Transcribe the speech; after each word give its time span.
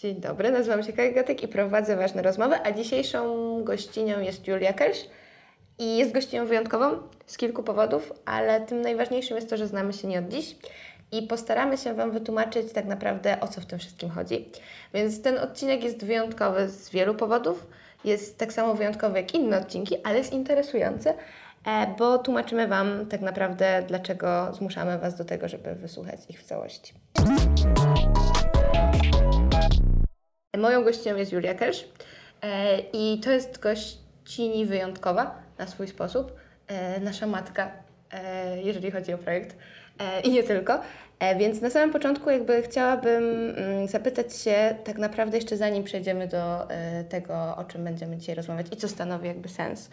Dzień 0.00 0.20
dobry, 0.20 0.50
nazywam 0.50 0.82
się 0.82 0.92
Kaja 0.92 1.12
Gatek 1.12 1.42
i 1.42 1.48
prowadzę 1.48 1.96
ważne 1.96 2.22
rozmowy, 2.22 2.54
a 2.64 2.72
dzisiejszą 2.72 3.64
gościnią 3.64 4.20
jest 4.20 4.48
Julia 4.48 4.72
Kelś 4.72 5.08
i 5.78 5.96
jest 5.96 6.12
gościnią 6.12 6.46
wyjątkową 6.46 6.98
z 7.26 7.36
kilku 7.36 7.62
powodów, 7.62 8.12
ale 8.24 8.60
tym 8.60 8.80
najważniejszym 8.80 9.36
jest 9.36 9.50
to, 9.50 9.56
że 9.56 9.66
znamy 9.66 9.92
się 9.92 10.08
nie 10.08 10.18
od 10.18 10.28
dziś 10.28 10.56
i 11.12 11.22
postaramy 11.22 11.78
się 11.78 11.94
Wam 11.94 12.10
wytłumaczyć 12.10 12.72
tak 12.72 12.84
naprawdę 12.84 13.40
o 13.40 13.48
co 13.48 13.60
w 13.60 13.66
tym 13.66 13.78
wszystkim 13.78 14.10
chodzi. 14.10 14.48
Więc 14.94 15.22
ten 15.22 15.38
odcinek 15.38 15.84
jest 15.84 16.04
wyjątkowy 16.04 16.68
z 16.68 16.90
wielu 16.90 17.14
powodów, 17.14 17.66
jest 18.04 18.38
tak 18.38 18.52
samo 18.52 18.74
wyjątkowy 18.74 19.18
jak 19.18 19.34
inne 19.34 19.58
odcinki, 19.58 19.96
ale 20.04 20.18
jest 20.18 20.32
interesujący, 20.32 21.14
e, 21.66 21.94
bo 21.98 22.18
tłumaczymy 22.18 22.68
Wam 22.68 23.06
tak 23.06 23.20
naprawdę, 23.20 23.84
dlaczego 23.88 24.52
zmuszamy 24.52 24.98
Was 24.98 25.16
do 25.16 25.24
tego, 25.24 25.48
żeby 25.48 25.74
wysłuchać 25.74 26.20
ich 26.28 26.40
w 26.40 26.44
całości. 26.44 26.94
Moją 30.56 30.84
gościnią 30.84 31.16
jest 31.16 31.32
Julia 31.32 31.54
Kelsz 31.54 31.84
e, 32.42 32.78
i 32.92 33.20
to 33.24 33.30
jest 33.30 33.58
gościni 33.58 34.66
wyjątkowa 34.66 35.34
na 35.58 35.66
swój 35.66 35.88
sposób. 35.88 36.32
E, 36.66 37.00
nasza 37.00 37.26
matka, 37.26 37.70
e, 38.12 38.62
jeżeli 38.62 38.90
chodzi 38.90 39.14
o 39.14 39.18
projekt 39.18 39.56
i 40.24 40.30
nie 40.30 40.42
tylko. 40.42 40.80
Więc 41.38 41.60
na 41.60 41.70
samym 41.70 41.92
początku 41.92 42.30
jakby 42.30 42.62
chciałabym 42.62 43.50
mm, 43.56 43.88
zapytać 43.88 44.36
się 44.36 44.76
tak 44.84 44.98
naprawdę 44.98 45.36
jeszcze 45.36 45.56
zanim 45.56 45.84
przejdziemy 45.84 46.28
do 46.28 46.68
tego, 47.08 47.56
o 47.56 47.64
czym 47.64 47.84
będziemy 47.84 48.16
dzisiaj 48.16 48.34
rozmawiać 48.34 48.66
i 48.72 48.76
co 48.76 48.88
stanowi 48.88 49.28
jakby 49.28 49.48
sens 49.48 49.90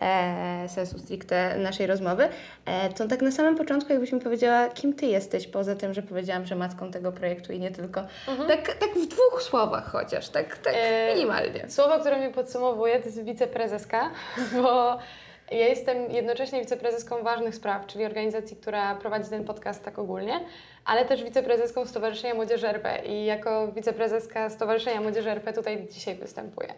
e, 0.00 0.68
sensu 0.68 0.98
stricte 0.98 1.58
naszej 1.58 1.86
rozmowy, 1.86 2.28
e, 2.66 2.88
to 2.88 3.08
tak 3.08 3.22
na 3.22 3.30
samym 3.30 3.56
początku 3.56 3.92
jakbyś 3.92 4.12
mi 4.12 4.20
powiedziała, 4.20 4.68
kim 4.68 4.94
Ty 4.94 5.06
jesteś, 5.06 5.46
poza 5.46 5.74
tym, 5.74 5.94
że 5.94 6.02
powiedziałam, 6.02 6.46
że 6.46 6.56
matką 6.56 6.90
tego 6.90 7.12
projektu 7.12 7.52
i 7.52 7.58
nie 7.58 7.70
tylko. 7.70 8.00
Mhm. 8.28 8.48
Tak, 8.48 8.74
tak 8.74 8.90
w 8.90 9.06
dwóch 9.06 9.42
słowach 9.42 9.90
chociaż, 9.92 10.28
tak, 10.28 10.58
tak 10.58 10.74
e, 10.76 11.14
minimalnie. 11.14 11.64
Słowo, 11.68 11.98
które 12.00 12.18
mnie 12.18 12.30
podsumowuje, 12.30 12.98
to 12.98 13.04
jest 13.04 13.24
wiceprezeska, 13.24 14.10
bo 14.62 14.98
ja 15.50 15.68
jestem 15.68 16.10
jednocześnie 16.10 16.60
wiceprezeską 16.60 17.22
ważnych 17.22 17.54
spraw, 17.54 17.86
czyli 17.86 18.04
organizacji, 18.04 18.56
która 18.56 18.94
prowadzi 18.94 19.30
ten 19.30 19.44
podcast 19.44 19.84
tak 19.84 19.98
ogólnie, 19.98 20.40
ale 20.84 21.04
też 21.04 21.24
wiceprezeską 21.24 21.86
Stowarzyszenia 21.86 22.34
Młodzieży 22.34 22.68
RP 22.68 23.02
i 23.06 23.24
jako 23.24 23.72
wiceprezeska 23.72 24.50
Stowarzyszenia 24.50 25.00
Młodzieży 25.00 25.30
RP 25.30 25.52
tutaj 25.52 25.86
dzisiaj 25.90 26.14
występuję 26.14 26.74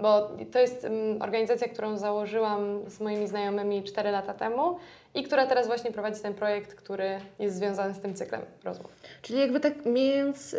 bo 0.00 0.30
to 0.52 0.58
jest 0.58 0.84
um, 0.84 1.22
organizacja, 1.22 1.68
którą 1.68 1.96
założyłam 1.96 2.90
z 2.90 3.00
moimi 3.00 3.28
znajomymi 3.28 3.84
4 3.84 4.10
lata 4.10 4.34
temu 4.34 4.78
i 5.14 5.22
która 5.22 5.46
teraz 5.46 5.66
właśnie 5.66 5.92
prowadzi 5.92 6.20
ten 6.20 6.34
projekt, 6.34 6.74
który 6.74 7.20
jest 7.38 7.56
związany 7.56 7.94
z 7.94 8.00
tym 8.00 8.14
cyklem 8.14 8.40
rozmów. 8.64 8.90
Czyli 9.22 9.38
jakby 9.38 9.60
tak 9.60 9.72
mając 9.86 10.56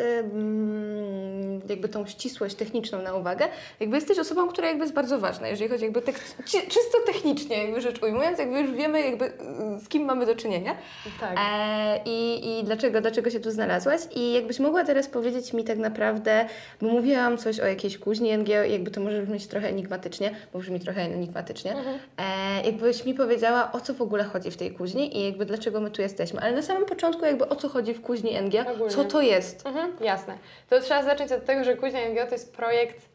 jakby 1.70 1.90
tą 1.90 2.06
ścisłość 2.06 2.56
techniczną 2.56 3.02
na 3.02 3.14
uwagę, 3.14 3.48
jakby 3.80 3.96
jesteś 3.98 4.20
osobą, 4.20 4.48
która 4.48 4.68
jakby 4.68 4.84
jest 4.84 4.94
bardzo 4.94 5.20
ważna, 5.20 5.48
jeżeli 5.48 5.70
chodzi 5.70 5.84
jakby 5.84 6.02
tak 6.02 6.16
czysto 6.46 6.98
technicznie 7.06 7.64
jakby 7.64 7.82
rzecz 7.82 8.04
ujmując, 8.04 8.40
jakby 8.40 8.62
już 8.62 8.72
wiemy 8.72 9.02
jakby 9.02 9.32
z 9.80 9.88
kim 9.88 10.04
mamy 10.04 10.26
do 10.26 10.36
czynienia 10.36 10.76
tak. 11.20 11.38
E, 11.40 12.00
i, 12.06 12.60
i 12.60 12.64
dlaczego, 12.64 12.91
dlaczego 13.00 13.30
się 13.30 13.39
tu 13.39 13.52
znalazłaś 13.52 14.02
i 14.16 14.34
jakbyś 14.34 14.59
mogła 14.59 14.84
teraz 14.84 15.08
powiedzieć 15.08 15.53
mi 15.53 15.64
tak 15.64 15.78
naprawdę, 15.78 16.45
bo 16.81 16.88
mówiłam 16.88 17.38
coś 17.38 17.59
o 17.59 17.66
jakiejś 17.66 17.98
kuźni 17.98 18.38
NG, 18.38 18.50
jakby 18.50 18.92
to 18.92 19.02
może 19.02 19.22
brzmieć 19.22 19.48
trochę 19.48 19.67
enigmatycznie, 19.67 20.31
bo 20.53 20.59
brzmi 20.59 20.80
trochę 20.80 21.02
enigmatycznie, 21.02 21.72
mhm. 21.72 22.00
e, 22.17 22.66
jakbyś 22.66 23.06
mi 23.06 23.14
powiedziała 23.14 23.72
o 23.72 23.80
co 23.80 23.94
w 23.94 24.02
ogóle 24.02 24.23
chodzi 24.23 24.52
w 24.52 24.58
tej 24.58 24.72
kuźni 24.72 25.17
i 25.17 25.25
jakby 25.25 25.45
dlaczego 25.45 25.81
my 25.81 25.92
tu 25.92 26.02
jesteśmy. 26.02 26.42
Ale 26.42 26.52
na 26.52 26.61
samym 26.61 26.86
początku 26.86 27.25
jakby 27.25 27.50
o 27.50 27.56
co 27.56 27.70
chodzi 27.70 27.94
w 27.94 28.02
kuźni 28.02 28.42
NG, 28.42 28.67
Ogólnie. 28.67 28.94
co 28.94 29.05
to 29.05 29.22
jest. 29.22 29.66
Mhm, 29.66 29.92
jasne. 30.02 30.38
To 30.70 30.80
trzeba 30.80 31.03
zacząć 31.03 31.31
od 31.31 31.45
tego, 31.45 31.64
że 31.64 31.76
kuźnia 31.76 32.00
NG 32.09 32.26
to 32.26 32.36
jest 32.36 32.55
projekt, 32.55 33.11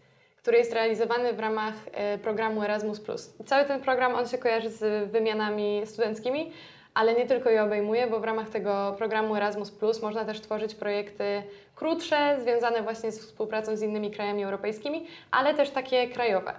który 0.46 0.58
jest 0.58 0.72
realizowany 0.72 1.33
w 1.33 1.40
ramach 1.40 1.74
e, 1.92 2.18
programu 2.18 2.62
Erasmus+. 2.62 3.00
Cały 3.46 3.64
ten 3.64 3.80
program, 3.80 4.14
on 4.14 4.28
się 4.28 4.38
kojarzy 4.38 4.70
z 4.70 5.11
wymianami 5.11 5.83
studenckimi, 5.84 6.52
ale 6.96 7.14
nie 7.14 7.27
tylko 7.27 7.51
je 7.51 7.62
obejmuje, 7.62 8.07
bo 8.07 8.20
w 8.20 8.24
ramach 8.24 8.48
tego 8.48 8.95
programu 8.98 9.36
Erasmus 9.36 9.70
Plus 9.70 10.02
można 10.02 10.24
też 10.24 10.40
tworzyć 10.40 10.74
projekty 10.74 11.42
krótsze, 11.74 12.36
związane 12.42 12.83
właśnie 12.83 13.12
z 13.12 13.20
współpracą 13.20 13.77
z 13.77 13.83
innymi 13.83 14.11
krajami 14.11 14.45
europejskimi, 14.45 15.07
ale 15.30 15.55
też 15.55 15.70
takie 15.70 16.08
krajowe. 16.08 16.55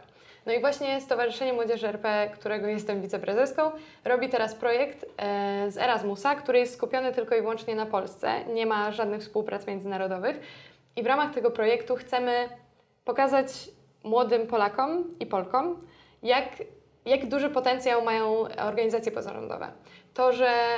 No 0.46 0.54
i 0.54 0.60
właśnie 0.60 1.02
Stowarzyszenie 1.02 1.54
Młodzieży 1.54 1.88
RP, 1.88 2.32
którego 2.34 2.68
jestem 2.68 3.02
wiceprezeską, 3.02 3.72
robi 4.06 4.30
teraz 4.30 4.56
projekt 4.56 5.06
e, 5.18 5.72
z 5.72 5.78
Erasmusa, 5.78 6.36
który 6.36 6.60
jest 6.60 6.74
skupiony 6.74 7.14
tylko 7.14 7.36
i 7.36 7.42
wyłącznie 7.42 7.76
na 7.76 7.86
Polsce. 7.86 8.46
Nie 8.46 8.66
ma 8.66 8.92
żadnych 8.92 9.22
współprac 9.22 9.68
międzynarodowych. 9.68 10.40
I 10.96 11.04
w 11.04 11.06
ramach 11.06 11.34
tego 11.34 11.52
projektu 11.52 11.96
chcemy 11.96 12.50
pokazać 13.06 13.48
młodym 14.04 14.48
Polakom 14.48 15.04
i 15.20 15.26
Polkom, 15.26 15.88
jak, 16.24 16.46
jak 17.06 17.26
duży 17.26 17.50
potencjał 17.50 18.04
mają 18.04 18.46
organizacje 18.58 19.12
pozarządowe. 19.12 19.68
To, 20.18 20.34
że 20.34 20.78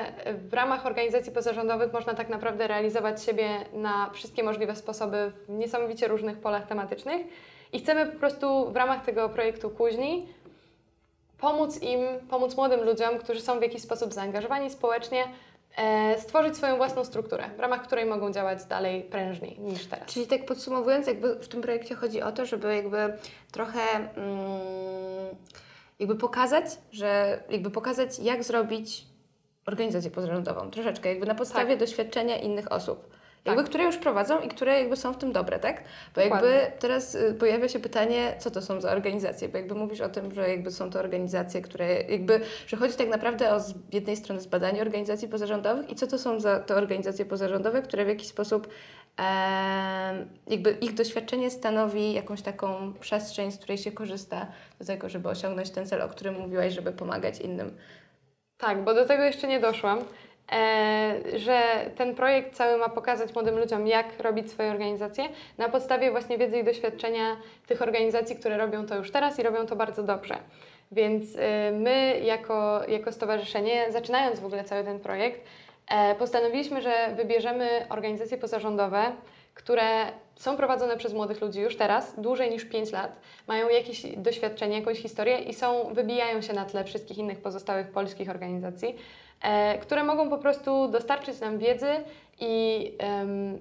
w 0.49 0.53
ramach 0.53 0.85
organizacji 0.85 1.31
pozarządowych 1.31 1.93
można 1.93 2.13
tak 2.13 2.29
naprawdę 2.29 2.67
realizować 2.67 3.23
siebie 3.23 3.49
na 3.73 4.09
wszystkie 4.09 4.43
możliwe 4.43 4.75
sposoby 4.75 5.31
w 5.47 5.49
niesamowicie 5.49 6.07
różnych 6.07 6.37
polach 6.37 6.67
tematycznych 6.67 7.21
i 7.73 7.79
chcemy 7.79 8.05
po 8.05 8.19
prostu 8.19 8.71
w 8.71 8.75
ramach 8.75 9.05
tego 9.05 9.29
projektu 9.29 9.69
Kuźni 9.69 10.27
pomóc 11.37 11.81
im, 11.81 11.99
pomóc 12.29 12.57
młodym 12.57 12.83
ludziom, 12.83 13.17
którzy 13.17 13.41
są 13.41 13.59
w 13.59 13.61
jakiś 13.61 13.81
sposób 13.81 14.13
zaangażowani 14.13 14.69
społecznie, 14.69 15.23
e, 15.77 16.19
stworzyć 16.21 16.57
swoją 16.57 16.77
własną 16.77 17.05
strukturę, 17.05 17.43
w 17.57 17.59
ramach 17.59 17.83
której 17.83 18.05
mogą 18.05 18.31
działać 18.31 18.65
dalej 18.65 19.03
prężniej 19.03 19.59
niż 19.59 19.85
teraz. 19.85 20.05
Czyli 20.07 20.27
tak 20.27 20.45
podsumowując, 20.45 21.07
jakby 21.07 21.35
w 21.35 21.47
tym 21.47 21.61
projekcie 21.61 21.95
chodzi 21.95 22.21
o 22.21 22.31
to, 22.31 22.45
żeby 22.45 22.75
jakby 22.75 23.13
trochę 23.51 23.81
mm, 24.15 25.35
jakby 25.99 26.15
pokazać, 26.15 26.65
że 26.91 27.39
jakby 27.49 27.71
pokazać 27.71 28.19
jak 28.19 28.43
zrobić 28.43 29.08
organizację 29.65 30.11
pozarządową, 30.11 30.71
troszeczkę 30.71 31.09
jakby 31.09 31.25
na 31.25 31.35
podstawie 31.35 31.69
tak. 31.69 31.79
doświadczenia 31.79 32.37
innych 32.37 32.71
osób. 32.71 33.19
Jakby, 33.45 33.61
tak. 33.61 33.69
które 33.69 33.83
już 33.83 33.97
prowadzą 33.97 34.39
i 34.39 34.47
które 34.47 34.79
jakby 34.79 34.97
są 34.97 35.13
w 35.13 35.17
tym 35.17 35.31
dobre, 35.31 35.59
tak? 35.59 35.83
Bo 36.15 36.21
Dokładnie. 36.21 36.49
jakby 36.49 36.79
teraz 36.79 37.15
y, 37.15 37.35
pojawia 37.39 37.69
się 37.69 37.79
pytanie, 37.79 38.35
co 38.39 38.51
to 38.51 38.61
są 38.61 38.81
za 38.81 38.91
organizacje? 38.91 39.49
Bo 39.49 39.57
jakby 39.57 39.75
mówisz 39.75 40.01
o 40.01 40.09
tym, 40.09 40.33
że 40.33 40.49
jakby 40.49 40.71
są 40.71 40.89
to 40.89 40.99
organizacje, 40.99 41.61
które 41.61 42.01
jakby, 42.01 42.41
że 42.67 42.77
chodzi 42.77 42.93
tak 42.93 43.09
naprawdę 43.09 43.53
o 43.53 43.59
z 43.59 43.73
jednej 43.91 44.15
strony 44.15 44.41
zbadanie 44.41 44.81
organizacji 44.81 45.27
pozarządowych 45.27 45.89
i 45.89 45.95
co 45.95 46.07
to 46.07 46.17
są 46.17 46.39
za 46.39 46.59
te 46.59 46.75
organizacje 46.75 47.25
pozarządowe, 47.25 47.81
które 47.81 48.05
w 48.05 48.07
jakiś 48.07 48.27
sposób 48.27 48.67
e, 49.19 50.25
jakby 50.47 50.71
ich 50.71 50.93
doświadczenie 50.93 51.51
stanowi 51.51 52.13
jakąś 52.13 52.41
taką 52.41 52.93
przestrzeń, 52.99 53.51
z 53.51 53.57
której 53.57 53.77
się 53.77 53.91
korzysta 53.91 54.47
do 54.79 54.85
tego, 54.85 55.09
żeby 55.09 55.29
osiągnąć 55.29 55.69
ten 55.69 55.87
cel, 55.87 56.01
o 56.01 56.09
którym 56.09 56.39
mówiłaś, 56.39 56.73
żeby 56.73 56.91
pomagać 56.91 57.39
innym. 57.39 57.77
Tak, 58.59 58.83
bo 58.83 58.93
do 58.93 59.05
tego 59.05 59.23
jeszcze 59.23 59.47
nie 59.47 59.59
doszłam. 59.59 59.99
E, 60.51 61.15
że 61.35 61.61
ten 61.97 62.15
projekt 62.15 62.55
cały 62.55 62.77
ma 62.77 62.89
pokazać 62.89 63.33
młodym 63.35 63.59
ludziom, 63.59 63.87
jak 63.87 64.19
robić 64.19 64.51
swoje 64.51 64.71
organizacje 64.71 65.23
na 65.57 65.69
podstawie 65.69 66.11
właśnie 66.11 66.37
wiedzy 66.37 66.59
i 66.59 66.63
doświadczenia 66.63 67.37
tych 67.67 67.81
organizacji, 67.81 68.35
które 68.35 68.57
robią 68.57 68.85
to 68.85 68.95
już 68.95 69.11
teraz 69.11 69.39
i 69.39 69.43
robią 69.43 69.65
to 69.65 69.75
bardzo 69.75 70.03
dobrze. 70.03 70.37
Więc 70.91 71.23
e, 71.35 71.71
my, 71.71 72.19
jako, 72.23 72.81
jako 72.87 73.11
stowarzyszenie, 73.11 73.85
zaczynając 73.91 74.39
w 74.39 74.45
ogóle 74.45 74.63
cały 74.63 74.83
ten 74.83 74.99
projekt, 74.99 75.41
e, 75.87 76.15
postanowiliśmy, 76.15 76.81
że 76.81 77.13
wybierzemy 77.15 77.85
organizacje 77.89 78.37
pozarządowe, 78.37 79.11
które 79.59 80.05
są 80.35 80.57
prowadzone 80.57 80.97
przez 80.97 81.13
młodych 81.13 81.41
ludzi 81.41 81.61
już 81.61 81.77
teraz, 81.77 82.13
dłużej 82.19 82.51
niż 82.51 82.65
5 82.65 82.91
lat, 82.91 83.19
mają 83.47 83.69
jakieś 83.69 84.01
doświadczenie, 84.17 84.79
jakąś 84.79 84.97
historię 84.97 85.39
i 85.39 85.53
są, 85.53 85.93
wybijają 85.93 86.41
się 86.41 86.53
na 86.53 86.65
tle 86.65 86.83
wszystkich 86.83 87.17
innych 87.17 87.41
pozostałych 87.41 87.91
polskich 87.91 88.29
organizacji. 88.29 88.95
E, 89.41 89.77
które 89.77 90.03
mogą 90.03 90.29
po 90.29 90.37
prostu 90.37 90.87
dostarczyć 90.87 91.39
nam 91.39 91.57
wiedzy 91.57 91.91
i 92.39 92.91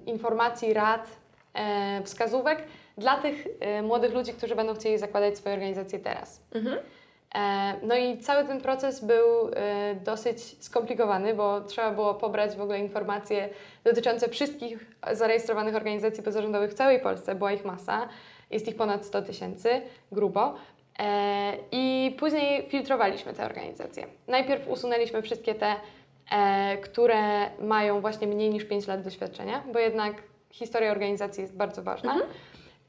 informacji, 0.05 0.73
rad, 0.73 1.07
e, 1.53 2.03
wskazówek 2.03 2.63
dla 2.97 3.17
tych 3.17 3.47
e, 3.59 3.81
młodych 3.81 4.13
ludzi, 4.13 4.33
którzy 4.33 4.55
będą 4.55 4.75
chcieli 4.75 4.97
zakładać 4.97 5.37
swoje 5.37 5.55
organizacje 5.55 5.99
teraz. 5.99 6.41
Mhm. 6.51 6.77
No 7.83 7.95
i 7.95 8.17
cały 8.17 8.45
ten 8.45 8.61
proces 8.61 9.05
był 9.05 9.51
dosyć 10.05 10.63
skomplikowany, 10.63 11.33
bo 11.33 11.61
trzeba 11.61 11.91
było 11.91 12.13
pobrać 12.13 12.55
w 12.55 12.61
ogóle 12.61 12.79
informacje 12.79 13.49
dotyczące 13.83 14.29
wszystkich 14.29 14.85
zarejestrowanych 15.11 15.75
organizacji 15.75 16.23
pozarządowych 16.23 16.71
w 16.71 16.73
całej 16.73 16.99
Polsce, 16.99 17.35
była 17.35 17.51
ich 17.51 17.65
masa, 17.65 18.09
jest 18.51 18.67
ich 18.67 18.75
ponad 18.75 19.05
100 19.05 19.21
tysięcy 19.21 19.81
grubo. 20.11 20.55
E, 20.99 21.53
I 21.71 22.15
później 22.19 22.69
filtrowaliśmy 22.69 23.33
te 23.33 23.45
organizacje. 23.45 24.07
Najpierw 24.27 24.67
usunęliśmy 24.67 25.21
wszystkie 25.21 25.55
te, 25.55 25.75
e, 26.31 26.77
które 26.77 27.49
mają 27.59 28.01
właśnie 28.01 28.27
mniej 28.27 28.49
niż 28.49 28.65
5 28.65 28.87
lat 28.87 29.01
doświadczenia, 29.01 29.63
bo 29.73 29.79
jednak 29.79 30.13
historia 30.51 30.91
organizacji 30.91 31.41
jest 31.41 31.55
bardzo 31.55 31.83
ważna. 31.83 32.13
Mhm. 32.13 32.29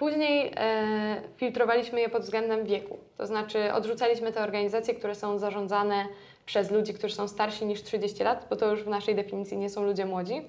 Później 0.00 0.52
e, 0.56 1.22
filtrowaliśmy 1.36 2.00
je 2.00 2.08
pod 2.08 2.22
względem 2.22 2.64
wieku, 2.64 2.98
to 3.16 3.26
znaczy 3.26 3.72
odrzucaliśmy 3.72 4.32
te 4.32 4.42
organizacje, 4.42 4.94
które 4.94 5.14
są 5.14 5.38
zarządzane 5.38 6.06
przez 6.46 6.70
ludzi, 6.70 6.94
którzy 6.94 7.14
są 7.14 7.28
starsi 7.28 7.66
niż 7.66 7.82
30 7.82 8.24
lat, 8.24 8.46
bo 8.50 8.56
to 8.56 8.70
już 8.70 8.82
w 8.82 8.88
naszej 8.88 9.14
definicji 9.14 9.56
nie 9.56 9.70
są 9.70 9.84
ludzie 9.84 10.06
młodzi, 10.06 10.42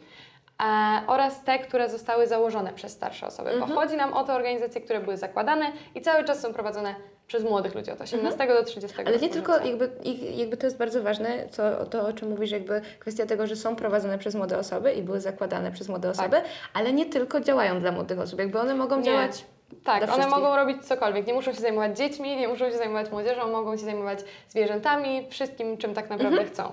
oraz 1.08 1.44
te, 1.44 1.60
które 1.60 1.90
zostały 1.90 2.28
założone 2.28 2.74
przez 2.74 2.92
starsze 2.92 3.28
osoby. 3.28 3.50
Mhm. 3.50 3.70
Bo 3.70 3.76
chodzi 3.76 3.96
nam 3.98 4.14
o 4.14 4.24
te 4.24 4.34
organizacje, 4.34 4.82
które 4.82 5.00
były 5.00 5.18
zakładane 5.18 5.72
i 5.96 6.02
cały 6.02 6.24
czas 6.24 6.40
są 6.40 6.54
prowadzone 6.54 6.96
przez 7.28 7.44
młodych 7.44 7.76
ludzi 7.76 7.92
od 7.92 8.02
18 8.02 8.48
do 8.48 8.64
30 8.64 8.98
Mhm. 9.00 9.08
Ale 9.08 9.20
nie 9.20 9.30
tylko, 9.30 9.66
jakby, 9.66 9.92
jakby 10.36 10.58
to 10.58 10.68
jest 10.68 10.78
bardzo 10.78 11.04
ważne, 11.04 11.50
co, 11.50 11.86
to 11.86 12.08
o 12.08 12.14
czym 12.14 12.30
mówisz, 12.30 12.52
jakby 12.52 12.82
kwestia 13.00 13.26
tego, 13.26 13.48
że 13.48 13.56
są 13.56 13.76
prowadzone 13.76 14.18
przez 14.18 14.36
młode 14.36 14.58
osoby 14.58 14.94
i 14.94 15.02
były 15.02 15.20
zakładane 15.22 15.72
przez 15.72 15.90
młode 15.90 16.10
osoby, 16.10 16.42
ale 16.74 16.94
nie 16.94 17.06
tylko 17.06 17.40
działają 17.42 17.80
dla 17.80 17.92
młodych 17.92 18.20
osób, 18.20 18.40
jakby 18.40 18.60
one 18.60 18.76
mogą 18.76 18.98
Nie. 18.98 19.04
działać 19.04 19.46
Tak, 19.84 20.14
one 20.14 20.28
mogą 20.28 20.56
robić 20.56 20.86
cokolwiek. 20.86 21.28
Nie 21.28 21.34
muszą 21.34 21.54
się 21.54 21.62
zajmować 21.62 21.98
dziećmi, 21.98 22.38
nie 22.38 22.48
muszą 22.48 22.70
się 22.70 22.78
zajmować 22.78 23.12
młodzieżą, 23.12 23.52
mogą 23.52 23.78
się 23.78 23.86
zajmować 23.86 24.20
zwierzętami, 24.50 25.28
wszystkim, 25.30 25.78
czym 25.78 25.94
tak 25.94 26.10
naprawdę 26.10 26.38
Mhm. 26.42 26.50
chcą. 26.50 26.72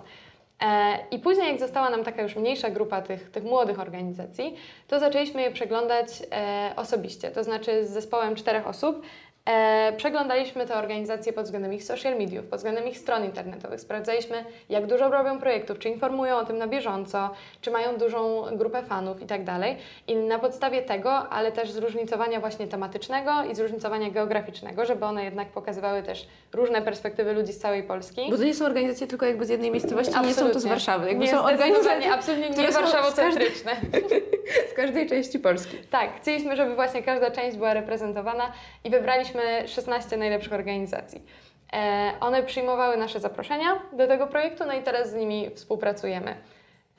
E, 0.62 0.99
I 1.10 1.19
później, 1.19 1.49
jak 1.49 1.60
została 1.60 1.90
nam 1.90 2.05
taka 2.05 2.22
już 2.22 2.37
mniejsza 2.37 2.70
grupa 2.70 3.02
tych, 3.02 3.31
tych 3.31 3.44
młodych 3.44 3.81
organizacji, 3.81 4.56
to 4.88 5.00
zaczęliśmy 5.00 5.43
je 5.43 5.50
przeglądać 5.50 6.06
e, 6.32 6.72
osobiście, 6.76 7.31
to 7.31 7.44
znaczy 7.44 7.87
z 7.87 7.90
zespołem 7.90 8.34
czterech 8.34 8.66
osób. 8.66 9.02
E, 9.49 9.93
przeglądaliśmy 9.97 10.67
te 10.67 10.75
organizacje 10.75 11.33
pod 11.33 11.45
względem 11.45 11.73
ich 11.73 11.85
social 11.85 12.19
mediów, 12.19 12.47
pod 12.47 12.59
względem 12.59 12.89
ich 12.89 12.99
stron 12.99 13.25
internetowych. 13.25 13.81
Sprawdzaliśmy, 13.81 14.45
jak 14.69 14.87
dużo 14.87 15.09
robią 15.09 15.39
projektów, 15.39 15.79
czy 15.79 15.89
informują 15.89 16.37
o 16.37 16.45
tym 16.45 16.59
na 16.59 16.67
bieżąco, 16.67 17.31
czy 17.61 17.71
mają 17.71 17.97
dużą 17.97 18.43
grupę 18.56 18.83
fanów 18.83 19.23
i 19.23 19.27
tak. 19.27 19.41
I 20.06 20.17
na 20.17 20.39
podstawie 20.39 20.83
tego, 20.83 21.12
ale 21.12 21.53
też 21.53 21.71
zróżnicowania 21.71 22.41
właśnie 22.41 22.67
tematycznego 22.67 23.31
i 23.50 23.55
zróżnicowania 23.55 24.11
geograficznego, 24.11 24.85
żeby 24.85 25.05
one 25.05 25.25
jednak 25.25 25.49
pokazywały 25.49 26.03
też 26.03 26.27
różne 26.53 26.83
perspektywy 26.83 27.33
ludzi 27.33 27.53
z 27.53 27.59
całej 27.59 27.83
Polski. 27.83 28.31
Bo 28.31 28.37
to 28.37 28.45
nie 28.45 28.55
są 28.55 28.65
organizacje 28.65 29.06
tylko 29.06 29.27
jakby 29.27 29.47
z 29.47 29.49
jednej 29.49 29.71
miejscowości, 29.71 30.12
nie 30.12 30.19
są 30.19 30.23
to 30.23 30.33
z 30.35 30.39
Absolutnie. 30.39 30.71
Warszawy. 30.71 31.09
Jakby 31.09 31.25
nie, 31.25 31.31
są 31.31 31.45
organizacje 31.45 32.12
absolutnie 32.12 32.50
nie 32.50 32.73
są 32.73 32.73
z 32.73 32.75
warszawocentryczne. 32.75 33.73
z 34.71 34.75
każdej 34.81 35.09
części 35.09 35.39
Polski. 35.39 35.77
Tak, 35.91 36.11
chcieliśmy, 36.21 36.56
żeby 36.56 36.75
właśnie 36.75 37.03
każda 37.03 37.31
część 37.31 37.56
była 37.56 37.75
reprezentowana 37.75 38.53
i 38.85 38.91
wybraliśmy 38.91 39.38
16 39.67 40.17
najlepszych 40.17 40.52
organizacji. 40.52 41.23
E, 41.73 42.12
one 42.20 42.43
przyjmowały 42.43 42.96
nasze 42.96 43.20
zaproszenia 43.20 43.82
do 43.93 44.06
tego 44.06 44.26
projektu, 44.26 44.64
no 44.67 44.73
i 44.73 44.82
teraz 44.82 45.11
z 45.11 45.14
nimi 45.14 45.50
współpracujemy. 45.55 46.35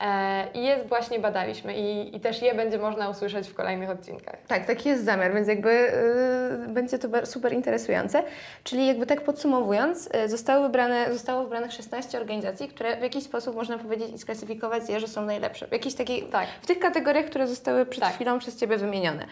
E, 0.00 0.46
I 0.54 0.62
je 0.64 0.84
właśnie 0.84 1.18
badaliśmy 1.18 1.74
i, 1.76 2.16
i 2.16 2.20
też 2.20 2.42
je 2.42 2.54
będzie 2.54 2.78
można 2.78 3.08
usłyszeć 3.08 3.48
w 3.48 3.54
kolejnych 3.54 3.90
odcinkach. 3.90 4.36
Tak, 4.48 4.66
taki 4.66 4.88
jest 4.88 5.04
zamiar, 5.04 5.34
więc 5.34 5.48
jakby 5.48 5.70
y, 5.70 6.68
będzie 6.68 6.98
to 6.98 7.26
super 7.26 7.52
interesujące. 7.52 8.22
Czyli 8.64 8.86
jakby 8.86 9.06
tak 9.06 9.20
podsumowując, 9.20 10.08
y, 10.24 10.28
zostały 10.28 10.62
wybrane, 10.62 11.12
zostało 11.12 11.42
wybranych 11.42 11.72
16 11.72 12.18
organizacji, 12.18 12.68
które 12.68 12.96
w 12.96 13.02
jakiś 13.02 13.24
sposób 13.24 13.56
można 13.56 13.78
powiedzieć 13.78 14.12
i 14.14 14.18
sklasyfikować 14.18 14.88
je, 14.88 15.00
że 15.00 15.08
są 15.08 15.22
najlepsze. 15.24 15.66
W 15.66 15.72
jakiejś 15.72 15.94
takiej, 15.94 16.22
Tak. 16.22 16.46
w 16.62 16.66
tych 16.66 16.78
kategoriach, 16.78 17.24
które 17.26 17.46
zostały 17.46 17.86
przed 17.86 18.04
Tak. 18.04 18.14
chwilą 18.14 18.38
przez 18.38 18.56
Ciebie 18.56 18.76
wymienione. 18.76 19.26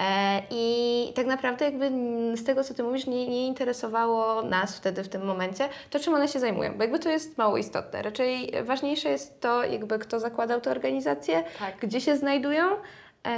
E, 0.00 0.42
I 0.50 1.12
tak 1.14 1.26
naprawdę 1.26 1.64
jakby 1.64 1.90
z 2.36 2.44
tego, 2.44 2.64
co 2.64 2.74
Ty 2.74 2.82
mówisz, 2.82 3.06
nie, 3.06 3.28
nie 3.28 3.46
interesowało 3.46 4.42
nas 4.42 4.76
wtedy 4.76 5.04
w 5.04 5.08
tym 5.08 5.24
momencie 5.24 5.68
to, 5.90 5.98
czym 6.00 6.14
one 6.14 6.28
się 6.28 6.38
zajmują, 6.40 6.74
bo 6.76 6.82
jakby 6.82 6.98
to 6.98 7.08
jest 7.08 7.38
mało 7.38 7.56
istotne. 7.56 8.02
Raczej 8.02 8.52
ważniejsze 8.62 9.08
jest 9.08 9.40
to, 9.40 9.64
jakby 9.64 9.98
kto 9.98 10.13
zakładał 10.20 10.60
tę 10.60 10.70
organizację, 10.70 11.44
Tak. 11.58 11.76
gdzie 11.80 12.00
się 12.00 12.16
znajdują 12.16 12.64
e, 13.24 13.36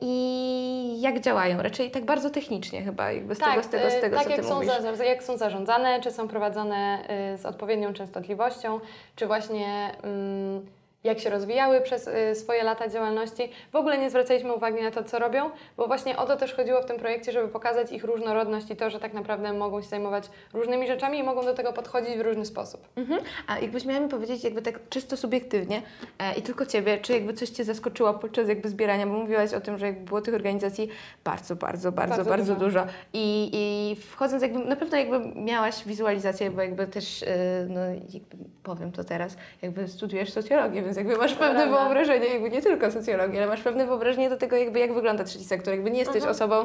i 0.00 1.00
jak 1.00 1.20
działają. 1.20 1.62
Raczej 1.62 1.90
tak 1.90 2.04
bardzo 2.04 2.30
technicznie 2.30 2.82
chyba, 2.82 3.12
jakby 3.12 3.34
z 3.34 3.38
tego, 3.38 3.62
z 3.62 3.68
tego, 3.68 3.90
z 3.90 3.94
e, 3.94 4.00
tego 4.00 4.16
tak 4.16 4.24
co 4.24 4.30
jak 4.30 4.40
Ty 4.40 4.46
są, 4.48 4.54
mówisz. 4.54 4.70
za, 4.94 5.04
jak 5.04 5.22
są 5.22 5.36
zarządzane, 5.36 6.00
czy 6.00 6.10
są 6.10 6.28
prowadzone 6.28 6.98
y, 7.34 7.38
z 7.38 7.46
odpowiednią 7.46 7.92
częstotliwością, 7.92 8.80
czy 9.16 9.26
właśnie 9.26 9.92
mm, 10.02 10.66
jak 11.04 11.18
się 11.20 11.30
rozwijały 11.30 11.80
przez 11.80 12.08
y, 12.08 12.34
swoje 12.34 12.62
lata 12.64 12.88
działalności. 12.88 13.50
W 13.72 13.76
ogóle 13.76 13.98
nie 13.98 14.10
zwracaliśmy 14.10 14.52
uwagi 14.52 14.82
na 14.82 14.90
to, 14.90 15.04
co 15.04 15.18
robią, 15.18 15.50
bo 15.76 15.86
właśnie 15.86 16.16
o 16.16 16.26
to 16.26 16.36
też 16.36 16.54
chodziło 16.54 16.82
w 16.82 16.84
tym 16.86 16.96
projekcie, 16.96 17.32
żeby 17.32 17.48
pokazać 17.48 17.92
ich 17.92 18.04
różnorodność 18.04 18.70
i 18.70 18.76
to, 18.76 18.90
że 18.90 19.00
tak 19.00 19.12
naprawdę 19.14 19.52
mogą 19.52 19.82
się 19.82 19.88
zajmować 19.88 20.24
różnymi 20.52 20.86
rzeczami 20.86 21.18
i 21.18 21.22
mogą 21.22 21.44
do 21.44 21.54
tego 21.54 21.72
podchodzić 21.72 22.16
w 22.16 22.20
różny 22.20 22.46
sposób. 22.46 22.88
Mhm. 22.96 23.20
A 23.46 23.58
jakbyś 23.58 23.84
miała 23.84 24.00
mi 24.00 24.08
powiedzieć, 24.08 24.44
jakby 24.44 24.62
tak 24.62 24.88
czysto 24.88 25.16
subiektywnie 25.16 25.82
e, 26.18 26.34
i 26.38 26.42
tylko 26.42 26.66
Ciebie, 26.66 26.98
czy 26.98 27.12
jakby 27.12 27.32
coś 27.34 27.48
Cię 27.48 27.64
zaskoczyło 27.64 28.14
podczas 28.14 28.48
jakby 28.48 28.68
zbierania, 28.68 29.06
bo 29.06 29.12
mówiłaś 29.12 29.54
o 29.54 29.60
tym, 29.60 29.78
że 29.78 29.86
jakby 29.86 30.04
było 30.04 30.20
tych 30.20 30.34
organizacji 30.34 30.88
bardzo, 31.24 31.56
bardzo, 31.56 31.92
bardzo, 31.92 32.16
bardzo, 32.16 32.30
Bardzo 32.30 32.54
dużo. 32.54 32.80
dużo. 32.80 32.92
I, 33.12 33.50
I 33.52 33.96
wchodząc 33.96 34.42
jakby, 34.42 34.58
na 34.58 34.76
pewno 34.76 34.98
jakby 34.98 35.40
miałaś 35.40 35.84
wizualizację, 35.86 36.50
bo 36.50 36.62
jakby 36.62 36.86
też, 36.86 37.22
e, 37.22 37.26
no 37.68 37.80
jakby 37.90 38.36
powiem 38.62 38.92
to 38.92 39.04
teraz, 39.04 39.36
jakby 39.62 39.88
studiujesz 39.88 40.32
socjologię, 40.32 40.82
więc 40.94 40.96
jakby 41.08 41.16
masz 41.16 41.34
pewne 41.34 41.60
prawda. 41.62 41.78
wyobrażenie, 41.84 42.26
jakby 42.26 42.50
nie 42.50 42.62
tylko 42.62 42.90
socjologię, 42.90 43.38
ale 43.38 43.46
masz 43.46 43.60
pewne 43.60 43.86
wyobrażenie 43.86 44.30
do 44.30 44.36
tego 44.36 44.56
jakby 44.56 44.78
jak 44.78 44.94
wygląda 44.94 45.24
trzeci 45.24 45.44
sektor, 45.44 45.74
jakby 45.74 45.90
nie 45.90 45.98
jesteś 45.98 46.16
Mhm. 46.16 46.30
osobą 46.32 46.64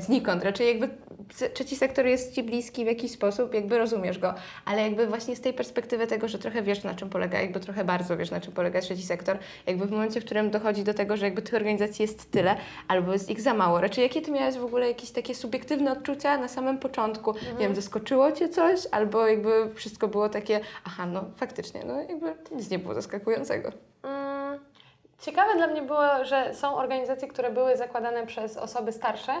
znikąd. 0.00 0.44
Raczej 0.44 0.68
jakby 0.68 0.88
trzeci 1.54 1.76
sektor 1.76 2.06
jest 2.06 2.34
Ci 2.34 2.42
bliski 2.42 2.84
w 2.84 2.86
jakiś 2.86 3.10
sposób, 3.10 3.54
jakby 3.54 3.78
rozumiesz 3.78 4.18
go, 4.18 4.34
ale 4.64 4.82
jakby 4.82 5.06
właśnie 5.06 5.36
z 5.36 5.40
tej 5.40 5.52
perspektywy 5.52 6.06
tego, 6.06 6.28
że 6.28 6.38
trochę 6.38 6.62
wiesz 6.62 6.84
na 6.84 6.94
czym 6.94 7.10
polega, 7.10 7.40
jakby 7.40 7.60
trochę 7.60 7.84
bardzo 7.84 8.16
wiesz 8.16 8.30
na 8.30 8.40
czym 8.40 8.52
polega 8.52 8.80
trzeci 8.80 9.02
sektor, 9.02 9.38
jakby 9.66 9.86
w 9.86 9.90
momencie, 9.90 10.20
w 10.20 10.24
którym 10.24 10.50
dochodzi 10.50 10.84
do 10.84 10.94
tego, 10.94 11.16
że 11.16 11.24
jakby 11.24 11.42
tych 11.42 11.54
organizacji 11.54 12.02
jest 12.02 12.30
tyle, 12.30 12.56
albo 12.88 13.12
jest 13.12 13.30
ich 13.30 13.40
za 13.40 13.54
mało. 13.54 13.80
Raczej 13.80 14.02
jakie 14.02 14.22
Ty 14.22 14.30
miałaś 14.30 14.54
w 14.54 14.64
ogóle 14.64 14.88
jakieś 14.88 15.10
takie 15.10 15.34
subiektywne 15.34 15.92
odczucia 15.92 16.38
na 16.38 16.48
samym 16.48 16.78
początku? 16.78 17.34
Nie 17.58 17.66
wiem, 17.66 17.74
zaskoczyło 17.74 18.32
Cię 18.32 18.48
coś, 18.48 18.80
albo 18.90 19.26
jakby 19.26 19.74
wszystko 19.74 20.08
było 20.08 20.28
takie, 20.28 20.60
aha, 20.84 21.06
no 21.06 21.24
faktycznie, 21.36 21.84
no 21.86 22.00
jakby 22.00 22.34
nic 22.50 22.70
nie 22.70 22.78
było 22.78 22.94
zaskakującego. 22.94 23.72
Mm, 24.02 24.58
Ciekawe 25.20 25.56
dla 25.56 25.66
mnie 25.66 25.82
było, 25.82 26.24
że 26.24 26.54
są 26.54 26.76
organizacje, 26.76 27.28
które 27.28 27.50
były 27.50 27.76
zakładane 27.76 28.26
przez 28.26 28.56
osoby 28.56 28.92
starsze 28.92 29.32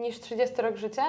niż 0.00 0.20
30 0.20 0.62
rok 0.62 0.76
życia 0.76 1.04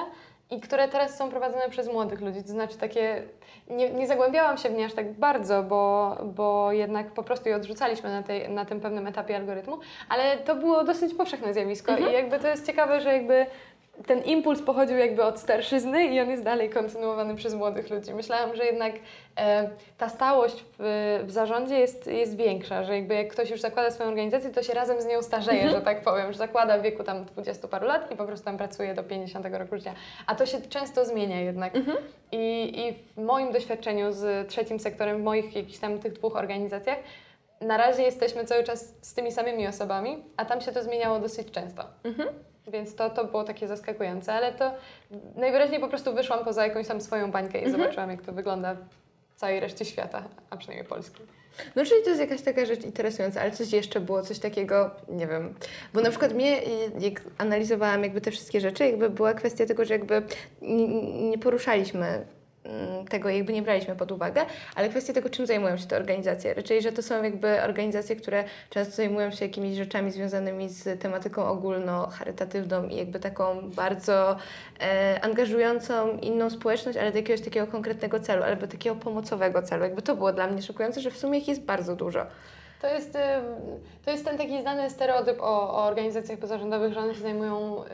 i 0.50 0.60
które 0.60 0.88
teraz 0.88 1.16
są 1.16 1.30
prowadzone 1.30 1.68
przez 1.68 1.88
młodych 1.88 2.20
ludzi. 2.20 2.42
To 2.42 2.48
znaczy 2.48 2.78
takie, 2.78 3.22
nie, 3.70 3.90
nie 3.90 4.06
zagłębiałam 4.06 4.58
się 4.58 4.68
w 4.68 4.72
nie 4.72 4.84
aż 4.84 4.92
tak 4.92 5.12
bardzo, 5.12 5.62
bo, 5.62 6.16
bo 6.24 6.72
jednak 6.72 7.10
po 7.12 7.22
prostu 7.22 7.48
je 7.48 7.56
odrzucaliśmy 7.56 8.10
na, 8.10 8.22
tej, 8.22 8.48
na 8.48 8.64
tym 8.64 8.80
pewnym 8.80 9.06
etapie 9.06 9.36
algorytmu, 9.36 9.78
ale 10.08 10.36
to 10.36 10.54
było 10.54 10.84
dosyć 10.84 11.14
powszechne 11.14 11.54
zjawisko 11.54 11.96
i 11.96 12.12
jakby 12.12 12.38
to 12.38 12.48
jest 12.48 12.66
ciekawe, 12.66 13.00
że 13.00 13.12
jakby 13.12 13.46
ten 14.06 14.22
impuls 14.22 14.62
pochodził 14.62 14.96
jakby 14.96 15.24
od 15.24 15.38
starszyzny 15.38 16.04
i 16.04 16.20
on 16.20 16.30
jest 16.30 16.42
dalej 16.42 16.70
kontynuowany 16.70 17.34
przez 17.34 17.54
młodych 17.54 17.90
ludzi. 17.90 18.14
Myślałam, 18.14 18.56
że 18.56 18.64
jednak 18.64 18.92
e, 19.36 19.70
ta 19.98 20.08
stałość 20.08 20.64
w, 20.78 21.22
w 21.26 21.30
zarządzie 21.30 21.78
jest, 21.78 22.06
jest 22.06 22.36
większa, 22.36 22.84
że 22.84 22.94
jakby 22.94 23.14
jak 23.14 23.28
ktoś 23.28 23.50
już 23.50 23.60
zakłada 23.60 23.90
swoją 23.90 24.08
organizację, 24.08 24.50
to 24.50 24.62
się 24.62 24.74
razem 24.74 25.02
z 25.02 25.06
nią 25.06 25.22
starzeje, 25.22 25.70
że 25.70 25.80
tak 25.80 26.02
powiem, 26.02 26.32
że 26.32 26.38
zakłada 26.38 26.78
w 26.78 26.82
wieku 26.82 27.04
tam 27.04 27.24
20 27.24 27.68
paru 27.68 27.86
lat 27.86 28.12
i 28.12 28.16
po 28.16 28.24
prostu 28.24 28.44
tam 28.44 28.58
pracuje 28.58 28.94
do 28.94 29.02
50 29.02 29.46
roku 29.46 29.76
życia. 29.76 29.94
A 30.26 30.34
to 30.34 30.46
się 30.46 30.60
często 30.60 31.04
zmienia 31.04 31.40
jednak. 31.40 31.72
I, 32.32 32.72
I 32.80 32.92
w 32.92 33.24
moim 33.24 33.52
doświadczeniu 33.52 34.12
z 34.12 34.48
trzecim 34.48 34.80
sektorem, 34.80 35.20
w 35.20 35.24
moich 35.24 35.56
jakichś 35.56 35.78
tam 35.78 35.98
tych 35.98 36.12
dwóch 36.12 36.36
organizacjach, 36.36 36.98
na 37.60 37.76
razie 37.76 38.02
jesteśmy 38.02 38.44
cały 38.44 38.64
czas 38.64 38.94
z 39.02 39.14
tymi 39.14 39.32
samymi 39.32 39.66
osobami, 39.66 40.24
a 40.36 40.44
tam 40.44 40.60
się 40.60 40.72
to 40.72 40.82
zmieniało 40.82 41.20
dosyć 41.20 41.50
często. 41.50 41.84
Więc 42.66 42.94
to, 42.94 43.10
to 43.10 43.24
było 43.24 43.44
takie 43.44 43.68
zaskakujące, 43.68 44.32
ale 44.32 44.52
to 44.52 44.72
najwyraźniej 45.36 45.80
po 45.80 45.88
prostu 45.88 46.14
wyszłam 46.14 46.44
poza 46.44 46.66
jakąś 46.66 46.86
tam 46.86 47.00
swoją 47.00 47.30
bańkę 47.30 47.62
i 47.62 47.70
zobaczyłam, 47.70 48.10
jak 48.10 48.22
to 48.22 48.32
wygląda 48.32 48.76
w 49.34 49.40
całej 49.40 49.60
reszcie 49.60 49.84
świata, 49.84 50.24
a 50.50 50.56
przynajmniej 50.56 50.88
Polski. 50.88 51.22
No 51.76 51.84
czyli 51.84 52.02
to 52.02 52.08
jest 52.08 52.20
jakaś 52.20 52.42
taka 52.42 52.66
rzecz 52.66 52.84
interesująca, 52.84 53.40
ale 53.40 53.50
coś 53.50 53.72
jeszcze 53.72 54.00
było, 54.00 54.22
coś 54.22 54.38
takiego, 54.38 54.90
nie 55.08 55.26
wiem, 55.26 55.54
bo 55.94 56.00
na 56.00 56.10
przykład 56.10 56.34
mnie, 56.34 56.60
jak 56.98 57.22
analizowałam 57.38 58.02
jakby 58.02 58.20
te 58.20 58.30
wszystkie 58.30 58.60
rzeczy, 58.60 58.86
jakby 58.86 59.10
była 59.10 59.34
kwestia 59.34 59.66
tego, 59.66 59.84
że 59.84 59.94
jakby 59.94 60.22
nie, 61.30 61.38
poruszaliśmy 61.38 62.26
tego, 63.08 63.28
jakby 63.28 63.52
nie 63.52 63.62
braliśmy 63.62 63.96
pod 63.96 64.12
uwagę, 64.12 64.46
ale 64.74 64.88
kwestia 64.88 65.12
tego, 65.12 65.30
czym 65.30 65.46
zajmują 65.46 65.76
się 65.76 65.86
te 65.86 65.96
organizacje. 65.96 66.54
Raczej, 66.54 66.82
że 66.82 66.92
to 66.92 67.02
są 67.02 67.22
jakby 67.22 67.62
organizacje, 67.62 68.16
które 68.16 68.44
często 68.70 68.96
zajmują 68.96 69.30
się 69.30 69.44
jakimiś 69.44 69.76
rzeczami 69.76 70.10
związanymi 70.10 70.68
z 70.68 71.00
tematyką 71.00 71.44
ogólno-charytatywną 71.44 72.88
i 72.88 72.96
jakby 72.96 73.20
taką 73.20 73.70
bardzo 73.70 74.36
e, 74.80 75.20
angażującą 75.22 76.18
inną 76.18 76.50
społeczność, 76.50 76.98
ale 76.98 77.12
do 77.12 77.18
jakiegoś 77.18 77.44
takiego 77.44 77.66
konkretnego 77.66 78.20
celu, 78.20 78.42
albo 78.42 78.66
takiego 78.66 78.96
pomocowego 78.96 79.62
celu. 79.62 79.84
Jakby 79.84 80.02
to 80.02 80.16
było 80.16 80.32
dla 80.32 80.46
mnie 80.46 80.62
szokujące, 80.62 81.00
że 81.00 81.10
w 81.10 81.18
sumie 81.18 81.38
ich 81.38 81.48
jest 81.48 81.62
bardzo 81.62 81.96
dużo. 81.96 82.26
To 82.80 82.88
jest, 82.94 83.16
ym, 83.16 83.20
to 84.04 84.10
jest 84.10 84.24
ten 84.24 84.38
taki 84.38 84.62
znany 84.62 84.90
stereotyp 84.90 85.40
o, 85.40 85.74
o 85.74 85.86
organizacjach 85.86 86.38
pozarządowych, 86.38 86.92
że 86.92 87.00
one 87.00 87.14
się 87.14 87.20
zajmują 87.20 87.84
y, 87.84 87.88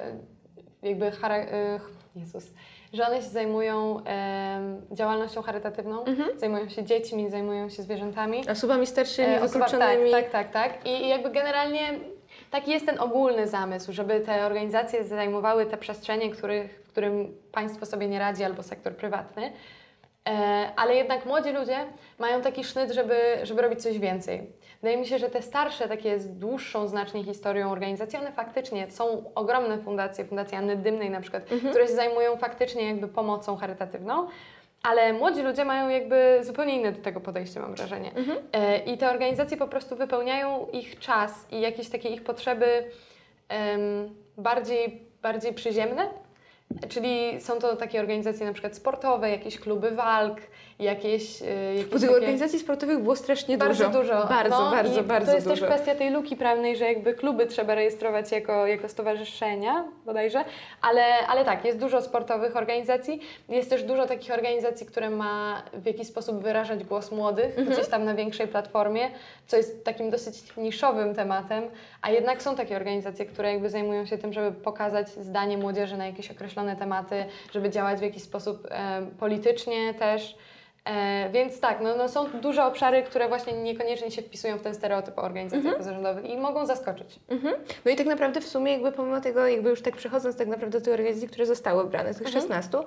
jakby 0.83 1.11
chara- 1.11 1.47
y, 1.77 1.81
Jezus, 2.17 2.45
że 2.93 3.07
one 3.07 3.17
się 3.17 3.29
zajmują 3.29 4.05
em, 4.05 4.83
działalnością 4.93 5.43
charytatywną, 5.43 6.05
zajmują 6.37 6.69
się 6.69 6.85
dziećmi, 6.85 7.31
zajmują 7.31 7.69
się 7.69 7.83
zwierzętami. 7.83 8.49
Osobami 8.51 8.87
starszymi, 8.87 9.29
E, 9.35 9.43
osoba-. 9.43 9.67
Tak, 9.67 9.99
tak, 10.11 10.31
tak, 10.31 10.53
tak. 10.53 10.87
I, 10.87 11.05
I 11.05 11.09
jakby 11.09 11.31
generalnie 11.31 11.99
taki 12.51 12.71
jest 12.71 12.87
ten 12.87 13.01
ogólny 13.01 13.49
zamysł, 13.49 13.93
żeby 13.93 14.21
te 14.21 14.47
organizacje 14.47 15.05
zajmowały 15.05 15.67
te 15.67 15.77
przestrzenie, 15.77 16.31
których, 16.31 16.83
w 16.85 16.89
którym 16.89 17.35
państwo 17.53 17.87
sobie 17.87 18.09
nie 18.09 18.19
radzi 18.19 18.45
albo 18.45 18.63
sektor 18.63 18.97
prywatny. 18.97 19.53
E, 20.29 20.71
ale 20.77 20.95
jednak 20.95 21.27
młodzi 21.27 21.53
ludzie 21.53 21.77
mają 22.19 22.43
taki 22.43 22.65
sznyt, 22.65 22.91
żeby, 22.93 23.21
żeby 23.43 23.63
robić 23.63 23.83
coś 23.83 23.99
więcej. 23.99 24.53
Wydaje 24.83 24.97
mi 24.97 25.07
się, 25.07 25.19
że 25.19 25.31
te 25.31 25.43
starsze, 25.43 25.89
takie 25.89 26.19
z 26.19 26.39
dłuższą 26.39 26.87
znacznie 26.89 27.25
historią 27.25 27.71
organizacji, 27.71 28.19
one 28.19 28.33
faktycznie 28.33 28.91
są 28.91 29.33
ogromne 29.35 29.79
fundacje, 29.79 30.25
Fundacja 30.25 30.59
Anny 30.59 30.77
Dymnej 30.77 31.11
na 31.11 31.21
przykład, 31.21 31.43
które 31.71 31.87
się 31.87 31.93
zajmują 31.93 32.37
faktycznie 32.37 32.87
jakby 32.87 33.09
pomocą 33.09 33.57
charytatywną. 33.57 34.29
Ale 34.83 35.13
młodzi 35.13 35.43
ludzie 35.43 35.65
mają 35.65 35.89
jakby 35.89 36.39
zupełnie 36.43 36.77
inne 36.77 36.93
do 36.93 37.03
tego 37.03 37.21
podejście, 37.21 37.61
mam 37.61 37.75
wrażenie. 37.75 38.13
E, 38.53 38.79
I 38.79 38.99
te 38.99 39.11
organizacje 39.11 39.57
po 39.57 39.69
prostu 39.69 39.97
wypełniają 39.97 40.67
ich 40.73 40.99
czas 40.99 41.47
i 41.51 41.61
jakieś 41.61 41.89
takie 41.89 42.09
ich 42.09 42.25
potrzeby 42.25 42.85
bardziej, 44.37 45.03
bardziej 45.23 45.55
przyziemne. 45.55 46.09
Czyli 46.89 47.41
są 47.41 47.59
to 47.59 47.77
takie 47.77 48.01
organizacje 48.01 48.47
na 48.47 48.53
przykład 48.53 48.77
sportowe, 48.77 49.31
jakieś 49.31 49.59
kluby 49.59 49.91
walk, 49.91 50.41
jakieś, 50.79 51.43
y, 51.43 51.45
jakieś 51.77 51.85
Bo 51.93 51.99
tych 51.99 52.09
takie... 52.09 52.15
organizacji 52.21 52.59
sportowych 52.59 52.99
było 52.99 53.17
strasznie 53.17 53.59
Bardzo 53.59 53.87
dużo. 53.87 54.01
dużo. 54.01 54.27
Bardzo, 54.29 54.65
no, 54.65 54.71
bardzo, 54.71 55.03
bardzo 55.03 55.27
To 55.27 55.35
jest 55.35 55.49
dużo. 55.49 55.67
też 55.67 55.75
kwestia 55.75 55.95
tej 55.95 56.11
luki 56.11 56.37
prawnej, 56.37 56.77
że 56.77 56.85
jakby 56.85 57.15
kluby 57.15 57.47
trzeba 57.47 57.75
rejestrować 57.75 58.33
jako, 58.33 58.67
jako 58.67 58.89
stowarzyszenia 58.89 59.85
bodajże, 60.07 60.45
ale, 60.83 61.03
ale 61.29 61.45
tak, 61.45 61.65
jest 61.65 61.79
dużo 61.79 62.03
sportowych 62.03 62.57
organizacji, 62.57 63.21
jest 63.49 63.71
też 63.71 63.83
dużo 63.83 64.07
takich 64.07 64.33
organizacji, 64.35 64.87
które 64.87 65.11
ma 65.11 65.63
w 65.73 65.87
jakiś 65.87 66.07
sposób 66.09 66.43
wyrażać 66.43 66.85
głos 66.85 67.13
młodych, 67.13 67.59
Mhm. 67.59 67.69
gdzieś 67.69 67.89
tam 67.89 68.05
na 68.05 68.15
większej 68.15 68.49
platformie, 68.49 69.11
co 69.47 69.57
jest 69.57 69.85
takim 69.85 70.11
dosyć 70.11 70.57
niszowym 70.57 71.15
tematem, 71.15 71.65
a 72.03 72.11
jednak 72.11 72.43
są 72.43 72.57
takie 72.57 72.77
organizacje, 72.77 73.27
które 73.27 73.53
jakby 73.53 73.71
zajmują 73.71 74.07
się 74.07 74.19
tym, 74.19 74.33
żeby 74.33 74.53
pokazać 74.53 75.09
zdanie 75.09 75.59
młodzieży 75.59 75.97
na 75.97 76.07
jakieś 76.07 76.31
określone 76.31 76.77
tematy, 76.77 77.25
żeby 77.53 77.71
działać 77.71 77.99
w 77.99 78.03
jakiś 78.03 78.23
sposób 78.23 78.67
e, 78.71 79.07
politycznie 79.21 79.95
też. 79.95 80.37
E, 80.85 81.31
więc 81.33 81.61
tak, 81.61 81.81
no, 81.81 81.97
no 81.97 82.09
są 82.09 82.29
duże 82.41 82.65
obszary, 82.65 83.03
które 83.03 83.29
właśnie 83.29 83.53
niekoniecznie 83.53 84.11
się 84.11 84.23
wpisują 84.23 84.59
w 84.59 84.63
ten 84.63 84.75
stereotyp 84.75 85.19
o 85.19 85.23
organizacjach 85.23 85.65
Mhm. 85.67 85.77
pozarządowych 85.79 86.25
i 86.31 86.37
mogą 86.37 86.67
zaskoczyć. 86.67 87.19
Mhm. 87.29 87.55
No 87.85 87.91
i 87.91 87.97
tak 87.97 88.07
naprawdę 88.07 88.41
w 88.41 88.49
sumie 88.49 88.73
jakby 88.73 88.93
pomimo 88.93 89.21
tego, 89.21 89.47
jakby 89.47 89.71
już 89.71 89.83
tak 89.83 89.97
przechodząc 89.97 90.37
tak 90.37 90.49
naprawdę 90.49 90.79
do 90.79 90.85
tych 90.85 90.95
organizacji, 90.95 91.29
które 91.29 91.47
zostały 91.47 91.83
wybrane, 91.85 92.15
tych 92.15 92.29
16, 92.29 92.79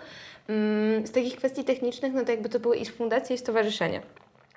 mm, 0.50 1.08
z 1.08 1.12
takich 1.12 1.36
kwestii 1.36 1.64
technicznych, 1.64 2.14
no 2.14 2.26
to 2.26 2.32
jakby 2.32 2.50
to 2.50 2.60
były 2.60 2.78
i 2.78 2.86
fundacje, 2.86 3.36
i 3.36 3.40
stowarzyszenia. 3.40 4.02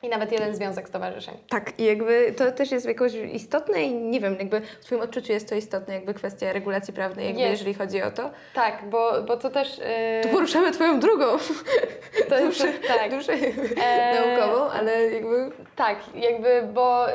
I 0.05 0.09
nawet 0.09 0.33
jeden 0.33 0.55
związek 0.55 0.89
stowarzyszeń. 0.89 1.35
Tak, 1.49 1.81
i 1.81 1.85
jakby 1.85 2.35
to 2.37 2.53
też 2.53 2.71
jest 2.73 2.87
jakoś 2.87 3.15
istotne 3.15 3.83
i 3.83 3.95
nie 3.95 4.21
wiem, 4.21 4.37
jakby 4.39 4.61
w 4.61 4.85
Twoim 4.85 5.01
odczuciu 5.01 5.33
jest 5.33 5.49
to 5.49 5.55
istotne, 5.55 5.95
jakby 5.95 6.15
kwestia 6.15 6.53
regulacji 6.53 6.95
prawnej, 6.95 7.27
jakby 7.27 7.41
Jest. 7.41 7.53
jeżeli 7.53 7.75
chodzi 7.75 8.03
o 8.03 8.11
to. 8.11 8.31
Tak, 8.55 8.83
bo, 8.91 9.23
bo 9.23 9.37
to 9.37 9.51
też... 9.51 9.81
e, 9.85 10.21
Tu 10.23 10.29
poruszamy 10.29 10.73
Twoją 10.73 11.01
drugą, 11.01 11.25
to 12.29 12.41
już, 12.41 12.59
duszę, 12.59 12.73
tak, 12.87 13.11
duszę 13.11 13.33
E, 13.33 14.15
naukową, 14.15 14.71
ale 14.71 15.11
jakby... 15.11 15.51
tak, 15.77 15.97
jakby, 16.15 16.63
bo 16.75 17.13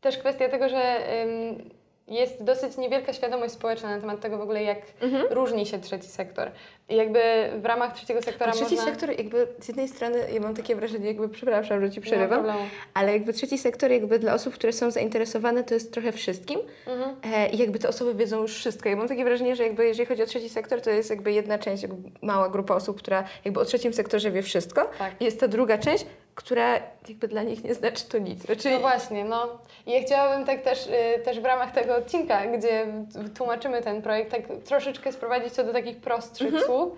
też 0.00 0.18
kwestia 0.18 0.48
tego, 0.48 0.68
że 0.68 0.98
ym, 1.22 1.70
jest 2.08 2.44
dosyć 2.44 2.76
niewielka 2.76 3.12
świadomość 3.12 3.52
społeczna 3.54 3.90
na 3.94 4.00
temat 4.00 4.20
tego 4.20 4.38
w 4.38 4.40
ogóle, 4.40 4.62
jak 4.62 4.78
Mhm. 5.00 5.26
różni 5.30 5.66
się 5.66 5.78
trzeci 5.80 6.08
sektor. 6.08 6.50
I 6.88 6.96
jakby 6.96 7.20
w 7.62 7.64
ramach 7.64 7.94
trzeciego 7.94 8.22
sektora 8.22 8.52
trzeci 8.52 8.74
można... 8.74 8.90
sektor 8.90 9.10
jakby 9.18 9.46
z 9.60 9.68
jednej 9.68 9.88
strony, 9.88 10.18
ja 10.32 10.40
mam 10.40 10.54
takie 10.54 10.76
wrażenie, 10.76 11.06
jakby 11.06 11.28
przepraszam, 11.28 11.80
że 11.80 11.90
Ci 11.90 12.00
przerywam, 12.00 12.28
problemu. 12.28 12.58
ale 12.94 13.12
jakby 13.12 13.32
trzeci 13.32 13.58
sektor 13.58 13.90
jakby 13.90 14.18
dla 14.18 14.34
osób, 14.34 14.54
które 14.54 14.72
są 14.72 14.90
zainteresowane, 14.90 15.64
to 15.64 15.74
jest 15.74 15.92
trochę 15.92 16.12
wszystkim 16.12 16.60
Mhm. 16.86 17.16
e, 17.34 17.48
i 17.50 17.58
jakby 17.58 17.78
te 17.78 17.88
osoby 17.88 18.14
wiedzą 18.14 18.42
już 18.42 18.54
wszystko. 18.54 18.88
Ja 18.88 18.96
mam 18.96 19.08
takie 19.08 19.24
wrażenie, 19.24 19.56
że 19.56 19.62
jakby 19.62 19.86
jeżeli 19.86 20.06
chodzi 20.06 20.22
o 20.22 20.26
trzeci 20.26 20.48
sektor, 20.48 20.80
to 20.80 20.90
jest 20.90 21.10
jakby 21.10 21.32
jedna 21.32 21.58
część, 21.58 21.82
jakby 21.82 22.10
mała 22.22 22.48
grupa 22.48 22.74
osób, 22.74 22.98
która 22.98 23.24
jakby 23.44 23.60
o 23.60 23.64
trzecim 23.64 23.92
sektorze 23.92 24.30
wie 24.30 24.42
wszystko. 24.42 24.90
Tak. 24.98 25.20
Jest 25.20 25.40
ta 25.40 25.48
druga 25.48 25.78
część, 25.78 26.06
która 26.34 26.80
jakby 27.08 27.28
dla 27.28 27.42
nich 27.42 27.64
nie 27.64 27.74
znaczy 27.74 28.08
to 28.08 28.18
nic. 28.18 28.42
Znaczy, 28.42 28.70
No 28.70 28.78
właśnie, 28.80 29.24
no. 29.24 29.58
I 29.86 29.92
ja 29.92 30.00
chciałabym 30.02 30.46
tak 30.46 30.62
też, 30.62 30.86
y, 30.86 31.18
też 31.24 31.40
w 31.40 31.44
ramach 31.44 31.72
tego 31.72 31.96
odcinka, 31.96 32.46
gdzie 32.46 32.86
tłumaczymy 33.34 33.82
ten 33.82 34.02
projekt, 34.02 34.30
tak 34.30 34.40
troszeczkę 34.64 35.12
sprowadzić 35.12 35.54
to 35.54 35.64
do 35.64 35.72
takich 35.72 35.96
prostszych 36.00 36.46
Mhm. 36.46 36.64
słów, 36.64 36.92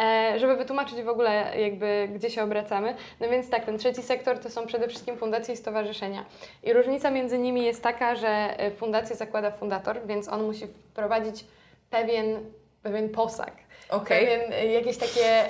e, 0.00 0.38
żeby 0.38 0.56
wytłumaczyć 0.56 1.02
w 1.02 1.08
ogóle 1.08 1.60
jakby 1.60 2.08
gdzie 2.14 2.30
się 2.30 2.42
obracamy. 2.42 2.94
No 3.20 3.28
więc 3.28 3.50
tak, 3.50 3.64
ten 3.64 3.78
trzeci 3.78 4.02
sektor 4.02 4.38
to 4.38 4.50
są 4.50 4.66
przede 4.66 4.88
wszystkim 4.88 5.16
fundacje 5.16 5.54
i 5.54 5.56
stowarzyszenia. 5.56 6.24
I 6.62 6.72
różnica 6.72 7.10
między 7.10 7.38
nimi 7.38 7.64
jest 7.64 7.82
taka, 7.82 8.14
że 8.16 8.56
y, 8.66 8.70
fundację 8.70 9.16
zakłada 9.16 9.50
fundator, 9.50 10.06
więc 10.06 10.28
on 10.28 10.42
musi 10.42 10.66
wprowadzić 10.66 11.44
pewien, 11.90 12.50
pewien 12.82 13.08
posag. 13.08 13.52
Okej. 13.94 14.26
Pewien, 14.26 14.52
y, 14.52 14.72
jakieś 14.72 14.98
takie 14.98 15.44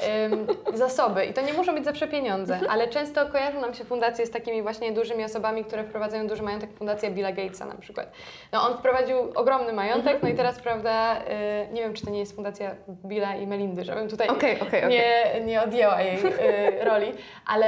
zasoby. 0.75 1.25
I 1.25 1.33
to 1.33 1.41
nie 1.41 1.53
muszą 1.53 1.75
być 1.75 1.85
zawsze 1.85 2.09
pieniądze, 2.09 2.61
ale 2.73 2.89
często 2.89 3.27
kojarzą 3.27 3.61
nam 3.61 3.75
się 3.75 3.85
fundacje 3.85 4.27
z 4.27 4.31
takimi 4.31 4.63
właśnie 4.63 4.93
dużymi 4.93 5.25
osobami, 5.25 5.65
które 5.65 5.85
wprowadzają 5.85 6.27
duży 6.27 6.43
majątek. 6.43 6.71
Fundacja 6.79 7.11
Billa 7.11 7.33
Gatesa 7.33 7.67
na 7.67 7.75
przykład. 7.75 8.13
No 8.53 8.69
on 8.69 8.79
wprowadził 8.79 9.17
ogromny 9.35 9.73
majątek, 9.73 10.23
no 10.23 10.29
i 10.29 10.35
teraz, 10.35 10.61
prawda, 10.61 11.17
y, 11.17 11.73
nie 11.73 11.81
wiem, 11.83 11.95
czy 11.95 12.05
to 12.05 12.11
nie 12.11 12.19
jest 12.19 12.35
fundacja 12.35 12.75
Billa 12.89 13.37
i 13.37 13.47
Melindy, 13.47 13.85
żebym 13.85 14.09
tutaj 14.09 14.29
okej, 14.29 14.61
okej. 14.61 14.89
nie, 14.89 15.41
nie 15.45 15.63
odjęła 15.63 16.01
jej 16.01 16.17
y, 16.17 16.85
roli, 16.91 17.13
ale 17.47 17.65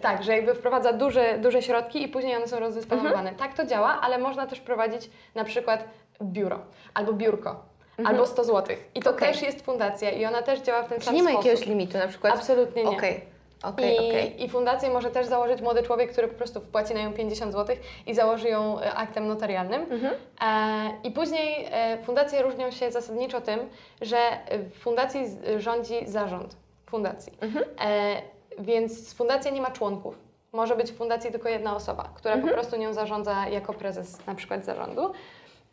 tak, 0.00 0.22
że 0.22 0.32
jakby 0.32 0.54
wprowadza 0.54 0.92
duże, 0.92 1.38
duże 1.38 1.62
środki 1.62 2.02
i 2.02 2.08
później 2.08 2.36
one 2.36 2.48
są 2.48 2.60
rozdysponowane. 2.60 3.32
Tak 3.32 3.54
to 3.54 3.66
działa, 3.66 4.00
ale 4.00 4.18
można 4.18 4.46
też 4.46 4.60
prowadzić 4.60 5.10
na 5.34 5.44
przykład 5.44 5.84
biuro 6.22 6.60
albo 6.94 7.12
biurko. 7.12 7.69
Albo 8.06 8.26
100 8.26 8.44
zł. 8.44 8.76
I 8.94 9.00
to 9.02 9.10
Okej. 9.10 9.32
też 9.32 9.42
jest 9.42 9.62
fundacja 9.64 10.10
i 10.10 10.24
ona 10.24 10.42
też 10.42 10.60
działa 10.60 10.82
w 10.82 10.88
ten 10.88 10.98
Czy 10.98 11.04
sam 11.04 11.14
nie 11.14 11.22
ma 11.22 11.30
sposób. 11.30 11.46
jakiegoś 11.46 11.66
limitu 11.68 11.98
na 11.98 12.08
przykład? 12.08 12.34
Absolutnie 12.34 12.84
nie. 12.84 12.90
Okej, 12.90 13.20
okej, 13.62 13.94
I, 13.94 14.08
okej. 14.08 14.44
I 14.44 14.48
fundację 14.48 14.90
może 14.90 15.10
też 15.10 15.26
założyć 15.26 15.60
młody 15.60 15.82
człowiek, 15.82 16.12
który 16.12 16.28
po 16.28 16.34
prostu 16.34 16.60
wpłaci 16.60 16.94
na 16.94 17.02
nią 17.02 17.12
50 17.12 17.52
zł 17.52 17.76
i 18.06 18.14
założy 18.14 18.48
ją 18.48 18.80
e, 18.80 18.94
aktem 18.94 19.28
notarialnym. 19.28 19.82
Mhm. 19.82 20.14
E, 20.42 20.90
I 21.08 21.10
później 21.10 21.68
e, 21.70 21.98
fundacje 22.04 22.42
różnią 22.42 22.70
się 22.70 22.90
zasadniczo 22.90 23.40
tym, 23.40 23.60
że 24.00 24.16
w 24.50 24.78
fundacji 24.78 25.20
rządzi 25.58 25.94
zarząd 26.06 26.56
fundacji. 26.86 27.32
Mhm. 27.40 27.64
E, 27.80 28.22
więc 28.58 29.14
fundacja 29.14 29.50
nie 29.50 29.60
ma 29.60 29.70
członków. 29.70 30.14
Może 30.52 30.76
być 30.76 30.92
w 30.92 30.96
fundacji 30.96 31.30
tylko 31.32 31.48
jedna 31.48 31.76
osoba, 31.76 32.08
która 32.14 32.34
Mhm. 32.34 32.48
po 32.54 32.60
prostu 32.60 32.76
nią 32.76 32.92
zarządza 32.92 33.48
jako 33.48 33.72
prezes 33.74 34.26
na 34.26 34.34
przykład 34.34 34.64
zarządu. 34.64 35.12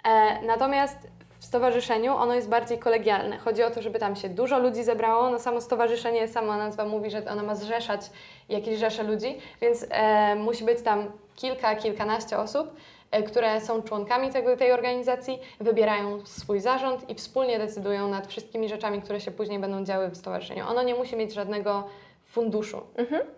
E, 0.06 0.42
natomiast 0.42 0.98
w 1.40 1.46
stowarzyszeniu 1.46 2.16
ono 2.16 2.34
jest 2.34 2.50
bardziej 2.50 2.80
kolegialne. 2.80 3.38
Chodzi 3.38 3.64
o 3.64 3.72
to, 3.72 3.82
żeby 3.82 4.00
tam 4.00 4.16
się 4.16 4.30
dużo 4.30 4.60
ludzi 4.60 4.84
zebrało. 4.84 5.30
No 5.30 5.40
samo 5.40 5.62
stowarzyszenie, 5.62 6.28
sama 6.28 6.58
nazwa 6.58 6.86
mówi, 6.86 7.10
że 7.10 7.26
ono 7.32 7.44
ma 7.44 7.56
zrzeszać 7.56 8.02
jakieś 8.50 8.80
rzesze 8.80 9.04
ludzi, 9.04 9.38
więc 9.62 9.86
e, 9.90 10.36
musi 10.36 10.64
być 10.64 10.82
tam 10.82 11.12
kilka, 11.36 11.76
kilkanaście 11.76 12.38
osób, 12.38 12.76
e, 13.12 13.24
które 13.24 13.62
są 13.62 13.82
członkami 13.82 14.30
tego, 14.30 14.58
tej 14.58 14.72
organizacji, 14.72 15.40
wybierają 15.60 16.26
swój 16.26 16.60
zarząd 16.60 17.10
i 17.10 17.16
wspólnie 17.16 17.60
decydują 17.60 18.08
nad 18.08 18.28
wszystkimi 18.28 18.70
rzeczami, 18.70 19.02
które 19.02 19.20
się 19.20 19.32
później 19.32 19.60
będą 19.60 19.84
działy 19.84 20.10
w 20.10 20.18
stowarzyszeniu. 20.18 20.66
Ono 20.68 20.84
nie 20.84 20.96
musi 20.96 21.16
mieć 21.16 21.34
żadnego 21.34 21.84
funduszu. 22.26 22.82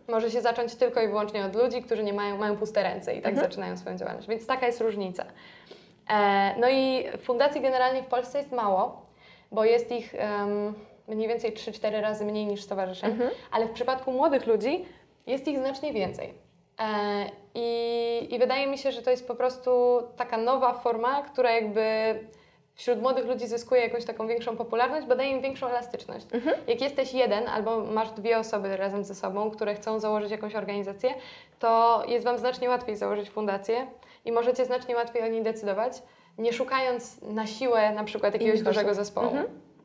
Może 0.07 0.31
się 0.31 0.41
zacząć 0.41 0.75
tylko 0.75 1.01
i 1.01 1.07
wyłącznie 1.07 1.45
od 1.45 1.55
ludzi, 1.55 1.83
którzy 1.83 2.03
nie 2.03 2.13
mają, 2.13 2.37
mają 2.37 2.57
puste 2.57 2.83
ręce 2.83 3.15
i 3.15 3.21
tak 3.21 3.35
zaczynają 3.39 3.77
swoją 3.77 3.97
działalność. 3.97 4.27
Więc 4.27 4.47
taka 4.47 4.67
jest 4.67 4.81
różnica. 4.81 5.25
E, 6.09 6.55
no 6.59 6.69
i 6.69 7.05
fundacji 7.23 7.61
generalnie 7.61 8.03
w 8.03 8.05
Polsce 8.07 8.37
jest 8.37 8.51
mało, 8.51 9.01
bo 9.51 9.65
jest 9.65 9.91
ich 9.91 10.15
em, 10.15 10.73
mniej 11.07 11.27
więcej 11.27 11.53
3-4 11.53 12.01
razy 12.01 12.25
mniej 12.25 12.45
niż 12.45 12.61
stowarzyszeń, 12.63 13.11
ale 13.51 13.67
w 13.67 13.71
przypadku 13.71 14.11
młodych 14.11 14.47
ludzi 14.47 14.85
jest 15.27 15.47
ich 15.47 15.59
znacznie 15.59 15.93
więcej. 15.93 16.33
E, 16.79 16.85
i, 17.55 18.27
I 18.35 18.39
wydaje 18.39 18.67
mi 18.67 18.77
się, 18.77 18.91
że 18.91 19.01
to 19.01 19.11
jest 19.11 19.27
po 19.27 19.35
prostu 19.35 19.71
taka 20.17 20.37
nowa 20.37 20.73
forma, 20.73 21.21
która 21.23 21.51
jakby 21.51 21.83
wśród 22.75 23.01
młodych 23.01 23.25
ludzi 23.25 23.47
zyskuje 23.47 23.81
jakąś 23.81 24.05
taką 24.05 24.27
większą 24.27 24.57
popularność, 24.57 25.07
bo 25.07 25.15
daje 25.15 25.31
im 25.31 25.41
większą 25.41 25.67
elastyczność. 25.67 26.25
Jak 26.67 26.81
jesteś 26.81 27.13
jeden 27.13 27.47
albo 27.47 27.79
masz 27.79 28.11
dwie 28.11 28.37
osoby 28.39 28.77
razem 28.77 29.03
ze 29.03 29.15
sobą, 29.15 29.51
które 29.51 29.75
chcą 29.75 29.99
założyć 29.99 30.31
jakąś 30.31 30.55
organizację, 30.55 31.09
to 31.59 32.03
jest 32.07 32.25
Wam 32.25 32.37
znacznie 32.37 32.69
łatwiej 32.69 32.95
założyć 32.95 33.29
fundację 33.29 33.87
i 34.25 34.31
możecie 34.31 34.65
znacznie 34.65 34.95
łatwiej 34.95 35.23
o 35.23 35.27
niej 35.27 35.43
decydować, 35.43 35.93
nie 36.37 36.53
szukając 36.53 37.21
na 37.21 37.47
siłę 37.47 37.91
na 37.91 38.03
przykład 38.03 38.33
jakiegoś 38.33 38.53
Innych 38.55 38.65
dużego 38.67 38.89
osób. 38.89 39.03
zespołu. 39.03 39.35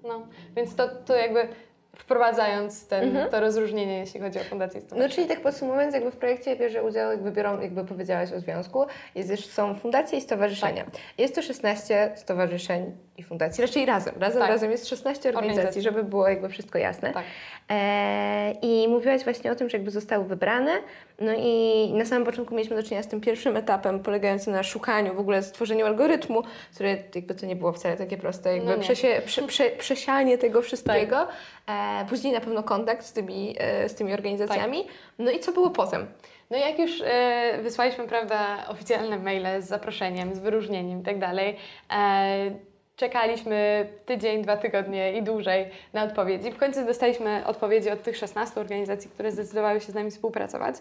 No, 0.03 0.27
więc 0.57 0.77
to, 0.77 0.89
to 0.89 1.15
jakby 1.17 1.49
wprowadzając 1.97 2.87
ten, 2.89 3.19
to 3.31 3.41
rozróżnienie, 3.41 3.99
jeśli 3.99 4.21
chodzi 4.21 4.39
o 4.41 4.45
fundację 4.45 4.81
No 4.81 4.87
stowarzyszeń. 4.87 5.15
czyli 5.17 5.29
tak 5.29 5.41
podsumowując, 5.41 5.95
jakby 5.95 6.11
w 6.11 6.17
projekcie 6.17 6.57
bierze 6.57 6.83
udział, 6.83 7.11
jakby 7.11 7.31
biorą, 7.31 7.61
jakby 7.61 7.85
powiedziałaś 7.85 8.33
o 8.33 8.41
związku, 8.41 8.87
jest, 9.15 9.53
są 9.53 9.75
fundacje 9.75 10.19
i 10.19 10.21
stowarzyszenia. 10.21 10.85
Jest 11.19 11.35
to 11.35 11.43
16 11.43 12.13
stowarzyszeń 12.17 12.93
i 13.17 13.23
fundacji, 13.23 13.63
raczej 13.63 13.87
razem, 13.87 14.15
razem, 14.21 14.41
Tak. 14.41 14.51
razem 14.51 14.71
jest 14.71 14.89
16 14.89 15.29
organizacji, 15.29 15.51
Organizacji. 15.59 15.83
żeby 15.83 16.05
było 16.05 16.29
jakby 16.29 16.49
wszystko 16.49 16.79
jasne. 16.79 17.13
Tak. 17.13 17.25
E, 17.71 18.53
I 18.63 18.89
mówiłaś 18.89 19.25
właśnie 19.25 19.53
o 19.53 19.55
tym, 19.55 19.69
że 19.71 19.77
jakby 19.77 19.91
zostały 19.91 20.25
wybrane, 20.25 20.73
no 21.21 21.33
i 21.39 21.93
na 21.95 22.05
samym 22.05 22.25
początku 22.27 22.55
mieliśmy 22.55 22.77
do 22.77 22.83
czynienia 22.83 23.03
z 23.03 23.09
tym 23.09 23.21
pierwszym 23.21 23.57
etapem 23.57 24.01
polegającym 24.01 24.53
na 24.53 24.63
szukaniu, 24.63 25.15
w 25.15 25.19
ogóle 25.19 25.43
stworzeniu 25.43 25.87
algorytmu, 25.87 26.43
które 26.75 26.97
jakby 27.15 27.35
to 27.35 27.47
nie 27.47 27.57
było 27.57 27.73
wcale 27.73 27.97
takie 27.97 28.17
proste, 28.17 28.57
jakby 28.57 28.77
No 28.77 28.83
przesie, 28.83 29.23
prze, 29.27 29.43
prze, 29.43 29.71
przesianie 29.71 30.39
tego 30.39 30.63
wszystkiego. 30.63 31.23
E, 31.64 31.64
później 32.09 32.33
na 32.33 32.41
pewno 32.41 32.63
kontakt 32.63 33.07
z 33.07 33.13
tymi, 33.13 33.57
e, 33.59 33.89
z 33.89 33.95
tymi 33.95 34.13
organizacjami. 34.13 34.87
No 35.19 35.31
i 35.31 35.41
co 35.41 35.53
było 35.53 35.71
potem? 35.71 36.07
No 36.51 36.57
jak 36.57 36.79
już 36.79 37.03
e, 37.05 37.59
wysłaliśmy, 37.63 38.09
prawda, 38.09 38.65
oficjalne 38.69 39.19
maile 39.19 39.63
z 39.63 39.67
zaproszeniem, 39.67 40.35
z 40.35 40.39
wyróżnieniem 40.39 41.01
i 41.01 41.03
tak 41.03 41.19
dalej, 41.19 41.57
e, 41.93 42.51
czekaliśmy 42.97 43.87
tydzień, 44.07 44.43
dwa 44.43 44.57
tygodnie 44.57 45.13
i 45.13 45.23
dłużej 45.23 45.71
na 45.93 46.05
odpowiedzi. 46.05 46.53
W 46.53 46.57
końcu 46.57 46.85
dostaliśmy 46.85 47.47
odpowiedzi 47.47 47.91
od 47.91 48.03
tych 48.03 48.17
16 48.17 48.61
organizacji, 48.61 49.11
które 49.11 49.33
zdecydowały 49.33 49.81
się 49.81 49.93
z 49.93 49.95
nami 49.95 50.11
współpracować. 50.11 50.77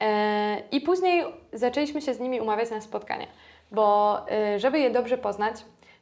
E, 0.00 0.62
I 0.72 0.80
później 0.80 1.24
zaczęliśmy 1.52 2.02
się 2.02 2.14
z 2.14 2.20
nimi 2.20 2.40
umawiać 2.40 2.70
na 2.70 2.80
spotkania, 2.80 3.26
bo 3.70 4.18
e, 4.30 4.58
żeby 4.58 4.78
je 4.78 4.90
dobrze 4.90 5.18
poznać, 5.18 5.54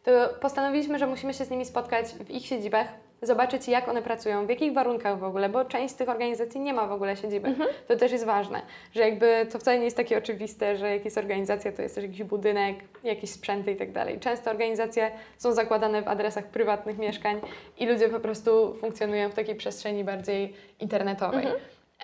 to 0.04 0.11
postanowiliśmy, 0.40 0.99
że 0.99 1.06
musimy 1.06 1.35
się 1.35 1.45
z 1.45 1.50
nimi 1.50 1.64
spotkać 1.64 2.06
w 2.06 2.30
ich 2.30 2.47
siedzibach, 2.47 2.88
zobaczyć 3.26 3.68
jak 3.68 3.88
one 3.88 4.02
pracują, 4.02 4.47
w 4.47 4.50
jakich 4.50 4.73
warunkach 4.73 5.18
w 5.18 5.25
ogóle, 5.25 5.49
bo 5.49 5.64
część 5.64 5.95
z 5.95 5.97
tych 5.97 6.09
organizacji 6.09 6.61
nie 6.61 6.73
ma 6.73 6.87
w 6.87 6.92
ogóle 6.92 7.16
siedziby. 7.16 7.54
To 7.88 7.97
też 7.97 8.12
jest 8.12 8.25
ważne, 8.25 8.62
że 8.95 9.00
jakby 9.02 9.47
to 9.52 9.59
wcale 9.59 9.78
nie 9.78 9.85
jest 9.85 9.97
takie 9.97 10.18
oczywiste, 10.18 10.76
że 10.76 10.90
jak 10.90 11.04
jest 11.04 11.18
organizacja, 11.18 11.73
to 11.73 11.83
jest 11.83 11.95
też 11.95 12.04
jakiś 12.04 12.23
budynek, 12.23 12.76
jakieś 13.04 13.30
sprzęty 13.30 13.73
i 13.73 13.76
tak 13.76 13.92
dalej. 13.92 14.21
Często 14.21 14.50
organizacje 14.50 15.11
są 15.38 15.52
zakładane 15.52 16.02
w 16.02 16.09
adresach 16.09 16.47
prywatnych 16.47 16.99
mieszkań 16.99 17.40
i 17.78 17.87
ludzie 17.87 18.09
po 18.09 18.21
prostu 18.21 18.75
funkcjonują 18.80 19.30
w 19.30 19.35
takiej 19.35 19.54
przestrzeni 19.54 20.04
bardziej 20.04 20.54
internetowej. 20.80 21.47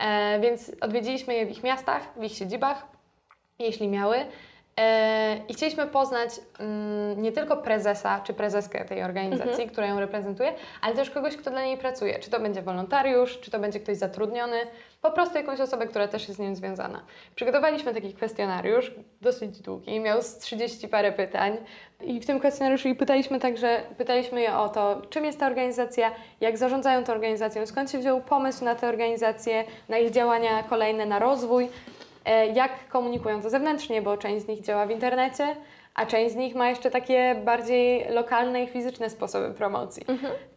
E, 0.01 0.41
więc 0.41 0.73
odwiedziliśmy 0.81 1.35
je 1.35 1.47
w 1.47 1.51
ich 1.51 1.63
miastach, 1.63 2.03
w 2.17 2.23
ich 2.25 2.33
siedzibach, 2.33 2.87
jeśli 3.59 3.89
miały. 3.89 4.17
E, 4.81 5.37
I 5.49 5.55
chcieliśmy 5.55 5.87
poznać 5.87 6.31
mm, 6.59 7.23
nie 7.23 7.33
tylko 7.33 7.57
prezesa 7.57 8.21
czy 8.25 8.35
prezeskę 8.35 8.85
tej 8.85 9.03
organizacji, 9.03 9.67
która 9.69 9.87
ją 9.87 10.01
reprezentuje, 10.01 10.55
ale 10.81 10.95
też 10.95 11.11
kogoś, 11.11 11.37
kto 11.37 11.51
dla 11.51 11.65
niej 11.65 11.79
pracuje. 11.79 12.19
Czy 12.19 12.31
to 12.31 12.41
będzie 12.41 12.63
wolontariusz, 12.63 13.41
czy 13.41 13.51
to 13.51 13.59
będzie 13.59 13.81
ktoś 13.81 13.97
zatrudniony, 13.97 14.57
po 15.03 15.11
prostu 15.11 15.39
jakąś 15.39 15.61
osobę, 15.61 15.87
która 15.87 16.09
też 16.09 16.29
jest 16.29 16.37
z 16.37 16.39
nim 16.39 16.57
związana. 16.57 17.03
Przygotowaliśmy 17.35 17.95
taki 17.95 18.15
kwestionariusz, 18.15 18.93
dosyć 19.21 19.61
długi, 19.61 20.01
miał 20.01 20.23
z 20.23 20.39
30 20.39 20.89
parę 20.89 21.13
pytań 21.13 21.57
i 22.01 22.21
w 22.21 22.27
tym 22.27 22.39
kwestionariuszu 22.39 22.89
i 22.89 22.95
pytaliśmy 22.95 23.41
także, 23.41 23.83
pytaliśmy 23.99 24.41
je 24.41 24.57
o 24.57 24.69
to, 24.69 25.03
czym 25.11 25.25
jest 25.25 25.41
ta 25.41 25.47
organizacja, 25.47 26.11
jak 26.41 26.59
zarządzają 26.59 27.05
tą 27.05 27.13
organizacją, 27.13 27.67
skąd 27.67 27.91
się 27.91 27.99
wziął 27.99 28.21
pomysł 28.21 28.65
na 28.65 28.75
tę 28.75 28.89
organizację, 28.89 29.65
na 29.89 29.99
ich 29.99 30.11
działania 30.11 30.63
kolejne, 30.63 31.07
na 31.07 31.19
rozwój, 31.19 31.69
jak 32.55 32.89
komunikują 32.89 33.43
to 33.43 33.51
zewnętrznie, 33.51 34.03
bo 34.03 34.17
część 34.17 34.45
z 34.45 34.49
nich 34.49 34.61
działa 34.61 34.87
w 34.87 34.91
internecie, 34.91 35.57
a 35.95 36.07
część 36.07 36.33
z 36.33 36.37
nich 36.37 36.55
ma 36.55 36.69
jeszcze 36.69 36.91
takie 36.91 37.35
bardziej 37.45 38.07
lokalne 38.11 38.63
i 38.65 38.67
fizyczne 38.67 39.11
sposoby 39.11 39.55
promocji. 39.55 40.03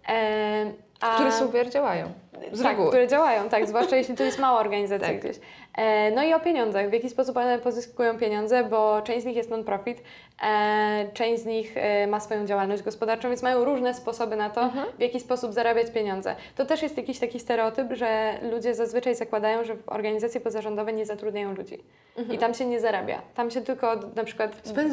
E, 0.07 0.71
a- 1.01 1.15
Które 1.15 1.31
super 1.31 1.69
działają. 1.69 2.05
Z 2.51 2.61
tak, 2.61 2.71
reguły. 2.71 2.87
które 2.89 3.07
działają, 3.07 3.49
tak, 3.49 3.67
zwłaszcza 3.67 3.95
jeśli 3.95 4.15
to 4.15 4.23
jest 4.23 4.39
mała 4.39 4.59
organizacja 4.59 5.07
Tak. 5.07 5.19
gdzieś. 5.19 5.37
E, 5.77 6.11
no 6.11 6.23
i 6.23 6.33
o 6.33 6.39
pieniądzach, 6.39 6.89
w 6.89 6.93
jaki 6.93 7.09
sposób 7.09 7.37
one 7.37 7.59
pozyskują 7.59 8.17
pieniądze, 8.17 8.63
bo 8.63 9.01
część 9.01 9.21
z 9.21 9.25
nich 9.25 9.35
jest 9.35 9.49
non-profit, 9.49 10.03
e, 10.43 11.05
część 11.13 11.43
z 11.43 11.45
nich 11.45 11.73
e, 11.77 12.07
ma 12.07 12.19
swoją 12.19 12.45
działalność 12.45 12.83
gospodarczą, 12.83 13.29
więc 13.29 13.43
mają 13.43 13.65
różne 13.65 13.93
sposoby 13.93 14.35
na 14.35 14.49
to, 14.49 14.61
Mhm. 14.61 14.85
w 14.97 15.01
jaki 15.01 15.19
sposób 15.19 15.53
zarabiać 15.53 15.91
pieniądze. 15.91 16.35
To 16.55 16.65
też 16.65 16.81
jest 16.81 16.97
jakiś 16.97 17.19
taki 17.19 17.39
stereotyp, 17.39 17.87
że 17.93 18.33
ludzie 18.51 18.75
zazwyczaj 18.75 19.15
zakładają, 19.15 19.63
że 19.63 19.75
organizacje 19.87 20.41
pozarządowe 20.41 20.93
nie 20.93 21.05
zatrudniają 21.05 21.53
ludzi 21.55 21.83
i 22.31 22.37
tam 22.37 22.53
się 22.53 22.65
nie 22.65 22.79
zarabia. 22.79 23.21
Tam 23.35 23.51
się 23.51 23.61
tylko 23.61 23.95
na 24.15 24.23
przykład 24.23 24.51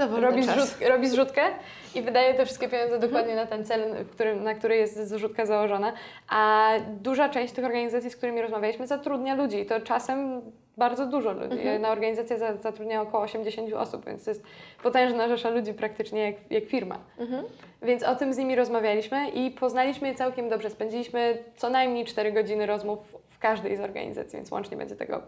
Mhm. 0.09 0.25
Robi, 0.25 0.43
zrzut, 0.43 0.89
robi 0.89 1.09
zrzutkę 1.09 1.43
i 1.95 2.03
wydaje 2.03 2.35
te 2.35 2.45
wszystkie 2.45 2.69
pieniądze 2.69 2.99
dokładnie 2.99 3.35
na 3.37 3.47
ten 3.47 3.65
cel, 3.65 3.95
który, 4.13 4.37
na 4.37 4.55
który 4.55 4.77
jest 4.77 5.09
zrzutka 5.09 5.47
założona. 5.47 5.93
A 6.29 6.71
duża 7.01 7.29
część 7.29 7.53
tych 7.55 7.65
organizacji, 7.65 8.11
z 8.11 8.17
którymi 8.17 8.43
rozmawialiśmy, 8.43 8.87
zatrudnia 8.87 9.35
ludzi. 9.35 9.67
To 9.67 9.81
czasem 9.81 10.43
bardzo 10.77 11.07
dużo 11.07 11.33
ludzi. 11.33 11.57
Jedna 11.65 11.91
organizacja 11.91 12.39
za- 12.39 12.57
zatrudnia 12.57 13.03
około 13.03 13.23
80 13.23 13.73
osób, 13.73 14.07
więc 14.07 14.25
to 14.25 14.31
jest 14.31 14.43
potężna 14.83 15.29
rzesza 15.29 15.51
ludzi 15.51 15.75
praktycznie 15.75 16.21
jak, 16.21 16.35
jak 16.51 16.65
firma. 16.65 16.99
Więc 17.83 18.03
o 18.03 18.17
tym 18.17 18.35
z 18.35 18.39
nimi 18.39 18.57
rozmawialiśmy 18.57 19.29
i 19.31 19.51
poznaliśmy 19.51 20.09
je 20.09 20.15
całkiem 20.15 20.49
dobrze. 20.49 20.71
Spędziliśmy 20.71 21.39
co 21.57 21.71
najmniej 21.71 22.05
4 22.05 22.33
godziny 22.33 22.67
rozmów 22.67 22.99
w 23.29 23.39
każdej 23.39 23.77
z 23.77 23.81
organizacji, 23.81 24.37
więc 24.37 24.51
łącznie 24.51 24.77
będzie 24.77 24.97
tego 24.97 25.23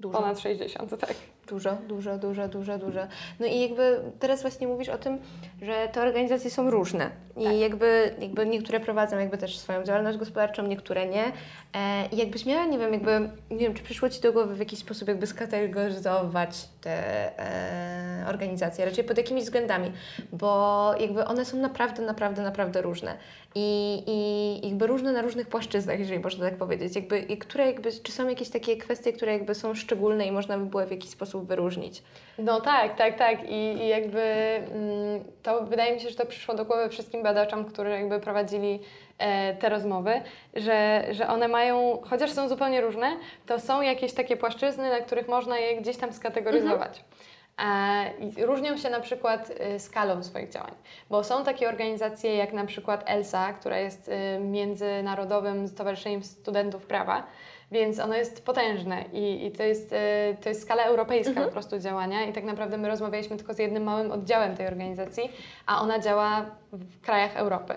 Dużo. 0.00 0.18
ponad 0.18 0.40
60, 0.40 0.98
tak. 1.00 1.14
Dużo, 1.46 1.76
dużo, 1.88 2.18
dużo, 2.18 2.48
dużo, 2.48 2.78
dużo. 2.78 3.00
No 3.40 3.46
i 3.46 3.60
jakby 3.60 4.00
teraz 4.18 4.42
właśnie 4.42 4.66
mówisz 4.68 4.88
o 4.88 4.98
tym, 4.98 5.18
że 5.62 5.88
te 5.92 6.02
organizacje 6.02 6.50
są 6.50 6.70
różne 6.70 7.10
i 7.36 7.44
Tak. 7.44 7.56
jakby, 7.56 8.14
jakby 8.20 8.46
niektóre 8.46 8.80
prowadzą 8.80 9.18
jakby 9.18 9.38
też 9.38 9.58
swoją 9.58 9.84
działalność 9.84 10.18
gospodarczą, 10.18 10.66
niektóre 10.66 11.06
nie. 11.06 11.24
E, 11.74 12.06
I 12.12 12.16
jakbyś 12.16 12.46
miała, 12.46 12.66
nie 12.66 12.78
wiem, 12.78 12.92
jakby, 12.92 13.30
nie 13.50 13.58
wiem, 13.58 13.74
czy 13.74 13.82
przyszło 13.82 14.08
Ci 14.08 14.20
do 14.20 14.32
głowy 14.32 14.54
w 14.54 14.58
jakiś 14.58 14.78
sposób 14.78 15.08
jakby 15.08 15.26
skategoryzować 15.26 16.68
te 16.80 16.92
e, 17.38 18.26
organizacje, 18.28 18.84
raczej 18.84 19.04
pod 19.04 19.18
jakimiś 19.18 19.44
względami, 19.44 19.92
bo 20.32 20.90
jakby 21.00 21.24
one 21.24 21.44
są 21.44 21.56
naprawdę, 21.56 22.02
naprawdę, 22.02 22.42
naprawdę 22.42 22.82
różne 22.82 23.16
i, 23.54 24.02
i 24.06 24.68
jakby 24.68 24.86
różne 24.86 25.12
na 25.12 25.22
różnych 25.22 25.46
płaszczyznach, 25.48 25.98
jeżeli 25.98 26.20
można 26.20 26.44
tak 26.44 26.56
powiedzieć. 26.58 26.96
Jakby, 26.96 27.18
i 27.18 27.38
które 27.38 27.66
jakby, 27.66 27.92
czy 27.92 28.12
są 28.12 28.28
jakieś 28.28 28.48
takie 28.48 28.76
kwestie, 28.76 29.12
które 29.12 29.32
jakby 29.32 29.54
są 29.54 29.74
szczególne 29.74 30.26
i 30.26 30.32
można 30.32 30.58
by 30.58 30.66
było 30.66 30.86
w 30.86 30.90
jakiś 30.90 31.10
sposób 31.10 31.35
wyróżnić? 31.40 32.02
No 32.38 32.60
tak, 32.60 32.96
tak, 32.96 33.18
tak. 33.18 33.44
I, 33.44 33.54
i 33.54 33.88
jakby 33.88 34.20
mm, 34.20 35.24
to 35.42 35.64
wydaje 35.64 35.94
mi 35.94 36.00
się, 36.00 36.08
że 36.08 36.16
to 36.16 36.26
przyszło 36.26 36.54
do 36.54 36.64
głowy 36.64 36.88
wszystkim 36.88 37.22
badaczom, 37.22 37.64
którzy 37.64 37.90
jakby 37.90 38.20
prowadzili 38.20 38.80
e, 39.18 39.54
te 39.54 39.68
rozmowy, 39.68 40.22
że, 40.54 41.04
że 41.10 41.28
one 41.28 41.48
mają, 41.48 41.98
chociaż 42.02 42.30
są 42.30 42.48
zupełnie 42.48 42.80
różne, 42.80 43.16
to 43.46 43.60
są 43.60 43.82
jakieś 43.82 44.12
takie 44.12 44.36
płaszczyzny, 44.36 44.90
na 44.90 45.00
których 45.00 45.28
można 45.28 45.58
je 45.58 45.80
gdzieś 45.80 45.96
tam 45.96 46.12
skategoryzować. 46.12 47.04
E, 47.58 48.12
i 48.18 48.44
różnią 48.44 48.76
się 48.76 48.90
na 48.90 49.00
przykład 49.00 49.52
e, 49.58 49.78
skalą 49.78 50.22
swoich 50.22 50.48
działań, 50.48 50.74
bo 51.10 51.24
są 51.24 51.44
takie 51.44 51.68
organizacje 51.68 52.36
jak 52.36 52.52
na 52.52 52.66
przykład 52.66 53.04
ELSA, 53.06 53.52
która 53.52 53.78
jest 53.78 54.08
e, 54.08 54.40
Międzynarodowym 54.40 55.68
Stowarzyszeniem 55.68 56.22
Studentów 56.22 56.86
Prawa, 56.86 57.26
więc 57.70 57.98
ono 57.98 58.14
jest 58.14 58.44
potężne 58.44 59.04
i, 59.12 59.46
i 59.46 59.52
to, 59.52 59.62
jest, 59.62 59.92
e, 59.92 60.36
to 60.42 60.48
jest 60.48 60.62
skala 60.62 60.82
europejska 60.82 61.40
po 61.44 61.50
prostu 61.50 61.78
działania 61.78 62.24
i 62.24 62.32
tak 62.32 62.44
naprawdę 62.44 62.78
my 62.78 62.88
rozmawialiśmy 62.88 63.36
tylko 63.36 63.54
z 63.54 63.58
jednym 63.58 63.82
małym 63.82 64.12
oddziałem 64.12 64.56
tej 64.56 64.66
organizacji, 64.66 65.32
a 65.66 65.80
ona 65.82 65.98
działa 65.98 66.46
w 66.72 67.00
krajach 67.00 67.36
Europy. 67.36 67.74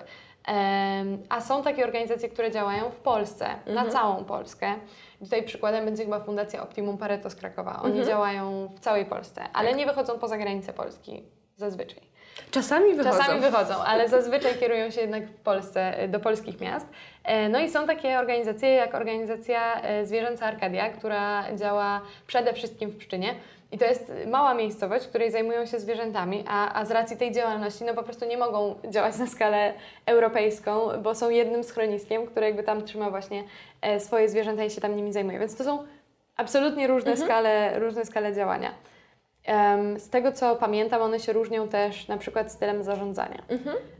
A 1.29 1.41
są 1.41 1.63
takie 1.63 1.83
organizacje, 1.85 2.29
które 2.29 2.51
działają 2.51 2.89
w 2.89 2.95
Polsce, 2.95 3.45
na 3.65 3.85
całą 3.85 4.25
Polskę. 4.25 4.73
Tutaj 5.19 5.43
przykładem 5.43 5.85
będzie 5.85 6.03
chyba 6.03 6.19
Fundacja 6.19 6.63
Optimum 6.63 6.97
Pareto 6.97 7.29
z 7.29 7.35
Krakowa. 7.35 7.81
Oni 7.83 8.05
działają 8.05 8.69
w 8.75 8.79
całej 8.79 9.05
Polsce, 9.05 9.43
ale 9.53 9.73
nie 9.73 9.85
wychodzą 9.85 10.19
poza 10.19 10.37
granice 10.37 10.73
Polski 10.73 11.23
zazwyczaj. 11.55 12.01
Czasami 12.51 12.95
wychodzą. 12.95 13.17
Czasami 13.17 13.39
wychodzą, 13.39 13.73
ale 13.85 14.09
zazwyczaj 14.09 14.55
kierują 14.55 14.91
się 14.91 15.01
jednak 15.01 15.27
w 15.27 15.33
Polsce, 15.33 16.07
do 16.07 16.19
polskich 16.19 16.61
miast. 16.61 16.85
E, 17.23 17.49
No 17.49 17.59
i 17.59 17.69
są 17.69 17.87
takie 17.87 18.19
organizacje 18.19 18.69
jak 18.69 18.95
organizacja 18.95 19.81
e, 19.81 20.05
Zwierzęca 20.05 20.45
Arkadia, 20.45 20.89
która 20.89 21.55
działa 21.55 22.01
przede 22.27 22.53
wszystkim 22.53 22.89
w 22.89 22.97
Pszczynie. 22.97 23.35
I 23.71 23.77
to 23.77 23.85
jest 23.85 24.11
mała 24.27 24.53
miejscowość, 24.53 25.05
w 25.05 25.09
której 25.09 25.31
zajmują 25.31 25.65
się 25.65 25.79
zwierzętami, 25.79 26.43
a, 26.47 26.79
a 26.79 26.85
z 26.85 26.91
racji 26.91 27.17
tej 27.17 27.31
działalności 27.31 27.83
no 27.83 27.93
po 27.93 28.03
prostu 28.03 28.25
nie 28.25 28.37
mogą 28.37 28.75
działać 28.89 29.17
na 29.17 29.27
skalę 29.27 29.73
europejską, 30.05 30.89
bo 31.03 31.15
są 31.15 31.29
jednym 31.29 31.63
schroniskiem, 31.63 32.25
które 32.27 32.45
jakby 32.45 32.63
tam 32.63 32.83
trzyma 32.83 33.09
właśnie 33.09 33.43
e, 33.81 33.99
swoje 33.99 34.29
zwierzęta 34.29 34.63
i 34.63 34.69
się 34.69 34.81
tam 34.81 34.95
nimi 34.95 35.13
zajmuje. 35.13 35.39
Więc 35.39 35.55
to 35.55 35.63
są 35.63 35.85
absolutnie 36.37 36.87
różne, 36.87 37.17
skale, 37.17 37.79
różne 37.79 38.05
skale 38.05 38.33
działania. 38.33 38.71
Z 39.97 40.09
tego 40.09 40.31
co 40.31 40.55
pamiętam, 40.55 41.01
one 41.01 41.19
się 41.19 41.33
różnią 41.33 41.67
też 41.67 42.07
na 42.07 42.17
przykład 42.17 42.51
stylem 42.51 42.83
zarządzania. 42.83 43.43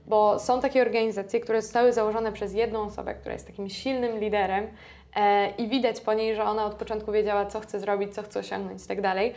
Bo 0.07 0.39
są 0.39 0.62
takie 0.62 0.81
organizacje, 0.81 1.39
które 1.39 1.62
zostały 1.62 1.93
założone 1.93 2.31
przez 2.31 2.53
jedną 2.53 2.81
osobę, 2.81 3.13
która 3.15 3.33
jest 3.33 3.47
takim 3.47 3.69
silnym 3.69 4.19
liderem 4.19 4.67
e, 5.15 5.49
i 5.49 5.67
widać 5.67 6.01
po 6.01 6.13
niej, 6.13 6.35
że 6.35 6.43
ona 6.43 6.65
od 6.65 6.73
początku 6.73 7.12
wiedziała, 7.12 7.45
co 7.45 7.59
chce 7.59 7.79
zrobić, 7.79 8.15
co 8.15 8.23
chce 8.23 8.39
osiągnąć 8.39 8.85
i 8.85 8.88
tak 8.88 9.01
dalej. 9.01 9.33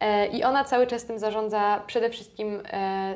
E, 0.00 0.26
I 0.26 0.44
ona 0.44 0.64
cały 0.64 0.86
czas 0.86 1.04
tym 1.04 1.18
zarządza 1.18 1.82
przede 1.86 2.10
wszystkim 2.10 2.62
e, 2.72 3.14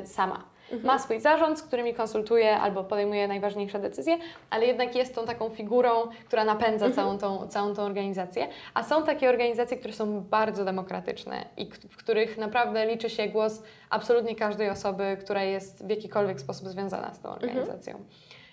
sama. 0.77 0.93
Ma 0.93 0.99
swój 0.99 1.19
zarząd, 1.19 1.59
z 1.59 1.63
którymi 1.63 1.93
konsultuje 1.93 2.57
albo 2.57 2.83
podejmuje 2.83 3.27
najważniejsze 3.27 3.79
decyzje, 3.79 4.17
ale 4.49 4.65
jednak 4.65 4.95
jest 4.95 5.15
tą 5.15 5.25
taką 5.25 5.49
figurą, 5.49 5.91
która 6.25 6.45
napędza 6.45 6.91
całą, 6.91 7.17
tą, 7.17 7.47
całą 7.47 7.75
tą 7.75 7.83
organizację. 7.83 8.47
A 8.73 8.83
są 8.83 9.03
takie 9.03 9.29
organizacje, 9.29 9.77
które 9.77 9.93
są 9.93 10.21
bardzo 10.21 10.65
demokratyczne 10.65 11.45
i 11.57 11.65
w 11.89 11.97
których 11.97 12.37
naprawdę 12.37 12.85
liczy 12.85 13.09
się 13.09 13.27
głos 13.27 13.63
absolutnie 13.89 14.35
każdej 14.35 14.69
osoby, 14.69 15.17
która 15.19 15.43
jest 15.43 15.87
w 15.87 15.89
jakikolwiek 15.89 16.41
sposób 16.41 16.67
związana 16.67 17.13
z 17.13 17.19
tą 17.19 17.29
organizacją. 17.29 18.03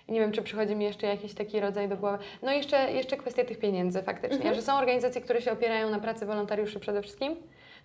I 0.07 0.11
nie 0.11 0.19
wiem, 0.19 0.31
czy 0.31 0.41
przychodzi 0.41 0.75
mi 0.75 0.85
jeszcze 0.85 1.07
jakiś 1.07 1.33
taki 1.33 1.59
rodzaj 1.59 1.89
do 1.89 1.97
głowy. 1.97 2.17
No 2.41 2.53
i 2.53 2.57
jeszcze, 2.57 2.91
jeszcze 2.91 3.17
kwestia 3.17 3.45
tych 3.45 3.59
pieniędzy 3.59 4.03
faktycznie, 4.03 4.55
że 4.55 4.61
są 4.61 4.77
organizacje, 4.77 5.21
które 5.21 5.41
się 5.41 5.51
opierają 5.51 5.89
na 5.89 5.99
pracy 5.99 6.25
wolontariuszy 6.25 6.79
przede 6.79 7.01
wszystkim. 7.01 7.35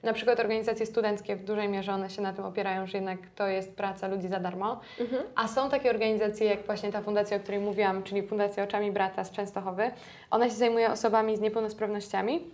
Na 0.05 0.13
przykład 0.13 0.41
organizacje 0.41 0.87
studenckie 0.87 1.37
w 1.37 1.45
dużej 1.45 1.69
mierze 1.69 1.93
one 1.93 2.11
się 2.11 2.23
na 2.23 2.33
tym 2.33 2.45
opierają, 2.45 2.87
że 2.87 2.99
jednak 2.99 3.19
to 3.35 3.49
jest 3.49 3.77
praca 3.77 4.09
ludzi 4.09 4.29
za 4.29 4.41
darmo. 4.41 4.81
Mhm. 5.01 5.23
A 5.35 5.49
są 5.49 5.71
takie 5.71 5.91
organizacje 5.91 6.47
jak 6.47 6.67
właśnie 6.67 6.93
ta 6.93 7.03
fundacja, 7.03 7.37
o 7.37 7.41
której 7.41 7.61
mówiłam, 7.61 8.03
czyli 8.03 8.23
Fundacja 8.23 8.65
Oczami 8.65 8.93
Brata 8.93 9.25
z 9.25 9.31
Częstochowy. 9.31 9.91
Ona 10.31 10.49
się 10.49 10.55
zajmuje 10.55 10.91
osobami 10.91 11.37
z 11.37 11.41
niepełnosprawnościami 11.41 12.51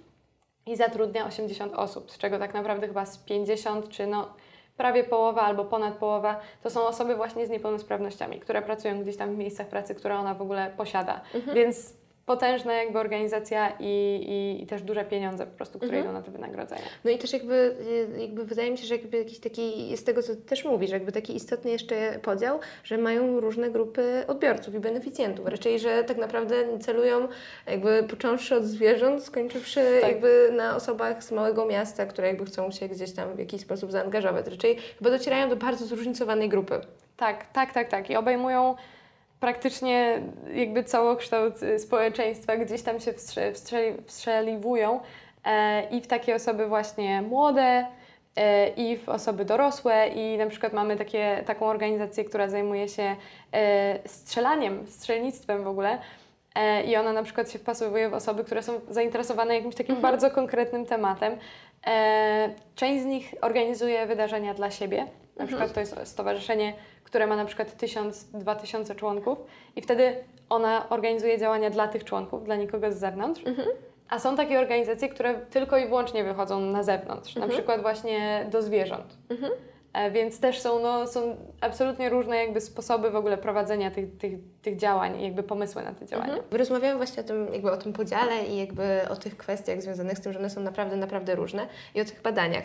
i 0.67 0.77
zatrudnia 0.77 1.27
80 1.27 1.75
osób, 1.75 2.11
z 2.11 2.19
czego 2.19 2.39
tak 2.39 2.55
naprawdę 2.55 2.87
chyba 2.87 3.07
z 3.07 3.19
50 3.19 3.89
czy 3.89 4.07
no 4.07 4.29
prawie 4.77 5.05
połowa 5.05 5.43
albo 5.43 5.65
ponad 5.65 5.95
połowa 5.95 6.41
to 6.63 6.71
są 6.71 6.87
osoby 6.87 7.17
właśnie 7.17 7.47
z 7.47 7.51
niepełnosprawnościami, 7.51 8.41
które 8.41 8.63
pracują 8.63 9.03
gdzieś 9.03 9.17
tam 9.17 9.35
w 9.35 9.39
miejscach 9.39 9.69
pracy, 9.69 9.95
które 9.95 10.19
ona 10.19 10.35
w 10.35 10.43
ogóle 10.43 10.71
posiada. 10.77 11.21
Więc 11.55 12.00
potężna 12.31 12.73
jakby 12.73 12.99
organizacja 12.99 13.73
i, 13.81 13.85
i, 14.29 14.63
i 14.63 14.67
też 14.67 14.83
duże 14.83 15.05
pieniądze 15.05 15.47
po 15.47 15.57
prostu, 15.57 15.79
które 15.79 16.01
idą 16.01 16.13
na 16.13 16.23
te 16.23 16.31
wynagrodzenia. 16.31 16.83
No 17.05 17.11
i 17.11 17.19
też 17.19 17.33
jakby, 17.33 17.77
y, 18.17 18.21
jakby 18.21 18.45
wydaje 18.45 18.71
mi 18.71 18.79
się, 18.79 18.87
że 18.87 18.97
jakby 18.97 19.19
jakiś 19.19 19.39
taki, 19.39 19.97
z 19.97 20.05
tego 20.05 20.23
co 20.23 20.37
ty 20.37 20.43
też 20.43 20.65
mówisz, 20.65 20.91
jakby 20.91 21.13
taki 21.13 21.37
istotny 21.37 21.71
jeszcze 21.71 22.19
podział, 22.23 22.59
że 22.85 22.99
mają 22.99 23.41
różne 23.41 23.71
grupy 23.71 24.25
odbiorców 24.29 24.75
i 24.75 24.81
beneficjentów. 24.81 25.47
Raczej, 25.47 25.79
że 25.79 26.05
tak 26.05 26.17
naprawdę 26.17 26.79
celują 26.79 27.29
jakby 27.67 28.03
począwszy 28.11 28.57
od 28.57 28.65
zwierząt, 28.65 29.25
skończywszy 29.25 29.81
Tak. 30.01 30.11
jakby 30.11 30.53
na 30.57 30.77
osobach 30.77 31.25
z 31.25 31.33
małego 31.33 31.67
miasta, 31.67 32.07
które 32.07 32.29
jakby 32.29 32.45
chcą 32.45 32.71
się 32.71 32.89
gdzieś 32.89 33.13
tam 33.13 33.35
w 33.35 33.39
jakiś 33.39 33.61
sposób 33.61 33.93
zaangażować. 33.93 34.47
Raczej 34.47 34.77
chyba 34.99 35.11
docierają 35.11 35.49
do 35.49 35.57
bardzo 35.57 35.87
zróżnicowanej 35.87 36.49
grupy. 36.49 36.81
Tak, 37.17 37.53
tak, 37.53 37.73
tak, 37.73 37.89
tak. 37.89 38.11
I 38.11 38.17
obejmują 38.17 38.75
praktycznie 39.41 40.23
jakby 40.55 40.85
całokształt 40.85 41.63
y, 41.63 41.79
społeczeństwa, 41.79 42.57
gdzieś 42.57 42.83
tam 42.83 43.01
się 43.01 43.13
wstrze, 43.13 43.53
wstrzeli, 43.53 43.97
wstrzeliwują 44.07 45.01
e, 45.45 45.89
i 45.91 46.01
w 46.01 46.07
takie 46.07 46.35
osoby 46.35 46.67
właśnie 46.67 47.23
młode, 47.23 47.87
e, 48.37 48.69
i 48.69 48.97
w 48.97 49.09
osoby 49.09 49.45
dorosłe 49.45 50.09
i 50.09 50.39
na 50.39 50.47
przykład 50.47 50.73
mamy 50.73 50.97
takie, 50.97 51.43
taką 51.47 51.67
organizację, 51.67 52.25
która 52.25 52.49
zajmuje 52.49 52.89
się 52.89 53.17
e, 53.53 54.09
strzelaniem, 54.09 54.87
strzelnictwem 54.87 55.65
w 55.65 55.69
ogóle 55.69 55.99
i 56.87 56.97
ona 56.97 57.13
na 57.13 57.23
przykład 57.23 57.51
się 57.51 57.59
wpasowuje 57.59 58.09
w 58.09 58.15
osoby, 58.15 58.45
które 58.45 58.63
są 58.63 58.81
zainteresowane 58.89 59.55
jakimś 59.55 59.75
takim 59.75 59.97
bardzo 59.97 60.31
konkretnym 60.31 60.87
tematem. 60.87 61.37
Część 62.75 63.03
z 63.03 63.07
nich 63.07 63.35
organizuje 63.41 64.07
wydarzenia 64.07 64.55
dla 64.55 64.71
siebie, 64.71 65.07
na 65.37 65.47
przykład 65.47 65.73
to 65.73 65.81
jest 65.81 65.97
stowarzyszenie, 66.05 66.73
które 67.11 67.27
ma 67.27 67.37
na 67.37 67.45
przykład 67.45 67.77
1000-2000 67.77 68.97
członków 68.97 69.39
i 69.77 69.83
wtedy 69.83 70.17
ona 70.49 70.89
organizuje 70.89 71.39
działania 71.39 71.71
dla 71.71 71.89
tych 71.89 72.05
członków, 72.05 72.45
dla 72.45 72.57
nikogo 72.57 72.93
z 72.93 72.97
zewnątrz. 72.97 73.43
A 74.09 74.19
są 74.19 74.37
takie 74.37 74.59
organizacje, 74.61 75.09
które 75.09 75.35
tylko 75.35 75.79
i 75.79 75.87
wyłącznie 75.87 76.25
wychodzą 76.25 76.61
na 76.61 76.83
zewnątrz, 76.83 77.35
na 77.37 77.47
przykład 77.49 77.83
właśnie 77.83 78.47
do 78.51 78.63
zwierząt. 78.63 79.19
E, 79.93 80.11
Więc 80.11 80.41
też 80.41 80.61
są, 80.61 80.81
no, 80.81 81.07
są 81.07 81.37
absolutnie 81.61 82.09
różne 82.09 82.37
jakby 82.37 82.61
sposoby 82.61 83.11
w 83.11 83.17
ogóle 83.17 83.39
prowadzenia 83.39 83.91
tych, 83.91 84.19
tych, 84.19 84.33
tych 84.63 84.77
działań 84.77 85.21
i 85.21 85.25
jakby 85.25 85.43
pomysły 85.43 85.83
na 85.83 85.93
te 85.93 86.07
działania. 86.07 86.35
Rozmawiamy 86.51 86.97
właśnie 86.97 87.23
o 87.23 87.27
tym, 87.27 87.53
jakby 87.53 87.73
o 87.73 87.77
tym 87.77 87.93
podziale 87.93 88.45
i 88.45 88.57
jakby 88.57 89.01
o 89.09 89.17
tych 89.17 89.37
kwestiach 89.37 89.83
związanych 89.83 90.19
z 90.19 90.21
tym, 90.21 90.33
że 90.33 90.39
one 90.39 90.51
są 90.51 90.61
naprawdę, 90.61 90.97
naprawdę 90.97 91.35
różne 91.35 91.67
i 91.95 92.01
o 92.01 92.05
tych 92.05 92.23
badaniach. 92.23 92.65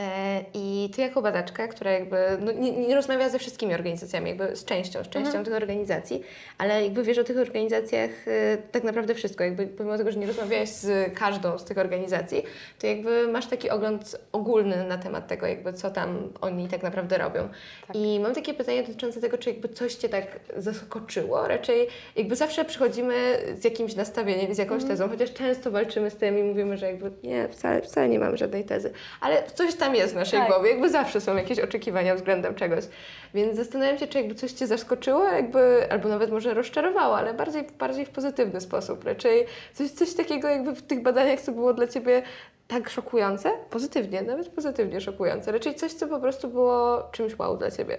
E, 0.00 0.44
I 0.54 0.90
ty 0.94 1.02
jako 1.02 1.22
badaczka, 1.22 1.68
która 1.68 1.90
jakby 1.90 2.16
no, 2.40 2.52
nie, 2.52 2.72
nie 2.72 2.94
rozmawia 2.94 3.28
ze 3.28 3.38
wszystkimi 3.38 3.74
organizacjami, 3.74 4.28
jakby 4.28 4.56
z 4.56 4.64
częścią, 4.64 5.04
z 5.04 5.08
częścią 5.08 5.44
tych 5.44 5.54
organizacji, 5.54 6.22
ale 6.58 6.84
jakby 6.84 7.02
wiesz 7.02 7.18
o 7.18 7.24
tych 7.24 7.38
organizacjach 7.38 8.10
e, 8.26 8.56
tak 8.56 8.84
naprawdę 8.84 9.14
wszystko, 9.14 9.44
jakby 9.44 9.66
pomimo 9.66 9.98
tego, 9.98 10.12
że 10.12 10.18
nie 10.18 10.26
rozmawiałaś 10.26 10.68
z 10.68 11.14
każdą 11.14 11.58
z 11.58 11.64
tych 11.64 11.78
organizacji, 11.78 12.42
to 12.78 12.86
jakby 12.86 13.28
masz 13.28 13.46
taki 13.46 13.70
ogląd 13.70 14.16
ogólny 14.32 14.84
na 14.84 14.98
temat 14.98 15.26
tego, 15.26 15.46
jakby 15.46 15.72
co 15.72 15.90
tam 15.90 16.32
oni 16.40 16.68
tak 16.68 16.82
naprawdę 16.82 17.18
robią. 17.18 17.48
Tak. 17.86 17.96
I 17.96 18.20
mam 18.20 18.34
takie 18.34 18.54
pytanie 18.54 18.82
dotyczące 18.82 19.20
tego, 19.20 19.38
czy 19.38 19.50
jakby 19.50 19.68
coś 19.68 19.94
Cię 19.94 20.08
tak 20.08 20.26
zaskoczyło, 20.56 21.48
raczej 21.48 21.88
jakby 22.16 22.36
zawsze 22.36 22.64
przychodzimy 22.64 23.14
z 23.60 23.64
jakimś 23.64 23.94
nastawieniem, 23.94 24.54
z 24.54 24.58
jakąś 24.58 24.84
tezą, 24.84 25.08
chociaż 25.08 25.32
często 25.32 25.70
walczymy 25.70 26.10
z 26.10 26.16
tym 26.16 26.38
i 26.38 26.42
mówimy, 26.42 26.76
że 26.76 26.86
jakby 26.86 27.10
nie, 27.22 27.48
wcale, 27.48 27.82
wcale 27.82 28.08
nie 28.08 28.18
mamy 28.18 28.36
żadnej 28.36 28.64
tezy, 28.64 28.92
ale 29.20 29.42
coś 29.54 29.74
tam 29.82 29.94
jest 29.94 30.12
w 30.12 30.16
naszej 30.16 30.40
Tak. 30.40 30.48
głowie, 30.48 30.70
jakby 30.70 30.90
zawsze 30.90 31.20
są 31.20 31.36
jakieś 31.36 31.58
oczekiwania 31.58 32.14
względem 32.14 32.54
czegoś. 32.54 32.84
Więc 33.34 33.56
zastanawiam 33.56 33.98
się, 33.98 34.06
czy 34.06 34.18
jakby 34.18 34.34
coś 34.34 34.52
Cię 34.52 34.66
zaskoczyło, 34.66 35.24
jakby, 35.24 35.86
albo 35.90 36.08
nawet 36.08 36.30
może 36.30 36.54
rozczarowało, 36.54 37.16
ale 37.16 37.34
bardziej, 37.34 37.62
bardziej 37.78 38.06
w 38.06 38.10
pozytywny 38.10 38.60
sposób. 38.60 39.04
Raczej 39.04 39.46
coś, 39.72 39.90
coś 39.90 40.14
takiego 40.14 40.48
jakby 40.48 40.74
w 40.74 40.82
tych 40.82 41.02
badaniach, 41.02 41.40
co 41.40 41.52
było 41.52 41.74
dla 41.74 41.86
Ciebie 41.86 42.22
tak 42.68 42.88
szokujące, 42.90 43.50
pozytywnie, 43.70 44.22
nawet 44.22 44.48
pozytywnie 44.48 45.00
szokujące. 45.00 45.52
Raczej 45.52 45.74
coś, 45.74 45.92
co 45.92 46.08
po 46.08 46.20
prostu 46.20 46.48
było 46.48 47.02
czymś 47.12 47.38
wow 47.38 47.56
dla 47.56 47.70
Ciebie. 47.70 47.98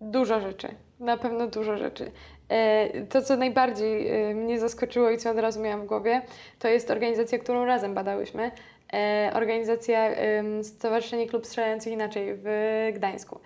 Dużo 0.00 0.40
rzeczy, 0.40 0.68
na 1.00 1.16
pewno 1.16 1.46
dużo 1.46 1.76
rzeczy. 1.76 2.10
E, 2.48 3.06
To, 3.06 3.22
co 3.22 3.36
najbardziej 3.36 4.08
e, 4.30 4.34
mnie 4.34 4.60
zaskoczyło 4.60 5.10
i 5.10 5.18
co 5.18 5.30
od 5.30 5.38
razu 5.38 5.60
miałam 5.60 5.82
w 5.82 5.86
głowie, 5.86 6.22
to 6.58 6.68
jest 6.68 6.90
organizacja, 6.90 7.38
którą 7.38 7.64
razem 7.64 7.94
badałyśmy. 7.94 8.50
E, 8.92 9.30
Organizacja 9.34 10.10
Stowarzyszenie 10.62 11.26
Klub 11.26 11.46
Strzelających 11.46 11.92
Inaczej 11.92 12.34
w 12.34 12.48
Gdańsku. 12.94 13.40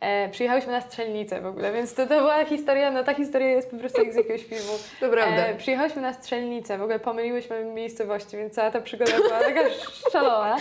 E, 0.00 0.28
Przyjechałyśmy 0.28 0.72
na 0.72 0.80
strzelnicę 0.80 1.40
w 1.40 1.46
ogóle, 1.46 1.72
więc 1.72 1.94
to, 1.94 2.06
to 2.06 2.20
była 2.20 2.44
historia, 2.44 2.90
no 2.90 3.04
ta 3.04 3.14
historia 3.14 3.48
jest 3.48 3.70
po 3.70 3.76
prostu 3.76 4.02
jak 4.02 4.12
z 4.12 4.16
jakiegoś 4.16 4.44
filmu. 4.44 4.72
To 5.00 5.08
prawda. 5.08 5.46
E, 5.46 5.54
przyjechałyśmy 5.54 6.02
na 6.02 6.12
strzelnicę, 6.12 6.78
w 6.78 6.82
ogóle 6.82 6.98
pomyliłyśmy 6.98 7.64
miejscowości, 7.64 8.36
więc 8.36 8.54
cała 8.54 8.70
ta 8.70 8.80
przygoda 8.80 9.16
była 9.16 9.40
taka 9.40 9.60
szalona. 10.12 10.56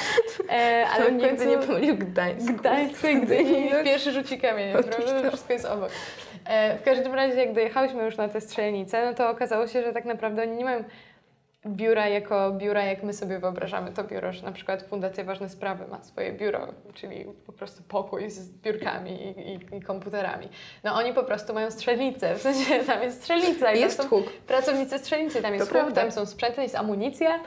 E, 0.49 0.85
ale 0.95 1.05
w 1.05 1.13
nigdy 1.13 1.45
nie 1.45 1.57
pomylił 1.57 1.97
Gdańsk. 1.97 2.51
Gdańsk 2.51 3.03
i 3.03 3.21
Gdyni. 3.21 3.69
No, 3.73 3.83
Pierwszy 3.83 4.11
rzuci 4.11 4.39
kamień, 4.39 4.71
prawda? 4.71 4.97
To 5.21 5.29
wszystko 5.29 5.53
jest 5.53 5.65
obok. 5.65 5.89
E, 6.45 6.77
w 6.77 6.83
każdym 6.83 7.13
razie, 7.15 7.35
jak 7.39 7.53
dojechałyśmy 7.53 8.03
już 8.03 8.17
na 8.17 8.27
tę 8.27 8.41
strzelnicę, 8.41 9.05
no 9.05 9.13
to 9.13 9.29
okazało 9.29 9.67
się, 9.67 9.83
że 9.83 9.93
tak 9.93 10.05
naprawdę 10.05 10.41
oni 10.41 10.57
nie 10.57 10.65
mają 10.65 10.83
biura 11.69 12.07
jako 12.07 12.51
biura, 12.51 12.83
jak 12.83 13.03
my 13.03 13.13
sobie 13.13 13.39
wyobrażamy 13.39 13.91
to 13.91 14.03
biuro, 14.03 14.33
że 14.33 14.45
na 14.45 14.51
przykład 14.51 14.83
Fundacja 14.83 15.23
Ważne 15.23 15.49
Sprawy 15.49 15.87
ma 15.87 16.03
swoje 16.03 16.31
biuro, 16.33 16.67
czyli 16.93 17.25
po 17.45 17.51
prostu 17.53 17.83
pokój 17.83 18.29
z 18.29 18.49
biurkami 18.49 19.11
i, 19.11 19.53
i, 19.53 19.77
i 19.77 19.81
komputerami. 19.81 20.49
No 20.83 20.93
oni 20.95 21.13
po 21.13 21.23
prostu 21.23 21.53
mają 21.53 21.71
strzelnicę, 21.71 22.35
w 22.35 22.41
sensie 22.41 22.79
tam 22.87 23.03
jest 23.03 23.21
strzelnica. 23.21 23.71
i 23.73 23.79
Jest 23.79 24.09
huk. 24.09 24.25
Pracownicy 24.47 24.99
strzelnicy, 24.99 25.41
tam 25.41 25.53
jest 25.53 25.65
To 25.67 25.73
huk, 25.73 25.83
prawda. 25.83 26.01
tam 26.01 26.11
są 26.11 26.25
sprzęty, 26.25 26.61
jest 26.61 26.75
amunicja. 26.75 27.39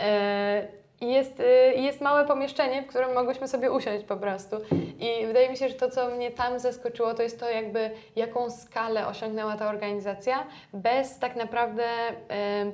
E, 0.00 0.79
i 1.00 1.12
jest, 1.12 1.40
y, 1.40 1.74
jest 1.74 2.00
małe 2.00 2.24
pomieszczenie, 2.24 2.82
w 2.82 2.86
którym 2.86 3.14
mogłyśmy 3.14 3.48
sobie 3.48 3.72
usiąść 3.72 4.04
po 4.04 4.16
prostu. 4.16 4.56
I 4.98 5.26
wydaje 5.26 5.50
mi 5.50 5.56
się, 5.56 5.68
że 5.68 5.74
to, 5.74 5.90
co 5.90 6.10
mnie 6.10 6.30
tam 6.30 6.58
zaskoczyło, 6.58 7.14
to 7.14 7.22
jest 7.22 7.40
to, 7.40 7.50
jakby 7.50 7.90
jaką 8.16 8.50
skalę 8.50 9.06
osiągnęła 9.06 9.56
ta 9.56 9.68
organizacja, 9.68 10.46
bez 10.72 11.18
tak 11.18 11.36
naprawdę 11.36 11.84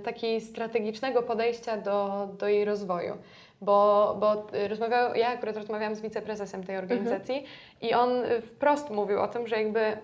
takiego 0.04 0.46
strategicznego 0.46 1.22
podejścia 1.22 1.76
do, 1.76 2.28
do 2.38 2.48
jej 2.48 2.64
rozwoju. 2.64 3.16
Bo, 3.60 4.16
bo 4.20 4.46
y, 4.56 4.68
rozmawiał, 4.68 5.14
ja 5.14 5.28
akurat 5.28 5.56
rozmawiałam 5.56 5.94
z 5.94 6.00
wiceprezesem 6.00 6.64
tej 6.64 6.76
organizacji 6.76 7.44
i 7.82 7.94
on 7.94 8.10
wprost 8.42 8.90
mówił 8.90 9.20
o 9.20 9.28
tym, 9.28 9.46
że 9.46 9.56
jakby 9.56 9.96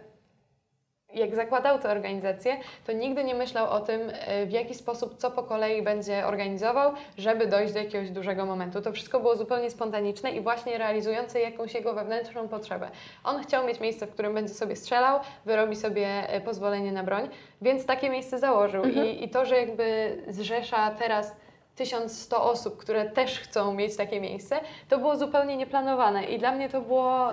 jak 1.14 1.34
zakładał 1.34 1.78
tę 1.78 1.90
organizację, 1.90 2.56
to 2.86 2.92
nigdy 2.92 3.24
nie 3.24 3.34
myślał 3.34 3.70
o 3.70 3.80
tym, 3.80 4.00
e, 4.10 4.46
w 4.46 4.50
jaki 4.50 4.74
sposób, 4.74 5.16
co 5.18 5.30
po 5.30 5.42
kolei 5.42 5.82
będzie 5.82 6.26
organizował, 6.26 6.92
żeby 7.18 7.46
dojść 7.46 7.72
do 7.72 7.78
jakiegoś 7.78 8.10
dużego 8.10 8.46
momentu. 8.46 8.82
To 8.82 8.92
wszystko 8.92 9.20
było 9.20 9.36
zupełnie 9.36 9.70
spontaniczne 9.70 10.32
i 10.32 10.40
właśnie 10.40 10.78
realizujące 10.78 11.40
jakąś 11.40 11.74
jego 11.74 11.94
wewnętrzną 11.94 12.48
potrzebę. 12.48 12.90
On 13.24 13.42
chciał 13.42 13.66
mieć 13.66 13.80
miejsce, 13.80 14.06
w 14.06 14.10
którym 14.10 14.34
będzie 14.34 14.54
sobie 14.54 14.76
strzelał, 14.76 15.20
wyrobi 15.46 15.76
sobie 15.76 16.06
e, 16.28 16.40
pozwolenie 16.40 16.92
na 16.92 17.02
broń, 17.02 17.28
więc 17.62 17.86
takie 17.86 18.10
miejsce 18.10 18.38
założył. 18.38 18.84
I, 18.84 19.24
I 19.24 19.28
to, 19.28 19.44
że 19.44 19.56
jakby 19.56 20.16
zrzesza 20.28 20.90
teraz 20.90 21.36
1100 21.76 22.44
osób, 22.44 22.76
które 22.76 23.10
też 23.10 23.40
chcą 23.40 23.74
mieć 23.74 23.96
takie 23.96 24.20
miejsce, 24.20 24.60
to 24.88 24.98
było 24.98 25.16
zupełnie 25.16 25.56
nieplanowane 25.56 26.24
i 26.24 26.38
dla 26.38 26.52
mnie 26.52 26.68
to 26.68 26.80
było 26.80 27.32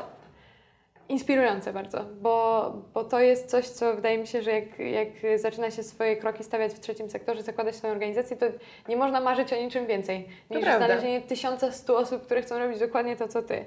inspirujące 1.10 1.74
bardzo, 1.74 2.06
bo, 2.22 2.72
bo 2.94 3.04
to 3.04 3.20
jest 3.20 3.50
coś, 3.50 3.68
co 3.68 3.96
wydaje 3.96 4.18
mi 4.18 4.28
się, 4.28 4.42
że 4.42 4.52
jak, 4.52 4.80
jak 4.80 5.40
zaczyna 5.40 5.72
się 5.72 5.84
swoje 5.84 6.18
kroki 6.18 6.44
stawiać 6.44 6.74
w 6.74 6.80
trzecim 6.80 7.10
sektorze, 7.10 7.44
zakładać 7.44 7.76
swoją 7.76 7.94
organizację, 7.94 8.38
to 8.38 8.46
nie 8.90 8.98
można 8.98 9.22
marzyć 9.22 9.54
o 9.54 9.56
niczym 9.56 9.88
więcej 9.88 10.28
niż 10.50 10.64
znalezienie 10.64 11.22
1100 11.22 11.98
osób, 11.98 12.22
które 12.22 12.42
chcą 12.42 12.60
robić 12.60 12.80
dokładnie 12.80 13.16
to, 13.16 13.28
co 13.28 13.42
ty. 13.42 13.66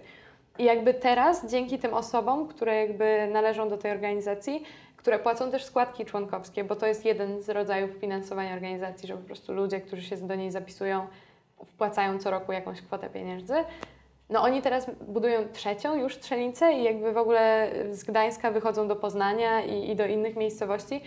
I 0.59 0.64
jakby 0.64 0.94
teraz, 0.94 1.46
dzięki 1.50 1.78
tym 1.78 1.94
osobom, 1.94 2.48
które 2.48 2.76
jakby 2.76 3.28
należą 3.33 3.68
do 3.68 3.76
tej 3.76 3.92
organizacji, 3.92 4.64
które 4.96 5.18
płacą 5.18 5.50
też 5.50 5.64
składki 5.64 6.05
członkowskie, 6.05 6.64
bo 6.64 6.76
to 6.76 6.87
jest 6.87 7.05
jeden 7.05 7.42
z 7.42 7.48
rodzajów 7.48 7.90
finansowania 7.90 8.55
organizacji, 8.55 9.09
że 9.09 9.16
po 9.16 9.26
prostu 9.26 9.52
ludzie, 9.52 9.81
którzy 9.81 10.02
się 10.02 10.16
do 10.16 10.35
niej 10.35 10.50
zapisują, 10.50 11.07
wpłacają 11.66 12.18
co 12.18 12.31
roku 12.31 12.52
jakąś 12.52 12.83
kwotę 12.83 13.11
pieniędzy. 13.11 13.55
No 14.31 14.43
oni 14.43 14.63
teraz 14.63 14.91
budują 15.09 15.49
trzecią 15.53 15.97
już 15.97 16.15
strzelnicę 16.15 16.73
i 16.73 16.83
jakby 16.83 17.13
w 17.13 17.17
ogóle 17.17 17.71
z 17.91 18.05
Gdańska 18.05 18.51
wychodzą 18.51 18.89
do 18.89 18.97
Poznania 18.97 19.63
i, 19.63 19.91
i 19.91 19.97
do 19.97 20.07
innych 20.07 20.37
miejscowości. 20.37 21.01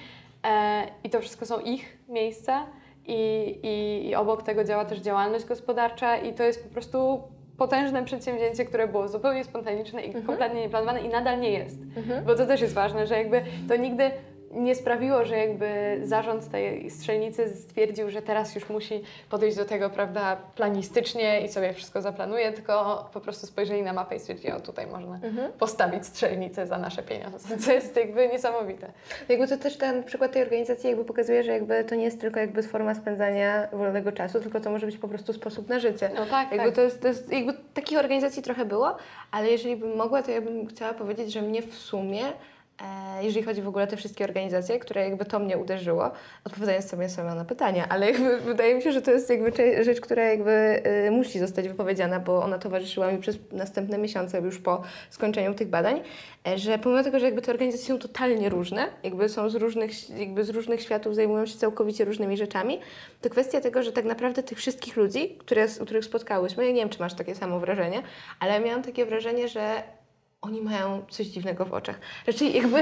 E, 0.44 0.84
i 1.04 1.10
to 1.10 1.22
wszystko 1.22 1.46
są 1.46 1.60
ich 1.60 1.98
miejsca 2.10 2.66
i, 3.08 3.16
i, 3.64 4.08
i 4.10 4.16
obok 4.16 4.44
tego 4.44 4.64
działa 4.64 4.86
też 4.86 5.00
działalność 5.00 5.46
gospodarcza 5.46 6.18
i 6.18 6.34
to 6.34 6.44
jest 6.44 6.64
po 6.64 6.70
prostu 6.70 7.24
potężne 7.58 8.04
przedsięwzięcie, 8.04 8.66
które 8.66 8.88
było 8.88 9.08
zupełnie 9.08 9.44
spontaniczne 9.44 10.02
i 10.02 10.14
kompletnie 10.24 10.62
nieplanowane 10.62 11.02
i 11.02 11.10
nadal 11.10 11.40
nie 11.40 11.52
jest. 11.52 11.78
Bo 12.26 12.36
to 12.36 12.46
też 12.46 12.62
jest 12.62 12.74
ważne, 12.74 13.08
że 13.08 13.18
jakby 13.18 13.42
to 13.68 13.76
nigdy 13.76 14.12
nie 14.56 14.76
sprawiło, 14.76 15.26
że 15.26 15.38
jakby 15.38 16.00
zarząd 16.04 16.50
tej 16.50 16.90
strzelnicy 16.90 17.50
stwierdził, 17.50 18.10
że 18.10 18.22
teraz 18.22 18.56
już 18.56 18.70
musi 18.70 19.04
podejść 19.30 19.58
do 19.58 19.66
tego, 19.66 19.90
prawda, 19.90 20.38
planistycznie 20.56 21.42
i 21.42 21.50
sobie 21.50 21.74
wszystko 21.74 22.02
zaplanuje, 22.02 22.52
tylko 22.52 23.06
po 23.14 23.22
prostu 23.22 23.48
spojrzeli 23.48 23.84
na 23.84 23.94
mapę 23.94 24.16
i 24.16 24.20
stwierdzili, 24.20 24.54
o 24.54 24.60
tutaj 24.60 24.88
można 24.88 25.20
postawić 25.60 26.06
strzelnicę 26.06 26.68
za 26.68 26.78
nasze 26.78 27.04
pieniądze, 27.04 27.58
co 27.66 27.72
jest 27.72 27.96
jakby 27.96 28.28
niesamowite. 28.28 28.92
Jakby 29.30 29.48
to 29.48 29.58
też 29.58 29.78
ten 29.78 30.04
przykład 30.04 30.32
tej 30.32 30.42
organizacji 30.42 30.90
jakby 30.90 31.06
pokazuje, 31.06 31.44
że 31.44 31.52
jakby 31.52 31.84
to 31.84 31.96
nie 31.96 32.04
jest 32.04 32.22
tylko 32.22 32.40
jakby 32.40 32.64
forma 32.64 32.96
spędzania 32.96 33.68
wolnego 33.74 34.12
czasu, 34.12 34.40
tylko 34.40 34.60
to 34.60 34.70
może 34.72 34.86
być 34.86 34.98
po 34.98 35.08
prostu 35.08 35.34
sposób 35.34 35.70
na 35.70 35.80
życie. 35.80 36.10
No 36.16 36.26
tak, 36.26 36.52
Jakby 36.52 36.66
tak. 36.66 36.76
to 36.76 36.82
jest, 36.82 37.02
to 37.02 37.08
jest, 37.08 37.32
jakby 37.32 37.54
takich 37.74 38.00
organizacji 38.00 38.44
trochę 38.44 38.66
było, 38.66 38.98
ale 39.32 39.50
jeżeli 39.50 39.76
bym 39.76 39.96
mogła, 39.96 40.24
to 40.24 40.32
ja 40.32 40.42
bym 40.42 40.68
chciała 40.68 40.94
powiedzieć, 40.94 41.34
że 41.34 41.42
mnie 41.42 41.62
w 41.62 41.74
sumie, 41.74 42.24
jeżeli 43.22 43.46
chodzi 43.46 43.62
w 43.62 43.68
ogóle 43.68 43.84
o 43.84 43.88
te 43.88 43.98
wszystkie 43.98 44.24
organizacje, 44.24 44.80
które 44.80 45.10
jakby 45.10 45.26
to 45.26 45.40
mnie 45.40 45.58
uderzyło, 45.58 46.12
odpowiadając 46.44 46.90
sobie 46.90 47.10
sama 47.10 47.36
na 47.36 47.46
pytania, 47.46 47.86
ale 47.90 48.12
jakby 48.12 48.40
wydaje 48.52 48.76
mi 48.76 48.82
się, 48.82 48.92
że 48.92 49.02
to 49.02 49.12
jest 49.12 49.30
jakby 49.30 49.84
rzecz, 49.84 50.02
która 50.02 50.24
jakby 50.24 50.52
e, 50.52 51.12
musi 51.12 51.40
zostać 51.40 51.68
wypowiedziana, 51.68 52.20
bo 52.20 52.44
ona 52.44 52.60
towarzyszyła 52.60 53.12
mi 53.12 53.18
przez 53.18 53.38
następne 53.52 53.98
miesiące 53.98 54.42
już 54.42 54.60
po 54.60 54.82
skończeniu 55.10 55.54
tych 55.54 55.68
badań, 55.68 56.02
e, 56.48 56.58
że 56.58 56.78
pomimo 56.80 57.04
tego, 57.04 57.20
że 57.20 57.26
jakby 57.26 57.42
te 57.42 57.52
organizacje 57.52 57.88
są 57.88 58.00
totalnie 58.00 58.50
różne, 58.50 58.88
jakby 59.04 59.30
są 59.30 59.50
z 59.50 59.56
różnych, 59.56 60.10
jakby 60.10 60.44
z 60.44 60.50
różnych 60.50 60.82
światów, 60.82 61.16
zajmują 61.16 61.46
się 61.46 61.58
całkowicie 61.58 62.06
różnymi 62.06 62.38
rzeczami, 62.38 62.80
to 63.22 63.30
kwestia 63.30 63.62
tego, 63.62 63.84
że 63.84 63.92
tak 63.92 64.06
naprawdę 64.06 64.44
tych 64.44 64.58
wszystkich 64.58 64.98
ludzi, 64.98 65.38
które, 65.38 65.68
których 65.68 66.06
spotkałyśmy, 66.06 66.66
ja 66.66 66.72
nie 66.72 66.82
wiem, 66.82 66.90
czy 66.90 67.00
masz 67.00 67.14
takie 67.14 67.36
samo 67.36 67.60
wrażenie, 67.60 68.02
ale 68.40 68.60
miałam 68.60 68.84
takie 68.84 69.06
wrażenie, 69.06 69.48
że 69.48 69.84
oni 70.46 70.62
mają 70.62 71.02
coś 71.10 71.28
dziwnego 71.28 71.66
w 71.66 71.74
oczach. 71.74 72.00
Raczej 72.28 72.56
jakby, 72.56 72.82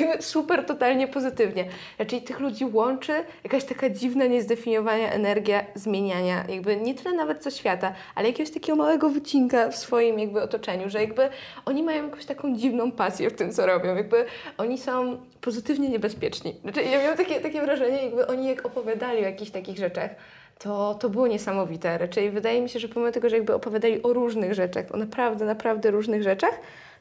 jakby 0.00 0.22
super 0.34 0.64
totalnie 0.64 1.08
pozytywnie. 1.08 1.68
Raczej 1.98 2.22
tych 2.22 2.40
ludzi 2.40 2.64
łączy 2.64 3.24
jakaś 3.44 3.64
taka 3.64 3.90
dziwna, 3.90 4.26
niezdefiniowana 4.26 5.08
energia 5.10 5.64
zmieniania, 5.74 6.44
jakby 6.48 6.76
nie 6.76 6.94
tyle 6.94 7.14
nawet 7.14 7.42
co 7.42 7.50
świata, 7.50 7.92
ale 8.14 8.28
jakiegoś 8.28 8.52
takiego 8.52 8.76
małego 8.76 9.08
wycinka 9.08 9.70
w 9.70 9.76
swoim 9.76 10.18
jakby 10.18 10.42
otoczeniu, 10.42 10.90
że 10.90 11.00
jakby 11.00 11.28
oni 11.64 11.82
mają 11.82 12.04
jakąś 12.04 12.24
taką 12.24 12.56
dziwną 12.56 12.92
pasję 12.92 13.30
w 13.30 13.34
tym, 13.34 13.52
co 13.52 13.66
robią. 13.66 13.96
Jakby 13.96 14.24
oni 14.58 14.78
są 14.78 15.18
pozytywnie 15.40 15.88
niebezpieczni. 15.88 16.54
Znaczy, 16.62 16.82
ja 16.82 17.02
miałam 17.02 17.16
takie, 17.16 17.40
takie 17.40 17.60
wrażenie, 17.60 18.02
jakby 18.04 18.26
oni 18.26 18.48
jak 18.48 18.66
opowiadali 18.66 19.18
o 19.18 19.24
jakichś 19.24 19.50
takich 19.50 19.78
rzeczach, 19.78 20.10
to, 20.58 20.94
to 20.94 21.08
było 21.08 21.26
niesamowite. 21.26 21.98
Raczej 21.98 22.30
wydaje 22.30 22.62
mi 22.62 22.68
się, 22.68 22.78
że 22.78 22.88
pomimo 22.88 23.12
tego, 23.12 23.28
że 23.28 23.36
jakby 23.36 23.54
opowiadali 23.54 24.02
o 24.02 24.12
różnych 24.12 24.54
rzeczach, 24.54 24.84
o 24.94 24.96
naprawdę, 24.96 25.44
naprawdę 25.44 25.90
różnych 25.90 26.22
rzeczach, 26.22 26.60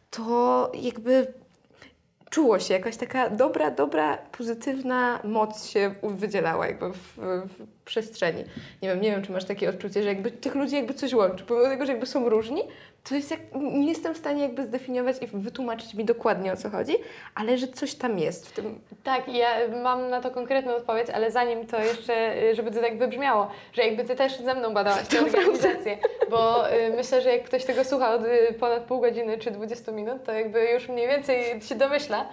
to 0.09 0.71
jakby 0.73 1.33
czuło 2.29 2.59
się 2.59 2.73
jakaś 2.73 2.97
taka 2.97 3.29
dobra, 3.29 3.71
dobra, 3.71 4.17
pozytywna 4.17 5.19
moc 5.23 5.65
się 5.65 5.95
wydzielała 6.03 6.67
jakby 6.67 6.93
w, 6.93 7.17
w 7.17 7.67
przestrzeni. 7.85 8.43
Nie 8.81 8.89
wiem, 8.89 9.01
nie 9.01 9.11
wiem, 9.11 9.23
czy 9.23 9.31
masz 9.31 9.45
takie 9.45 9.69
odczucie, 9.69 10.03
że 10.03 10.09
jakby 10.09 10.31
tych 10.31 10.55
ludzi 10.55 10.75
jakby 10.75 10.93
coś 10.93 11.13
łączy. 11.13 11.43
Pomimo 11.43 11.67
tego, 11.67 11.85
że 11.85 11.91
jakby 11.91 12.07
są 12.07 12.29
różni, 12.29 12.61
to 13.09 13.15
jest 13.15 13.31
jak, 13.31 13.39
nie 13.55 13.89
jestem 13.89 14.13
w 14.13 14.17
stanie 14.17 14.41
jakby 14.41 14.65
zdefiniować 14.65 15.15
i 15.21 15.27
wytłumaczyć 15.27 15.93
mi 15.93 16.05
dokładnie 16.05 16.53
o 16.53 16.57
co 16.57 16.69
chodzi, 16.69 16.93
ale 17.35 17.57
że 17.57 17.67
coś 17.67 17.95
tam 17.95 18.19
jest 18.19 18.49
w 18.49 18.51
tym. 18.51 18.79
Tak, 19.03 19.27
ja 19.27 19.49
mam 19.83 20.09
na 20.09 20.21
to 20.21 20.31
konkretną 20.31 20.75
odpowiedź, 20.75 21.09
ale 21.09 21.31
zanim 21.31 21.67
to 21.67 21.79
jeszcze, 21.79 22.43
y, 22.43 22.55
żeby 22.55 22.71
to 22.71 22.81
tak 22.81 22.97
wybrzmiało, 22.97 23.51
że 23.73 23.81
jakby 23.81 24.03
Ty 24.03 24.15
też 24.15 24.37
ze 24.37 24.55
mną 24.55 24.73
badałaś 24.73 25.07
tę 25.07 25.21
organizację, 25.21 25.97
bo 26.29 26.71
y, 26.73 26.93
myślę, 26.95 27.21
że 27.21 27.29
jak 27.29 27.43
ktoś 27.43 27.65
tego 27.65 27.83
słucha 27.83 28.13
od 28.13 28.25
y, 28.25 28.53
ponad 28.59 28.83
pół 28.83 28.99
godziny 28.99 29.37
czy 29.37 29.51
20 29.51 29.91
minut, 29.91 30.23
to 30.23 30.31
jakby 30.31 30.65
już 30.65 30.89
mniej 30.89 31.07
więcej 31.07 31.61
się 31.61 31.75
domyśla. 31.75 32.29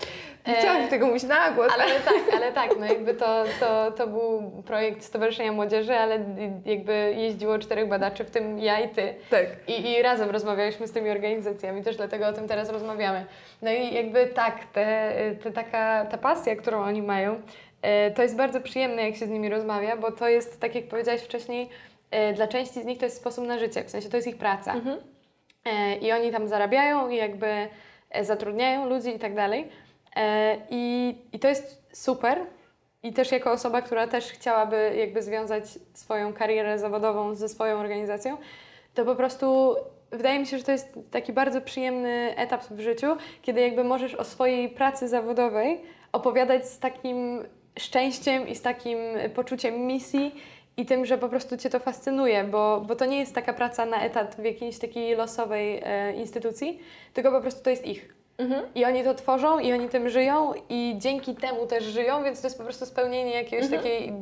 Nie 0.46 0.56
E, 0.56 0.60
chciałam 0.60 0.88
tego 0.88 1.06
mówić 1.06 1.22
na 1.22 1.50
głos, 1.50 1.72
ale 1.74 2.00
tak, 2.00 2.34
ale 2.34 2.52
tak, 2.52 2.70
no 2.80 2.86
jakby 2.86 3.14
to, 3.14 3.44
to, 3.60 3.90
to 3.90 4.06
był 4.06 4.62
projekt 4.66 5.02
Stowarzyszenia 5.02 5.52
Młodzieży, 5.52 5.94
ale 5.94 6.24
jakby 6.64 7.14
jeździło 7.16 7.58
czterech 7.58 7.88
badaczy, 7.88 8.24
w 8.24 8.30
tym 8.30 8.58
ja 8.58 8.80
i 8.80 8.88
Ty. 8.88 9.14
tak. 9.30 9.46
I, 9.68 9.90
I 9.90 10.02
razem 10.02 10.30
rozmawialiśmy 10.30 10.86
z 10.86 10.92
tymi 10.92 11.10
organizacjami, 11.10 11.82
też 11.82 11.96
dlatego 11.96 12.26
o 12.26 12.32
tym 12.32 12.48
teraz 12.48 12.70
rozmawiamy. 12.70 13.26
No 13.62 13.70
i 13.72 13.94
jakby 13.94 14.26
tak, 14.26 14.64
te, 14.72 15.12
te 15.42 15.50
taka, 15.52 16.04
ta 16.04 16.18
pasja, 16.18 16.56
którą 16.56 16.82
oni 16.82 17.02
mają, 17.02 17.40
e, 17.82 18.10
to 18.10 18.22
jest 18.22 18.36
bardzo 18.36 18.60
przyjemne, 18.60 19.02
jak 19.02 19.16
się 19.16 19.26
z 19.26 19.30
nimi 19.30 19.48
rozmawia, 19.48 19.96
bo 19.96 20.12
to 20.12 20.28
jest, 20.28 20.60
tak 20.60 20.74
jak 20.74 20.88
powiedziałaś 20.88 21.20
wcześniej, 21.20 21.68
e, 22.10 22.32
dla 22.32 22.48
części 22.48 22.82
z 22.82 22.84
nich 22.84 22.98
to 22.98 23.04
jest 23.04 23.16
sposób 23.16 23.46
na 23.46 23.58
życie, 23.58 23.84
w 23.84 23.90
sensie 23.90 24.08
to 24.08 24.16
jest 24.16 24.28
ich 24.28 24.36
praca. 24.36 24.74
E, 25.64 25.96
I 25.96 26.12
oni 26.12 26.32
tam 26.32 26.48
zarabiają 26.48 27.08
i 27.08 27.16
jakby 27.16 27.68
zatrudniają 28.20 28.88
ludzi 28.88 29.08
i 29.16 29.18
tak 29.18 29.34
dalej. 29.34 29.68
E, 30.16 30.56
I, 30.70 31.14
I 31.32 31.38
to 31.38 31.48
jest 31.48 31.82
super. 31.92 32.46
I 33.02 33.12
też 33.12 33.32
jako 33.32 33.52
osoba, 33.52 33.82
która 33.82 34.06
też 34.06 34.24
chciałaby 34.24 34.94
jakby 34.96 35.22
związać 35.22 35.64
swoją 35.94 36.32
karierę 36.32 36.78
zawodową 36.78 37.34
ze 37.34 37.48
swoją 37.48 37.78
organizacją, 37.78 38.36
to 38.94 39.04
po 39.04 39.16
prostu 39.16 39.76
wydaje 40.10 40.38
mi 40.38 40.46
się, 40.46 40.58
że 40.58 40.64
to 40.64 40.72
jest 40.72 40.98
taki 41.10 41.32
bardzo 41.32 41.60
przyjemny 41.60 42.34
etap 42.36 42.64
w 42.64 42.80
życiu, 42.80 43.06
kiedy 43.42 43.60
jakby 43.60 43.84
możesz 43.84 44.14
o 44.14 44.24
swojej 44.24 44.68
pracy 44.68 45.08
zawodowej 45.08 45.80
opowiadać 46.12 46.68
z 46.68 46.78
takim 46.78 47.44
szczęściem 47.78 48.48
i 48.48 48.54
z 48.54 48.62
takim 48.62 48.98
poczuciem 49.34 49.86
misji 49.86 50.34
i 50.76 50.86
tym, 50.86 51.06
że 51.06 51.18
po 51.18 51.28
prostu 51.28 51.56
Cię 51.56 51.70
to 51.70 51.78
fascynuje, 51.78 52.44
bo, 52.44 52.80
bo 52.80 52.96
to 52.96 53.04
nie 53.04 53.18
jest 53.18 53.34
taka 53.34 53.52
praca 53.52 53.86
na 53.86 54.02
etat 54.02 54.36
w 54.38 54.44
jakiejś 54.44 54.78
takiej 54.78 55.16
losowej 55.16 55.80
e, 55.84 56.12
instytucji, 56.12 56.80
tylko 57.12 57.30
po 57.32 57.40
prostu 57.40 57.62
to 57.62 57.70
jest 57.70 57.86
ich. 57.86 58.21
I 58.74 58.84
oni 58.84 59.04
to 59.04 59.14
tworzą 59.14 59.58
i 59.58 59.72
oni 59.72 59.88
tym 59.88 60.08
żyją 60.08 60.52
i 60.68 60.94
dzięki 60.98 61.34
temu 61.34 61.66
też 61.66 61.84
żyją, 61.84 62.24
więc 62.24 62.40
to 62.40 62.46
jest 62.46 62.58
po 62.58 62.64
prostu 62.64 62.86
spełnienie 62.86 63.34
jakiejś 63.34 63.70
takiej 63.70 64.12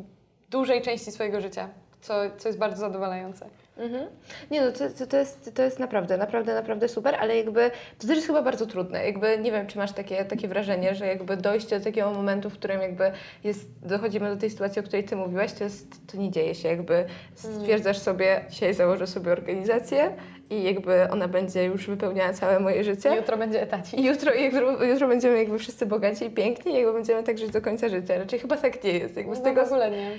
dużej 0.50 0.82
części 0.82 1.12
swojego 1.12 1.40
życia, 1.40 1.68
co, 2.00 2.14
co 2.38 2.48
jest 2.48 2.58
bardzo 2.58 2.80
zadowalające. 2.80 3.46
Mhm. 3.80 4.06
Nie 4.50 4.60
no, 4.60 4.72
to, 4.72 4.78
to, 4.98 5.06
to, 5.06 5.16
jest, 5.16 5.54
to 5.54 5.62
jest 5.62 5.78
naprawdę, 5.78 6.16
naprawdę, 6.16 6.54
naprawdę 6.54 6.88
super, 6.88 7.14
ale 7.20 7.36
jakby 7.36 7.70
to 7.98 8.06
też 8.06 8.16
jest 8.16 8.26
chyba 8.26 8.42
bardzo 8.42 8.66
trudne. 8.66 9.06
Jakby 9.06 9.38
nie 9.38 9.52
wiem, 9.52 9.66
czy 9.66 9.78
masz 9.78 9.92
takie, 9.92 10.24
takie 10.24 10.48
wrażenie, 10.48 10.94
że 10.94 11.06
jakby 11.06 11.36
dojście 11.36 11.78
do 11.78 11.84
takiego 11.84 12.10
momentu, 12.10 12.50
w 12.50 12.54
którym 12.54 12.80
jakby 12.80 13.12
jest, 13.44 13.68
dochodzimy 13.82 14.30
do 14.34 14.36
tej 14.40 14.50
sytuacji, 14.50 14.80
o 14.80 14.82
której 14.82 15.04
Ty 15.04 15.16
mówiłaś, 15.16 15.52
to 15.52 15.64
jest, 15.64 15.86
to 16.12 16.16
nie 16.18 16.30
dzieje 16.30 16.54
się. 16.54 16.68
Jakby 16.68 17.04
stwierdzasz 17.34 17.98
sobie, 17.98 18.44
dzisiaj 18.50 18.74
założę 18.74 19.06
sobie 19.06 19.32
organizację 19.32 20.12
i 20.50 20.62
jakby 20.62 21.10
ona 21.10 21.28
będzie 21.28 21.64
już 21.64 21.86
wypełniała 21.86 22.32
całe 22.32 22.60
moje 22.60 22.84
życie. 22.84 23.16
Jutro 23.16 23.36
będzie 23.36 23.62
etacik. 23.62 23.98
I 24.00 24.04
jutro, 24.04 24.34
jutro, 24.34 24.84
jutro 24.84 25.08
będziemy 25.08 25.38
jakby 25.38 25.58
wszyscy 25.58 25.86
bogaci 25.86 26.24
i 26.24 26.30
piękni 26.30 26.72
i 26.72 26.74
jakby 26.76 26.92
będziemy 26.92 27.22
tak 27.22 27.38
żyć 27.38 27.50
do 27.50 27.60
końca 27.62 27.88
życia. 27.88 28.18
Raczej 28.18 28.38
chyba 28.38 28.56
tak 28.56 28.84
nie 28.84 28.92
jest. 28.92 29.16
Jakby 29.16 29.34
z 29.34 29.38
No 29.38 29.44
tego 29.44 29.62
w 29.62 29.72
ogóle 29.72 29.90
nie. 29.90 30.10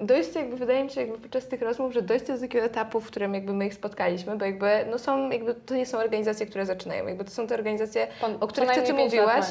dojście, 0.00 0.40
jakby 0.40 0.56
wydaje 0.56 0.84
mi 0.84 0.90
się, 0.90 1.00
jakby 1.00 1.18
podczas 1.18 1.48
tych 1.48 1.62
rozmów, 1.62 1.92
że 1.94 2.02
dojście 2.02 2.32
do 2.34 2.40
takiego 2.40 2.64
etapu, 2.64 2.91
w 3.00 3.06
którym 3.06 3.34
jakby 3.34 3.52
my 3.52 3.66
ich 3.66 3.74
spotkaliśmy, 3.74 4.36
bo 4.36 4.44
jakby 4.44 4.86
no 4.90 4.98
są, 4.98 5.30
jakby 5.30 5.54
to 5.54 5.74
nie 5.74 5.86
są 5.86 5.98
organizacje, 5.98 6.46
które 6.46 6.66
zaczynają, 6.66 7.06
jakby 7.06 7.24
to 7.24 7.30
są 7.30 7.46
te 7.46 7.54
organizacje, 7.54 8.06
Pon- 8.20 8.36
o 8.40 8.46
których 8.46 8.70
ty, 8.70 8.92
mówiłaś, 8.94 9.46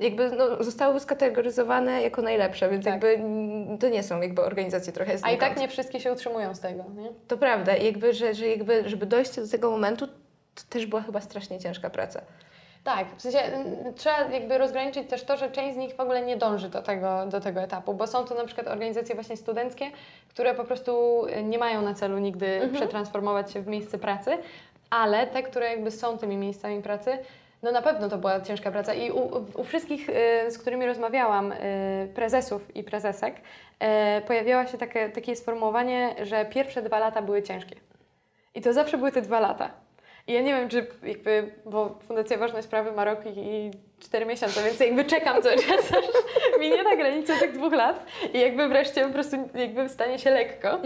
jakby 0.00 0.30
no, 0.30 0.64
zostały 0.64 1.00
skategoryzowane 1.00 2.02
jako 2.02 2.22
najlepsze, 2.22 2.68
więc 2.70 2.84
Tak. 2.84 2.92
jakby 2.92 3.08
mm, 3.08 3.78
to 3.78 3.88
nie 3.88 4.02
są 4.02 4.20
jakby 4.20 4.42
organizacje 4.44 4.92
trochę 4.92 5.12
A 5.12 5.14
i 5.14 5.18
znikąd. 5.18 5.40
tak 5.40 5.56
nie 5.58 5.68
wszystkie 5.68 6.00
się 6.00 6.12
utrzymują 6.12 6.54
z 6.54 6.60
tego, 6.60 6.84
nie? 6.96 7.08
To 7.28 7.36
prawda, 7.38 7.76
jakby, 7.76 8.12
że, 8.14 8.34
że 8.34 8.46
jakby, 8.48 8.88
żeby 8.88 9.06
dojść 9.06 9.36
do 9.36 9.48
tego 9.48 9.70
momentu, 9.70 10.06
to 10.06 10.62
też 10.70 10.86
była 10.86 11.02
chyba 11.02 11.20
strasznie 11.20 11.58
ciężka 11.58 11.90
praca. 11.90 12.20
Tak, 12.86 13.06
w 13.16 13.22
sensie 13.22 13.38
trzeba 13.96 14.20
jakby 14.20 14.58
rozgraniczyć 14.58 15.08
też 15.08 15.24
to, 15.24 15.36
że 15.36 15.50
część 15.50 15.74
z 15.74 15.76
nich 15.78 15.94
w 15.94 16.00
ogóle 16.00 16.22
nie 16.22 16.36
dąży 16.36 16.68
do 16.68 16.82
tego, 16.82 17.26
do 17.26 17.40
tego 17.40 17.60
etapu, 17.60 17.94
bo 17.94 18.06
są 18.06 18.24
to 18.24 18.34
na 18.34 18.44
przykład 18.44 18.68
organizacje 18.68 19.14
właśnie 19.14 19.36
studenckie, 19.36 19.90
które 20.28 20.54
po 20.54 20.64
prostu 20.64 21.24
y, 21.26 21.42
nie 21.42 21.58
mają 21.58 21.82
na 21.82 21.94
celu 21.94 22.18
nigdy 22.18 22.70
przetransformować 22.72 23.52
się 23.52 23.60
w 23.60 23.66
miejsce 23.66 23.98
pracy, 23.98 24.38
ale 24.90 25.26
te, 25.26 25.42
które 25.42 25.70
jakby 25.70 25.90
są 25.90 26.18
tymi 26.18 26.36
miejscami 26.36 26.82
pracy, 26.82 27.18
no 27.62 27.72
na 27.72 27.82
pewno 27.82 28.08
to 28.08 28.18
była 28.18 28.40
ciężka 28.40 28.70
praca 28.70 28.94
i 28.94 29.10
u, 29.10 29.44
u 29.54 29.64
wszystkich, 29.64 30.08
y, 30.08 30.50
z 30.50 30.58
którymi 30.58 30.86
rozmawiałam, 30.86 31.52
y, 31.52 31.56
prezesów 32.14 32.76
i 32.76 32.84
prezesek, 32.84 33.36
pojawiało 34.26 34.66
się 34.66 34.78
takie, 34.78 35.08
takie 35.08 35.36
sformułowanie, 35.36 36.14
że 36.22 36.44
pierwsze 36.44 36.82
dwa 36.82 36.98
lata 36.98 37.22
były 37.22 37.42
ciężkie. 37.42 37.76
I 38.54 38.62
to 38.62 38.72
zawsze 38.72 38.98
były 38.98 39.12
te 39.12 39.22
dwa 39.22 39.40
lata. 39.40 39.85
I 40.26 40.32
ja 40.32 40.40
nie 40.40 40.54
wiem, 40.54 40.68
czy 40.68 40.86
jakby, 41.02 41.52
bo 41.64 41.98
Fundacja 42.06 42.38
Ważne 42.38 42.62
Sprawy 42.62 42.92
ma 42.92 43.04
rok 43.04 43.26
i, 43.26 43.38
i 43.38 43.70
cztery 44.00 44.26
miesiące, 44.26 44.64
więc 44.64 44.80
jakby 44.80 45.04
czekam 45.04 45.42
cały 45.42 45.56
czas, 45.56 45.92
aż 45.98 46.04
minie 46.60 46.84
ta 46.84 46.96
granica 46.96 47.38
tych 47.40 47.52
dwóch 47.52 47.72
lat 47.72 48.06
i 48.34 48.40
jakby 48.40 48.68
wreszcie 48.68 49.06
po 49.06 49.12
prostu 49.12 49.36
jakby 49.54 49.88
stanie 49.88 50.18
się 50.18 50.30
lekko. 50.30 50.78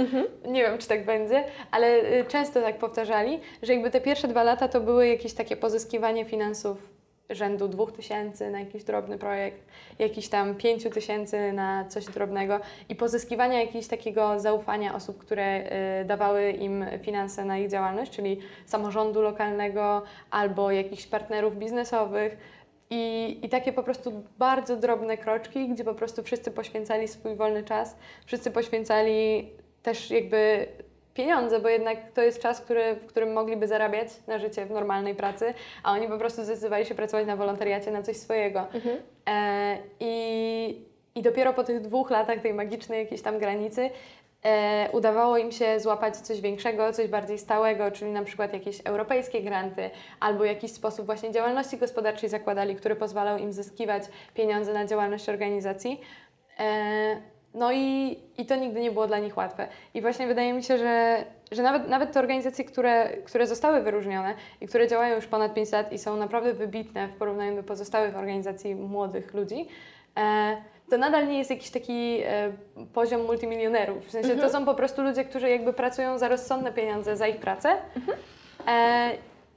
Nie 0.49 0.63
wiem, 0.63 0.79
czy 0.79 0.89
tak 0.89 1.05
będzie, 1.05 1.45
ale 1.71 1.87
y, 2.21 2.25
często 2.29 2.61
tak 2.61 2.79
powtarzali, 2.79 3.41
że 3.63 3.73
jakby 3.73 3.91
te 3.91 4.01
pierwsze 4.01 4.29
dwa 4.29 4.43
lata 4.43 4.69
to 4.69 4.81
były 4.81 5.09
jakieś 5.09 5.35
takie 5.35 5.57
pozyskiwanie 5.57 6.25
finansów 6.25 7.00
rzędu 7.31 7.69
2000 7.69 8.51
na 8.51 8.61
jakiś 8.61 8.85
drobny 8.85 9.19
projekt, 9.19 9.63
jakiś 9.99 10.29
tam 10.29 10.55
5000 10.55 11.53
na 11.53 11.85
coś 11.85 12.05
drobnego 12.05 12.61
i 12.89 12.97
pozyskiwania 12.97 13.61
jakiegoś 13.61 13.87
takiego 13.87 14.41
zaufania 14.41 14.95
osób, 14.95 15.19
które 15.19 15.73
y, 16.03 16.05
dawały 16.05 16.51
im 16.51 16.85
finanse 17.03 17.45
na 17.45 17.59
ich 17.59 17.71
działalność, 17.71 18.13
czyli 18.13 18.39
samorządu 18.67 19.23
lokalnego 19.23 20.03
albo 20.31 20.71
jakichś 20.71 21.07
partnerów 21.07 21.57
biznesowych. 21.57 22.37
I, 22.91 23.39
I 23.43 23.49
takie 23.49 23.73
po 23.73 23.83
prostu 23.83 24.23
bardzo 24.39 24.77
drobne 24.77 25.17
kroczki, 25.17 25.69
gdzie 25.69 25.85
po 25.85 25.95
prostu 25.95 26.23
wszyscy 26.23 26.51
poświęcali 26.51 27.09
swój 27.09 27.35
wolny 27.37 27.65
czas, 27.65 27.97
wszyscy 28.27 28.51
poświęcali 28.51 29.51
też 29.83 30.11
jakby 30.11 30.67
pieniądze, 31.15 31.61
bo 31.61 31.69
jednak 31.69 31.99
to 32.15 32.23
jest 32.23 32.43
czas, 32.43 32.61
który, 32.61 32.95
w 32.95 33.07
którym 33.07 33.33
mogliby 33.33 33.67
zarabiać 33.67 34.09
na 34.27 34.39
życie 34.39 34.67
w 34.67 34.71
normalnej 34.71 35.15
pracy, 35.15 35.55
a 35.83 35.93
oni 35.93 36.09
po 36.09 36.19
prostu 36.19 36.45
zdecydowali 36.45 36.87
się 36.87 36.95
pracować 36.95 37.27
na 37.27 37.37
wolontariacie, 37.37 37.91
na 37.91 38.03
coś 38.03 38.17
swojego. 38.17 38.67
E, 39.27 39.79
i, 40.01 40.85
I 41.15 41.23
dopiero 41.23 41.53
po 41.53 41.65
tych 41.65 41.81
dwóch 41.81 42.11
latach 42.11 42.41
tej 42.41 42.55
magicznej 42.55 42.99
jakiejś 42.99 43.23
tam 43.23 43.39
granicy 43.39 43.91
e, 44.45 44.89
udawało 44.93 45.39
im 45.39 45.53
się 45.53 45.81
złapać 45.81 46.17
coś 46.17 46.41
większego, 46.41 46.93
coś 46.93 47.09
bardziej 47.09 47.39
stałego, 47.39 47.91
czyli 47.91 48.11
na 48.11 48.25
przykład 48.25 48.53
jakieś 48.53 48.81
europejskie 48.85 49.43
granty 49.43 49.91
albo 50.21 50.45
jakiś 50.45 50.73
sposób 50.73 51.07
właśnie 51.07 51.33
działalności 51.33 51.77
gospodarczej 51.77 52.29
zakładali, 52.29 52.77
który 52.77 52.97
pozwalał 52.97 53.39
im 53.39 53.53
zyskiwać 53.53 54.03
pieniądze 54.35 54.73
na 54.73 54.87
działalność 54.87 55.29
organizacji. 55.29 56.01
E, 56.59 57.17
no 57.55 57.73
i, 57.73 58.19
i 58.39 58.47
to 58.47 58.57
nigdy 58.57 58.81
nie 58.81 58.91
było 58.91 59.07
dla 59.07 59.19
nich 59.19 59.37
łatwe. 59.37 59.69
I 59.95 60.01
właśnie 60.01 60.27
wydaje 60.27 60.53
mi 60.53 60.63
się, 60.63 60.79
że, 60.79 61.25
że 61.53 61.63
nawet, 61.63 61.89
nawet 61.89 62.13
te 62.13 62.21
organizacje, 62.21 62.65
które, 62.65 63.17
które 63.25 63.47
zostały 63.47 63.83
wyróżnione 63.83 64.35
i 64.61 64.67
które 64.67 64.89
działają 64.89 65.17
już 65.17 65.27
ponad 65.27 65.55
5 65.55 65.73
lat 65.73 65.93
i 65.93 65.99
są 65.99 66.17
naprawdę 66.17 66.53
wybitne 66.53 67.09
w 67.09 67.17
porównaniu 67.17 67.57
do 67.57 67.63
pozostałych 67.63 68.17
organizacji 68.17 68.75
młodych 68.75 69.35
ludzi, 69.35 69.69
e, 70.17 70.57
to 70.91 70.99
nadal 70.99 71.29
nie 71.29 71.39
jest 71.39 71.51
jakiś 71.51 71.71
taki 71.71 72.21
e, 72.25 72.53
poziom 72.95 73.25
multimilionerów. 73.25 74.07
W 74.07 74.11
sensie 74.11 74.37
to 74.37 74.51
są 74.51 74.65
po 74.65 74.75
prostu 74.75 75.03
ludzie, 75.03 75.25
którzy 75.25 75.51
jakby 75.51 75.73
pracują 75.73 76.19
za 76.19 76.29
rozsądne 76.29 76.73
pieniądze 76.73 77.17
za 77.17 77.27
ich 77.27 77.37
pracę. 77.37 77.77
E, 78.67 79.11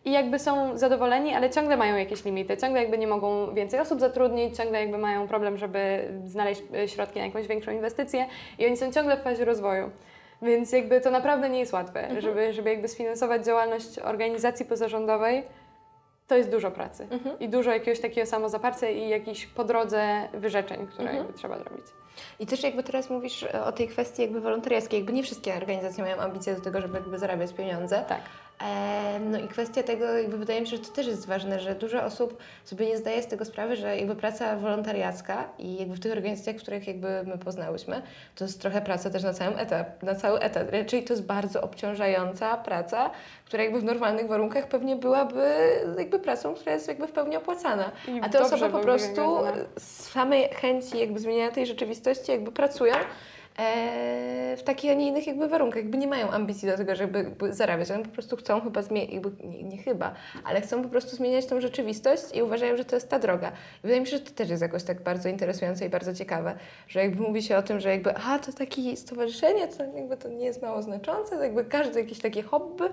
i 0.06 0.12
jakby 0.12 0.39
są 0.39 0.78
zadowoleni, 0.78 1.34
ale 1.34 1.50
ciągle 1.50 1.78
mają 1.78 1.96
jakieś 1.96 2.26
limity, 2.26 2.58
ciągle 2.58 2.82
jakby 2.82 2.98
nie 2.98 3.08
mogą 3.08 3.54
więcej 3.54 3.80
osób 3.80 4.00
zatrudnić, 4.00 4.58
ciągle 4.58 4.80
jakby 4.82 4.98
mają 4.98 5.28
problem, 5.28 5.58
żeby 5.58 6.10
znaleźć 6.26 6.62
e, 6.76 6.88
środki 6.88 7.20
na 7.20 7.26
jakąś 7.26 7.48
większą 7.48 7.72
inwestycję 7.72 8.26
i 8.60 8.66
oni 8.68 8.78
są 8.78 8.92
ciągle 8.92 9.18
w 9.18 9.22
fazie 9.22 9.46
rozwoju. 9.46 9.89
Więc 10.42 10.72
jakby 10.72 11.02
to 11.02 11.12
naprawdę 11.12 11.50
nie 11.50 11.60
jest 11.60 11.74
łatwe, 11.74 12.00
Mhm. 12.02 12.22
żeby, 12.22 12.54
żeby 12.54 12.70
jakby 12.70 12.88
sfinansować 12.88 13.46
działalność 13.46 14.00
organizacji 14.00 14.66
pozarządowej, 14.66 15.44
to 16.28 16.36
jest 16.36 16.52
dużo 16.52 16.72
pracy 16.72 17.08
Mhm. 17.12 17.39
i 17.39 17.50
dużo 17.50 17.72
jakiegoś 17.72 18.00
takiego 18.00 18.28
samozaparcia 18.28 18.89
i 18.89 19.10
jakichś 19.10 19.46
po 19.46 19.63
drodze 19.63 20.28
wyrzeczeń, 20.34 20.88
które 20.88 21.10
Mhm. 21.10 21.34
trzeba 21.34 21.58
zrobić. 21.60 21.86
I 22.39 22.46
też 22.48 22.63
jakby 22.63 22.84
teraz 22.84 23.10
mówisz 23.10 23.44
o 23.44 23.72
tej 23.72 23.88
kwestii 23.88 24.22
jakby 24.22 24.42
wolontariackiej, 24.42 25.00
jakby 25.00 25.13
nie 25.13 25.24
wszystkie 25.24 25.54
organizacje 25.56 26.04
mają 26.04 26.18
ambicje 26.18 26.56
do 26.56 26.62
tego, 26.62 26.82
żeby 26.82 26.98
jakby 26.98 27.18
zarabiać 27.20 27.54
pieniądze. 27.54 28.06
Tak. 28.10 28.22
E, 28.62 29.20
no 29.20 29.39
i 29.39 29.48
kwestia 29.48 29.84
tego, 29.84 30.06
jakby 30.06 30.38
wydaje 30.38 30.62
mi 30.62 30.68
się, 30.68 30.78
że 30.78 30.84
to 30.84 30.92
też 30.92 31.08
jest 31.08 31.28
ważne, 31.28 31.60
że 31.60 31.76
dużo 31.76 32.04
osób 32.04 32.38
sobie 32.66 32.86
nie 32.86 32.98
zdaje 32.98 33.24
z 33.24 33.28
tego 33.28 33.46
sprawy, 33.46 33.76
że 33.76 33.98
jakby 33.98 34.16
praca 34.16 34.56
wolontariacka 34.56 35.50
i 35.60 35.78
jakby 35.78 35.96
w 35.96 36.00
tych 36.00 36.12
organizacjach, 36.12 36.56
w 36.56 36.62
których 36.62 36.88
jakby 36.88 37.24
my 37.26 37.38
poznałyśmy, 37.38 38.02
to 38.36 38.46
jest 38.46 38.62
trochę 38.62 38.82
praca 38.82 39.10
też 39.10 39.24
na 39.24 39.34
całym 39.34 39.60
etap, 39.60 40.04
na 40.04 40.16
cały 40.16 40.39
etat. 40.39 40.70
Raczej 40.72 41.04
to 41.04 41.13
jest 41.13 41.26
bardzo 41.26 41.62
obciążająca 41.62 42.58
praca, 42.58 43.10
która 43.46 43.63
jakby 43.63 43.80
w 43.80 43.84
normalnych 43.84 44.28
warunkach 44.28 44.68
pewnie 44.68 44.96
byłaby 44.96 45.54
jakby 45.98 46.20
pracą, 46.20 46.54
która 46.56 46.74
jest 46.74 46.88
jakby 46.88 47.08
w 47.08 47.12
pełni 47.12 47.38
opłacana. 47.38 47.92
I 48.08 48.20
A 48.22 48.30
te 48.30 48.42
osoby 48.42 48.70
po 48.70 48.80
prostu 48.80 49.38
z 49.78 50.10
samej 50.12 50.50
chęci 50.50 51.00
jakby 51.00 51.20
zmieniania 51.20 51.52
tej 51.52 51.66
rzeczywistości 51.66 52.32
jakby 52.32 52.52
pracują 52.52 52.94
w 54.58 54.62
takich, 54.66 54.92
a 54.92 54.94
nie 54.94 55.08
innych 55.08 55.28
jakby 55.28 55.48
warunkach. 55.48 55.78
Jakby 55.78 55.98
nie 55.98 56.08
mają 56.08 56.32
ambicji 56.32 56.70
do 56.70 56.78
tego, 56.78 56.96
żeby 56.96 57.32
zarabiać. 57.50 57.92
One 57.92 58.04
po 58.04 58.10
prostu 58.10 58.38
chcą 58.38 58.62
chyba 58.62 58.82
zmienić, 58.82 59.26
nie, 59.44 59.63
nie 59.63 59.78
chyba, 59.78 60.13
ale 60.44 60.62
chcą 60.62 60.84
po 60.84 60.89
prostu 60.89 61.16
zmieniać 61.16 61.46
tą 61.46 61.62
rzeczywistość 61.62 62.24
i 62.34 62.42
uważają, 62.42 62.78
że 62.78 62.86
to 62.86 62.96
jest 62.96 63.10
ta 63.10 63.20
droga. 63.20 63.48
I 63.50 63.82
wydaje 63.82 64.02
mi 64.02 64.08
się, 64.08 64.18
że 64.18 64.24
to 64.24 64.32
też 64.32 64.50
jest 64.50 64.62
jakoś 64.62 64.84
tak 64.84 65.02
bardzo 65.02 65.30
interesujące 65.30 65.86
i 65.86 65.89
bardzo 65.89 66.13
ciekawe, 66.13 66.56
że 66.88 67.00
jakby 67.00 67.24
mówi 67.24 67.44
się 67.44 67.58
o 67.58 67.62
tym, 67.62 67.80
że 67.80 67.89
jakby 67.89 68.16
a, 68.16 68.39
to 68.39 68.54
takie 68.54 68.98
stowarzyszenie, 68.98 69.68
to 69.68 69.84
jakby 69.84 70.18
to 70.18 70.30
nie 70.30 70.46
jest 70.46 70.62
mało 70.62 70.82
znaczące, 70.82 71.38
to 71.38 71.44
jakby 71.44 71.66
każde 71.66 72.00
jakieś 72.00 72.20
takie 72.20 72.44
hobby, 72.44 72.84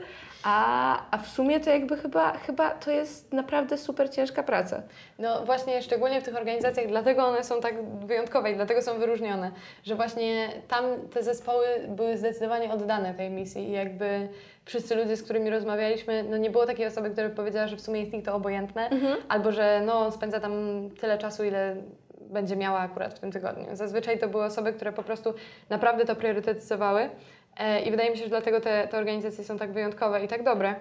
a, 0.42 1.02
a 1.10 1.18
w 1.18 1.28
sumie 1.28 1.60
to 1.60 1.70
jakby 1.70 1.96
chyba, 1.96 2.32
chyba 2.32 2.70
to 2.70 2.90
jest 2.90 3.32
naprawdę 3.32 3.78
super 3.78 4.10
ciężka 4.10 4.42
praca. 4.42 4.82
No 5.18 5.44
właśnie, 5.44 5.82
szczególnie 5.82 6.20
w 6.20 6.24
tych 6.24 6.36
organizacjach, 6.36 6.86
dlatego 6.86 7.24
one 7.24 7.44
są 7.44 7.60
tak 7.60 7.74
wyjątkowe 8.06 8.50
i 8.50 8.54
dlatego 8.54 8.82
są 8.82 8.98
wyróżnione, 8.98 9.50
że 9.84 9.94
właśnie 9.94 10.49
tam 10.68 10.84
te 11.12 11.22
zespoły 11.22 11.66
były 11.88 12.16
zdecydowanie 12.16 12.72
oddane 12.72 13.14
tej 13.14 13.30
misji 13.30 13.68
i 13.68 13.72
jakby 13.72 14.28
wszyscy 14.64 14.94
ludzie, 14.94 15.16
z 15.16 15.22
którymi 15.22 15.50
rozmawialiśmy, 15.50 16.22
no 16.22 16.36
nie 16.36 16.50
było 16.50 16.66
takiej 16.66 16.86
osoby, 16.86 17.10
która 17.10 17.28
by 17.28 17.34
powiedziała, 17.34 17.66
że 17.68 17.76
w 17.76 17.80
sumie 17.80 18.00
jest 18.00 18.14
ich 18.14 18.24
to 18.24 18.34
obojętne, 18.34 18.90
albo 19.28 19.52
że 19.52 19.82
no 19.86 20.10
spędza 20.12 20.40
tam 20.40 20.52
tyle 21.00 21.18
czasu, 21.18 21.44
ile 21.44 21.76
będzie 22.20 22.56
miała 22.56 22.78
akurat 22.78 23.14
w 23.14 23.18
tym 23.18 23.32
tygodniu. 23.32 23.66
Zazwyczaj 23.72 24.18
to 24.18 24.28
były 24.28 24.44
osoby, 24.44 24.72
które 24.72 24.92
po 24.92 25.02
prostu 25.02 25.34
naprawdę 25.70 26.04
to 26.04 26.16
priorytetyzowały 26.16 27.10
e, 27.58 27.80
i 27.80 27.90
wydaje 27.90 28.10
mi 28.10 28.16
się, 28.16 28.24
że 28.24 28.30
dlatego 28.30 28.60
te, 28.60 28.88
te 28.88 28.98
organizacje 28.98 29.44
są 29.44 29.58
tak 29.58 29.72
wyjątkowe 29.72 30.24
i 30.24 30.28
tak 30.28 30.42
dobre. 30.44 30.74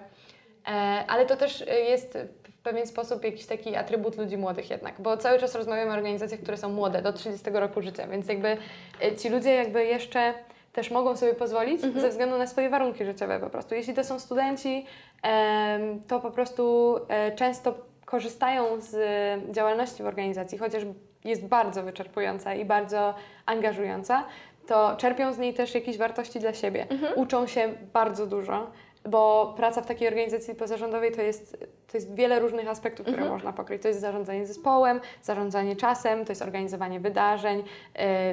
E, 0.68 0.72
Ale 1.08 1.26
to 1.26 1.36
też 1.38 1.64
jest 1.90 2.18
pewien 2.70 2.88
sposób 2.88 3.24
jakiś 3.24 3.46
taki 3.46 3.76
atrybut 3.76 4.18
ludzi 4.18 4.38
młodych 4.38 4.70
jednak, 4.70 4.96
bo 5.00 5.18
cały 5.18 5.40
czas 5.40 5.56
rozmawiamy 5.56 5.92
o 5.92 5.94
organizacjach, 5.94 6.40
które 6.42 6.58
są 6.58 6.70
młode, 6.70 7.02
do 7.02 7.14
30 7.14 7.50
roku 7.54 7.82
życia, 7.82 8.08
więc 8.08 8.28
jakby 8.28 8.58
e, 9.02 9.16
ci 9.16 9.30
ludzie 9.30 9.54
jakby 9.54 9.86
jeszcze 9.86 10.34
też 10.74 10.92
mogą 10.92 11.16
sobie 11.16 11.34
pozwolić 11.34 11.82
ze 11.82 12.10
względu 12.10 12.38
na 12.38 12.48
swoje 12.48 12.70
warunki 12.70 13.06
życiowe 13.06 13.40
po 13.40 13.50
prostu. 13.50 13.76
Jeśli 13.76 13.94
to 13.94 14.04
są 14.04 14.20
studenci, 14.20 14.86
to 16.08 16.20
po 16.20 16.32
prostu 16.32 16.96
e, 17.08 17.32
często 17.32 17.74
korzystają 18.06 18.82
z 18.82 18.96
e, 18.96 19.54
działalności 19.54 20.04
w 20.04 20.06
organizacji, 20.06 20.58
chociaż 20.58 20.84
jest 21.26 21.46
bardzo 21.46 21.84
wyczerpująca 21.84 22.54
i 22.54 22.66
bardzo 22.66 23.14
angażująca, 23.46 24.24
to 24.68 24.96
czerpią 24.96 25.34
z 25.34 25.38
niej 25.38 25.54
też 25.54 25.76
jakieś 25.76 25.98
wartości 25.98 26.40
dla 26.40 26.54
siebie. 26.54 26.88
Uczą 27.16 27.48
się 27.48 27.74
bardzo 27.94 28.28
dużo, 28.28 28.72
bo 29.10 29.54
praca 29.58 29.82
w 29.82 29.86
takiej 29.86 30.08
organizacji 30.08 30.56
pozarządowej 30.56 31.12
to 31.12 31.22
jest, 31.22 31.58
to 31.92 31.98
jest 31.98 32.16
wiele 32.16 32.40
różnych 32.40 32.68
aspektów, 32.68 33.06
które 33.08 33.26
można 33.30 33.54
pokryć. 33.54 33.82
To 33.82 33.88
jest 33.88 34.00
zarządzanie 34.02 34.46
zespołem, 34.46 35.00
zarządzanie 35.22 35.76
czasem, 35.76 36.26
to 36.26 36.32
jest 36.32 36.42
organizowanie 36.42 37.00
wydarzeń, 37.00 37.64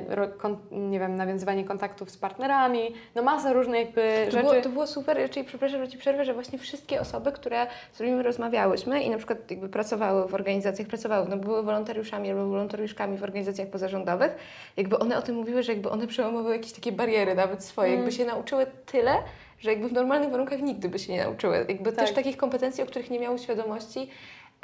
ro, 0.08 0.28
kon, 0.28 0.56
nie 0.70 1.00
wiem, 1.00 1.16
nawiązywanie 1.16 1.64
kontaktów 1.64 2.10
z 2.10 2.16
partnerami, 2.16 2.94
no 3.14 3.22
masa 3.22 3.52
różnych 3.52 3.80
jakby 3.86 4.22
To 4.24 4.30
rzeczy. 4.30 4.44
było, 4.48 4.62
to 4.62 4.68
było 4.68 4.86
super, 4.86 5.30
czyli 5.30 5.46
przepraszam, 5.46 5.80
że 5.80 5.88
Ci 5.88 5.98
przerwę, 5.98 6.24
że 6.24 6.34
właśnie 6.34 6.58
wszystkie 6.58 7.00
osoby, 7.00 7.32
które, 7.32 7.66
z 7.92 7.94
którymi 7.94 8.22
rozmawiałyśmy 8.22 9.02
i 9.02 9.10
na 9.10 9.16
przykład 9.16 9.50
jakby 9.50 9.68
pracowały 9.68 10.28
w 10.28 10.34
organizacjach, 10.34 10.88
pracowały, 10.88 11.26
no 11.28 11.36
były 11.36 11.62
wolontariuszami 11.62 12.30
albo 12.30 12.46
wolontariuszkami 12.46 13.18
w 13.18 13.22
organizacjach 13.22 13.68
pozarządowych, 13.68 14.36
jakby 14.76 14.98
one 14.98 15.18
o 15.18 15.22
tym 15.22 15.34
mówiły, 15.34 15.62
że 15.62 15.72
jakby 15.72 15.90
one 15.90 16.06
przełamywały 16.06 16.56
jakieś 16.56 16.72
takie 16.72 16.92
bariery 16.92 17.34
nawet 17.34 17.64
swoje, 17.64 17.94
jakby 17.94 18.12
się 18.12 18.24
nauczyły 18.24 18.66
tyle, 18.86 19.12
że 19.58 19.70
jakby 19.70 19.88
w 19.88 19.92
normalnych 19.92 20.30
warunkach 20.30 20.60
nigdy 20.62 20.88
by 20.88 20.98
się 20.98 21.12
nie 21.12 21.24
nauczyły. 21.24 21.56
Jakby 21.68 21.92
Tak. 21.92 22.04
też 22.04 22.14
takich 22.14 22.36
kompetencji, 22.36 22.82
o 22.84 22.86
których 22.86 23.10
nie 23.10 23.18
miały 23.20 23.38
świadomości, 23.38 24.10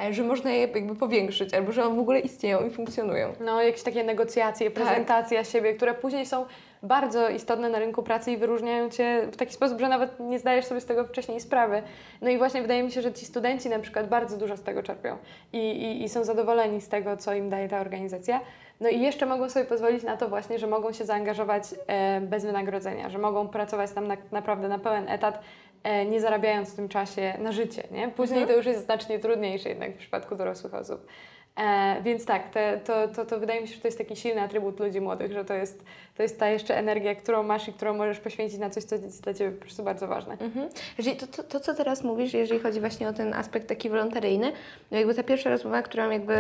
e, 0.03 0.13
że 0.13 0.23
można 0.23 0.51
je 0.51 0.61
jakby 0.61 0.95
powiększyć, 0.97 1.55
albo 1.55 1.73
że 1.73 1.85
one 1.85 1.97
w 1.97 1.99
ogóle 1.99 2.21
istnieją 2.21 2.67
i 2.67 2.71
funkcjonują. 2.71 3.33
No, 3.41 3.63
jakieś 3.63 3.83
takie 3.83 4.05
negocjacje, 4.05 4.71
Tak. 4.71 4.85
prezentacja 4.85 5.45
siebie, 5.45 5.75
które 5.75 5.95
później 5.95 6.27
są 6.27 6.45
bardzo 6.83 7.29
istotne 7.29 7.69
na 7.71 7.79
rynku 7.79 8.03
pracy 8.03 8.33
i 8.33 8.37
wyróżniają 8.37 8.91
Cię 8.91 9.29
w 9.33 9.37
taki 9.37 9.55
sposób, 9.55 9.81
że 9.81 9.89
nawet 9.89 10.21
nie 10.21 10.39
zdajesz 10.39 10.65
sobie 10.65 10.81
z 10.81 10.85
tego 10.85 11.05
wcześniej 11.05 11.41
sprawy. 11.41 11.83
No 12.23 12.31
i 12.31 12.39
właśnie 12.39 12.63
wydaje 12.63 12.83
mi 12.83 12.91
się, 12.91 13.03
że 13.03 13.13
ci 13.13 13.27
studenci 13.27 13.69
na 13.69 13.79
przykład 13.79 14.09
bardzo 14.09 14.37
dużo 14.37 14.57
z 14.57 14.63
tego 14.63 14.83
czerpią 14.83 15.17
i, 15.53 15.59
i, 15.59 16.05
i 16.05 16.09
są 16.09 16.25
zadowoleni 16.25 16.81
z 16.81 16.89
tego, 16.89 17.17
co 17.17 17.35
im 17.35 17.51
daje 17.51 17.69
ta 17.69 17.81
organizacja. 17.81 18.41
No 18.83 18.89
i 18.89 19.01
jeszcze 19.01 19.27
mogą 19.27 19.51
sobie 19.51 19.65
pozwolić 19.65 20.03
na 20.03 20.17
to 20.17 20.29
właśnie, 20.29 20.59
że 20.59 20.67
mogą 20.67 20.93
się 20.93 21.05
zaangażować 21.05 21.65
e, 21.87 22.21
bez 22.21 22.45
wynagrodzenia, 22.45 23.11
że 23.11 23.19
mogą 23.19 23.49
pracować 23.49 23.91
tam 23.91 24.07
na, 24.07 24.17
naprawdę 24.33 24.69
na 24.69 24.79
pełen 24.79 25.09
etat, 25.09 25.41
e, 25.83 26.07
nie 26.07 26.21
zarabiając 26.21 26.73
w 26.73 26.77
tym 26.77 26.89
czasie 26.89 27.35
na 27.39 27.53
życie, 27.53 27.83
nie? 27.91 28.09
Później 28.09 28.47
to 28.47 28.53
już 28.53 28.67
jest 28.67 28.85
znacznie 28.85 29.19
trudniejsze 29.19 29.69
jednak 29.69 29.95
w 29.95 29.99
przypadku 29.99 30.37
dorosłych 30.37 30.75
osób. 30.75 31.07
E, 31.57 32.03
więc 32.03 32.25
tak, 32.25 32.51
te, 32.51 32.81
to, 32.85 33.09
to, 33.09 33.25
to 33.25 33.41
wydaje 33.41 33.61
mi 33.61 33.69
się, 33.69 33.75
że 33.75 33.81
to 33.81 33.89
jest 33.89 33.99
taki 33.99 34.17
silny 34.17 34.41
atrybut 34.41 34.81
ludzi 34.81 35.01
młodych, 35.01 35.33
że 35.33 35.45
to 35.45 35.55
jest, 35.55 35.85
to 36.17 36.23
jest 36.23 36.39
ta 36.39 36.49
jeszcze 36.49 36.77
energia, 36.77 37.15
którą 37.15 37.43
masz 37.43 37.69
i 37.69 37.73
którą 37.73 37.95
możesz 37.95 38.21
poświęcić 38.21 38.59
na 38.59 38.71
coś, 38.71 38.85
co 38.85 38.95
jest 38.95 39.23
dla 39.23 39.35
Ciebie 39.35 39.51
po 39.51 39.61
prostu 39.61 39.83
bardzo 39.83 40.09
ważne. 40.09 40.37
Mhm. 40.41 40.69
Jeżeli 40.99 41.17
to, 41.17 41.27
to, 41.27 41.43
to, 41.43 41.61
co 41.61 41.75
teraz 41.75 42.05
mówisz, 42.05 42.35
jeżeli 42.35 42.61
chodzi 42.61 42.81
właśnie 42.81 43.09
o 43.09 43.13
ten 43.13 43.35
aspekt 43.35 43.69
taki 43.69 43.91
wolontaryjny, 43.91 44.53
no 44.91 44.99
jakby 44.99 45.15
ta 45.15 45.23
pierwsza 45.23 45.51
rozmowa, 45.51 45.83
którą 45.83 46.11
jakby, 46.11 46.35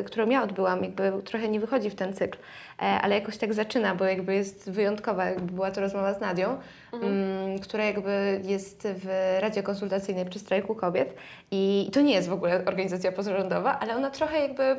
y, 0.00 0.04
którą 0.04 0.28
ja 0.30 0.42
odbyłam, 0.42 0.82
jakby 0.82 1.12
trochę 1.24 1.48
nie 1.48 1.60
wychodzi 1.60 1.90
w 1.90 1.94
ten 1.94 2.14
cykl, 2.14 2.38
e, 2.78 2.82
ale 2.82 3.14
jakoś 3.14 3.36
tak 3.36 3.54
zaczyna, 3.54 3.94
bo 3.94 4.04
jakby 4.04 4.34
jest 4.34 4.70
wyjątkowa, 4.70 5.24
jakby 5.24 5.52
była 5.52 5.70
to 5.70 5.80
rozmowa 5.80 6.14
z 6.14 6.20
Nadią, 6.20 6.58
mhm. 6.92 7.12
mm, 7.12 7.58
która 7.58 7.84
jakby 7.84 8.40
jest 8.44 8.88
w 8.94 9.36
Radzie 9.40 9.62
Konsultacyjnej 9.62 10.24
przy 10.24 10.38
Strajku 10.38 10.74
Kobiet 10.74 11.14
i 11.50 11.90
to 11.92 12.00
nie 12.00 12.14
jest 12.14 12.28
w 12.28 12.32
ogóle 12.32 12.64
organizacja 12.64 13.12
pozarządowa, 13.12 13.78
ale 13.78 13.96
ona 13.96 14.10
trochę 14.10 14.40
jakby 14.40 14.76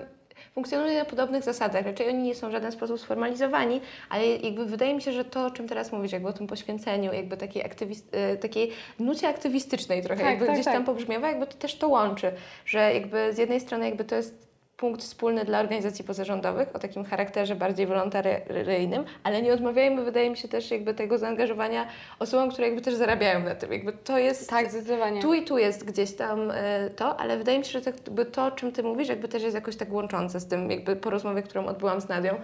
funkcjonuje 0.53 0.99
na 0.99 1.05
podobnych 1.05 1.43
zasadach. 1.43 1.85
Raczej 1.85 2.09
oni 2.09 2.23
nie 2.23 2.35
są 2.35 2.49
w 2.49 2.51
żaden 2.51 2.71
sposób 2.71 2.99
sformalizowani, 2.99 3.81
ale 4.09 4.27
jakby 4.27 4.65
wydaje 4.65 4.95
mi 4.95 5.01
się, 5.01 5.11
że 5.11 5.25
to, 5.25 5.45
o 5.45 5.51
czym 5.51 5.67
teraz 5.67 5.91
mówisz, 5.91 6.11
jakby 6.11 6.27
o 6.27 6.33
tym 6.33 6.47
poświęceniu, 6.47 7.13
jakby 7.13 7.37
takiej, 7.37 7.65
aktywist, 7.65 8.15
e, 8.15 8.37
takiej 8.37 8.71
nucie 8.99 9.27
aktywistycznej 9.27 10.03
trochę, 10.03 10.21
tak, 10.21 10.29
jakby 10.29 10.45
tak, 10.45 10.55
gdzieś 10.55 10.65
tak. 10.65 10.73
tam 10.73 10.85
pobrzmiewa, 10.85 11.27
jakby 11.27 11.47
to 11.47 11.57
też 11.57 11.75
to 11.75 11.87
łączy, 11.87 12.31
że 12.65 12.93
jakby 12.93 13.33
z 13.33 13.37
jednej 13.37 13.59
strony 13.59 13.85
jakby 13.85 14.03
to 14.03 14.15
jest 14.15 14.50
punkt 14.81 15.01
wspólny 15.01 15.45
dla 15.45 15.59
organizacji 15.59 16.05
pozarządowych 16.05 16.75
o 16.75 16.79
takim 16.79 17.03
charakterze 17.03 17.55
bardziej 17.55 17.87
wolontaryjnym, 17.87 19.03
ale 19.23 19.41
nie 19.41 19.53
odmawiajmy, 19.53 20.03
wydaje 20.03 20.29
mi 20.29 20.37
się 20.37 20.47
też 20.47 20.71
jakby 20.71 20.93
tego 20.93 21.17
zaangażowania 21.17 21.87
osobom, 22.19 22.51
które 22.51 22.67
jakby 22.67 22.81
też 22.81 22.95
zarabiają 22.95 23.39
na 23.39 23.55
tym. 23.55 23.71
Jakby 23.71 23.93
to 23.93 24.17
jest... 24.17 24.49
Tak, 24.49 24.71
zdecydowanie. 24.71 25.21
Tu 25.21 25.33
i 25.33 25.43
tu 25.43 25.57
jest 25.57 25.85
gdzieś 25.85 26.15
tam 26.15 26.51
y, 26.51 26.55
to, 26.95 27.19
ale 27.19 27.37
wydaje 27.37 27.59
mi 27.59 27.65
się, 27.65 27.71
że 27.71 27.81
tak, 27.81 27.95
to, 28.31 28.45
o 28.45 28.51
czym 28.51 28.71
Ty 28.71 28.83
mówisz, 28.83 29.09
jakby 29.09 29.27
też 29.27 29.43
jest 29.43 29.55
jakoś 29.55 29.75
tak 29.75 29.93
łączące 29.93 30.39
z 30.39 30.47
tym, 30.47 30.71
jakby 30.71 30.95
po 30.95 31.09
rozmowie, 31.09 31.41
którą 31.41 31.65
odbyłam 31.65 32.01
z 32.01 32.09
Nadią, 32.09 32.33
E, 32.33 32.39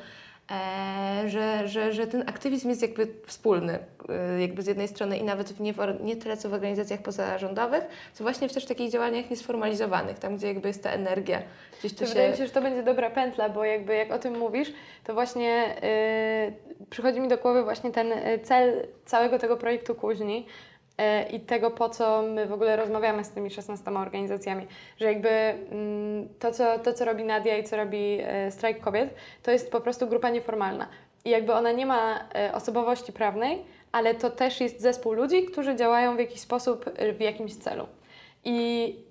że, 1.25 1.67
że, 1.67 1.93
że 1.93 2.07
ten 2.07 2.23
aktywizm 2.29 2.69
jest 2.69 2.81
jakby 2.81 3.07
wspólny, 3.25 3.79
e, 4.09 4.41
jakby 4.41 4.61
z 4.61 4.67
jednej 4.67 4.87
strony 4.87 5.17
i 5.17 5.23
nawet 5.23 5.49
w 5.49 5.59
nie, 5.59 5.73
nie 6.03 6.15
tyle 6.15 6.37
co 6.37 6.49
w 6.49 6.53
organizacjach 6.53 7.01
pozarządowych, 7.01 7.83
co 8.13 8.23
właśnie 8.23 8.49
w 8.49 8.53
też 8.53 8.65
takich 8.65 8.91
działaniach 8.91 9.29
niesformalizowanych, 9.29 10.19
tam 10.19 10.37
gdzie 10.37 10.47
jakby 10.47 10.67
jest 10.67 10.83
ta 10.83 10.89
energia. 10.89 11.41
Gdzieś 11.79 11.93
to 11.93 12.05
się... 12.05 12.09
Wydaje 12.09 12.31
mi 12.31 12.37
się, 12.37 12.45
że 12.47 12.53
to 12.53 12.61
będzie 12.61 12.83
dobra 12.83 13.09
pętla, 13.09 13.49
bo 13.49 13.63
jakby 13.63 13.95
jak 13.95 14.11
o 14.11 14.19
tym 14.19 14.37
mówisz, 14.37 14.73
to 15.03 15.13
właśnie 15.13 15.75
yy, 16.79 16.85
przychodzi 16.89 17.19
mi 17.19 17.27
do 17.27 17.37
głowy 17.37 17.63
właśnie 17.63 17.91
ten 17.91 18.13
cel 18.43 18.87
całego 19.05 19.39
tego 19.39 19.57
projektu 19.57 19.95
Kuźni, 19.95 20.45
E, 20.45 20.76
i 21.31 21.39
tego, 21.39 21.71
po 21.71 21.89
co 21.89 22.21
my 22.21 22.45
w 22.45 22.53
ogóle 22.53 22.75
rozmawiamy 22.75 23.23
z 23.23 23.29
tymi 23.29 23.49
16 23.49 23.91
organizacjami. 23.91 24.67
Że 24.99 25.05
jakby 25.05 25.29
mm, 25.29 26.29
to, 26.39 26.51
co, 26.51 26.79
to, 26.79 26.93
co 26.93 27.05
robi 27.05 27.23
Nadia 27.23 27.57
i 27.57 27.63
co 27.63 27.77
robi 27.77 28.19
e, 28.21 28.51
Strajk 28.51 28.79
Kobiet, 28.79 29.13
to 29.43 29.51
jest 29.51 29.71
po 29.71 29.81
prostu 29.81 30.07
grupa 30.07 30.29
nieformalna. 30.29 30.87
I 31.25 31.29
jakby 31.29 31.53
ona 31.53 31.71
nie 31.71 31.85
ma 31.85 32.19
e, 32.35 32.53
osobowości 32.53 33.13
prawnej, 33.13 33.65
ale 33.91 34.15
to 34.15 34.29
też 34.29 34.61
jest 34.61 34.81
zespół 34.81 35.13
ludzi, 35.13 35.45
którzy 35.45 35.75
działają 35.75 36.15
w 36.15 36.19
jakiś 36.19 36.39
sposób 36.39 36.85
w 37.17 37.21
jakimś 37.21 37.55
celu. 37.55 37.87
I 38.43 39.06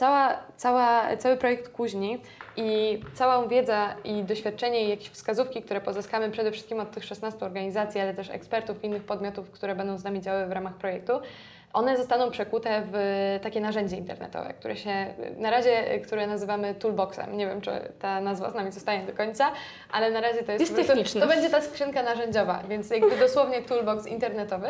cała, 0.00 0.36
cała, 0.56 1.16
cały 1.16 1.36
projekt 1.36 1.68
Kuźni 1.68 2.22
i 2.56 3.00
całą 3.14 3.48
wiedzę 3.48 3.88
i 4.04 4.24
doświadczenie 4.24 4.84
i 4.84 4.88
jakieś 4.88 5.08
wskazówki, 5.08 5.62
które 5.62 5.80
pozyskamy 5.80 6.30
przede 6.30 6.52
wszystkim 6.52 6.80
od 6.80 6.90
tych 6.90 7.04
16 7.04 7.46
organizacji, 7.46 8.00
ale 8.00 8.14
też 8.14 8.30
ekspertów 8.30 8.84
i 8.84 8.86
innych 8.86 9.04
podmiotów, 9.04 9.50
które 9.50 9.74
będą 9.74 9.98
z 9.98 10.04
nami 10.04 10.20
działały 10.20 10.46
w 10.46 10.52
ramach 10.52 10.74
projektu, 10.74 11.12
one 11.72 11.96
zostaną 11.96 12.30
przekute 12.30 12.82
w 12.92 12.94
takie 13.42 13.60
narzędzie 13.60 13.96
internetowe, 13.96 14.54
które 14.54 14.76
się 14.76 15.14
na 15.36 15.50
razie, 15.50 16.00
które 16.00 16.26
nazywamy 16.26 16.74
toolboxem. 16.74 17.36
Nie 17.36 17.46
wiem, 17.46 17.60
czy 17.60 17.70
ta 17.98 18.20
nazwa 18.20 18.50
z 18.50 18.54
nami 18.54 18.72
zostanie 18.72 19.06
do 19.06 19.12
końca, 19.12 19.52
ale 19.92 20.10
na 20.10 20.20
razie 20.20 20.42
to 20.42 20.52
jest, 20.52 20.78
jest. 20.78 21.14
To, 21.14 21.20
to 21.20 21.26
będzie 21.26 21.50
ta 21.50 21.60
skrzynka 21.60 22.02
narzędziowa, 22.02 22.62
więc 22.68 22.90
jakby 22.90 23.16
dosłownie 23.16 23.62
toolbox 23.62 24.06
internetowy. 24.06 24.68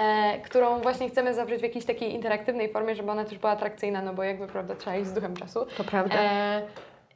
E, 0.00 0.38
którą 0.40 0.80
właśnie 0.80 1.08
chcemy 1.08 1.34
zawrzeć 1.34 1.60
w 1.60 1.62
jakiejś 1.62 1.84
takiej 1.84 2.14
interaktywnej 2.14 2.72
formie, 2.72 2.94
żeby 2.94 3.10
ona 3.10 3.24
też 3.24 3.38
była 3.38 3.52
atrakcyjna, 3.52 4.02
no 4.02 4.14
bo 4.14 4.22
jakby, 4.22 4.46
prawda, 4.46 4.74
trzeba 4.74 4.96
iść 4.96 5.06
z 5.06 5.12
duchem 5.12 5.36
czasu. 5.36 5.66
To 5.76 5.84
prawda. 5.84 6.14
E, 6.18 6.62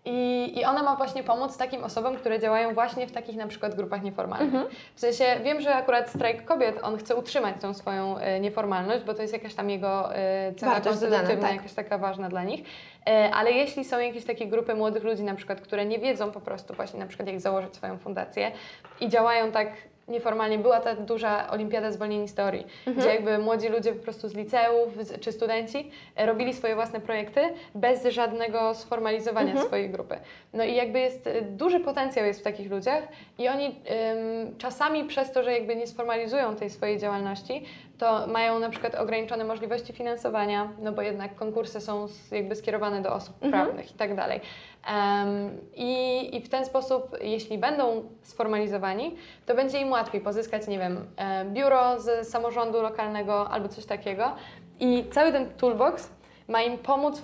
i, 0.04 0.52
I 0.58 0.64
ona 0.64 0.82
ma 0.82 0.96
właśnie 0.96 1.22
pomóc 1.22 1.56
takim 1.56 1.84
osobom, 1.84 2.16
które 2.16 2.38
działają 2.38 2.74
właśnie 2.74 3.06
w 3.06 3.12
takich 3.12 3.36
na 3.36 3.46
przykład 3.46 3.74
grupach 3.74 4.02
nieformalnych. 4.02 4.54
Mhm. 4.54 4.74
W 4.94 5.00
sensie 5.00 5.24
wiem, 5.44 5.60
że 5.60 5.74
akurat 5.74 6.10
strajk 6.10 6.44
kobiet, 6.44 6.78
on 6.82 6.96
chce 6.96 7.16
utrzymać 7.16 7.56
tą 7.60 7.74
swoją 7.74 8.18
e, 8.18 8.40
nieformalność, 8.40 9.04
bo 9.04 9.14
to 9.14 9.22
jest 9.22 9.34
jakaś 9.34 9.54
tam 9.54 9.70
jego 9.70 10.16
e, 10.16 10.54
cecha 10.54 10.80
konstytutywna, 10.80 11.48
tak. 11.48 11.56
jakaś 11.56 11.72
taka 11.72 11.98
ważna 11.98 12.28
dla 12.28 12.44
nich. 12.44 12.60
E, 13.06 13.30
ale 13.34 13.52
jeśli 13.52 13.84
są 13.84 13.98
jakieś 13.98 14.24
takie 14.24 14.46
grupy 14.46 14.74
młodych 14.74 15.04
ludzi 15.04 15.22
na 15.22 15.34
przykład, 15.34 15.60
które 15.60 15.86
nie 15.86 15.98
wiedzą 15.98 16.30
po 16.30 16.40
prostu 16.40 16.74
właśnie 16.74 17.00
na 17.00 17.06
przykład 17.06 17.28
jak 17.28 17.40
założyć 17.40 17.76
swoją 17.76 17.98
fundację 17.98 18.52
i 19.00 19.08
działają 19.08 19.52
tak 19.52 19.68
nieformalnie 20.10 20.58
była 20.58 20.80
ta 20.80 20.94
duża 20.94 21.50
olimpiada 21.50 21.92
zwolnień 21.92 22.22
historii, 22.22 22.66
mhm. 22.86 22.96
gdzie 22.96 23.14
jakby 23.14 23.38
młodzi 23.38 23.68
ludzie 23.68 23.92
po 23.92 24.02
prostu 24.02 24.28
z 24.28 24.34
liceów 24.34 24.88
czy 25.20 25.32
studenci 25.32 25.90
e, 26.16 26.26
robili 26.26 26.54
swoje 26.54 26.74
własne 26.74 27.00
projekty 27.00 27.40
bez 27.74 28.04
żadnego 28.04 28.74
sformalizowania 28.74 29.50
mhm. 29.50 29.66
swojej 29.66 29.90
grupy. 29.90 30.16
No 30.52 30.64
i 30.64 30.74
jakby 30.74 30.98
jest 30.98 31.26
e, 31.26 31.42
duży 31.42 31.80
potencjał 31.80 32.26
jest 32.26 32.40
w 32.40 32.42
takich 32.42 32.70
ludziach 32.70 33.02
i 33.38 33.48
oni 33.48 33.66
ym, 33.66 34.58
czasami 34.58 35.04
przez 35.04 35.32
to, 35.32 35.42
że 35.42 35.52
jakby 35.52 35.76
nie 35.76 35.86
sformalizują 35.86 36.56
tej 36.56 36.70
swojej 36.70 36.98
działalności, 36.98 37.64
to 38.00 38.26
mają 38.26 38.58
na 38.58 38.70
przykład 38.70 38.94
ograniczone 38.94 39.44
możliwości 39.44 39.92
finansowania, 39.92 40.68
no 40.78 40.92
bo 40.92 41.02
jednak 41.02 41.34
konkursy 41.34 41.80
są 41.80 42.06
jakby 42.30 42.56
skierowane 42.56 43.02
do 43.02 43.12
osób 43.14 43.34
mhm. 43.42 43.52
prawnych 43.52 43.90
i 43.90 43.94
tak 43.94 44.14
dalej. 44.14 44.40
Um, 44.40 45.58
i, 45.74 46.36
I 46.36 46.40
w 46.40 46.48
ten 46.48 46.64
sposób, 46.64 47.16
jeśli 47.20 47.58
będą 47.58 48.04
sformalizowani, 48.22 49.16
to 49.46 49.54
będzie 49.54 49.80
im 49.80 49.90
łatwiej 49.90 50.20
pozyskać, 50.20 50.68
nie 50.68 50.78
wiem, 50.78 51.06
e, 51.16 51.44
biuro 51.44 52.00
z 52.00 52.28
samorządu 52.28 52.82
lokalnego 52.82 53.50
albo 53.50 53.68
coś 53.68 53.86
takiego. 53.86 54.32
I 54.80 55.04
cały 55.10 55.32
ten 55.32 55.50
toolbox 55.50 56.10
ma 56.48 56.62
im 56.62 56.78
pomóc 56.78 57.22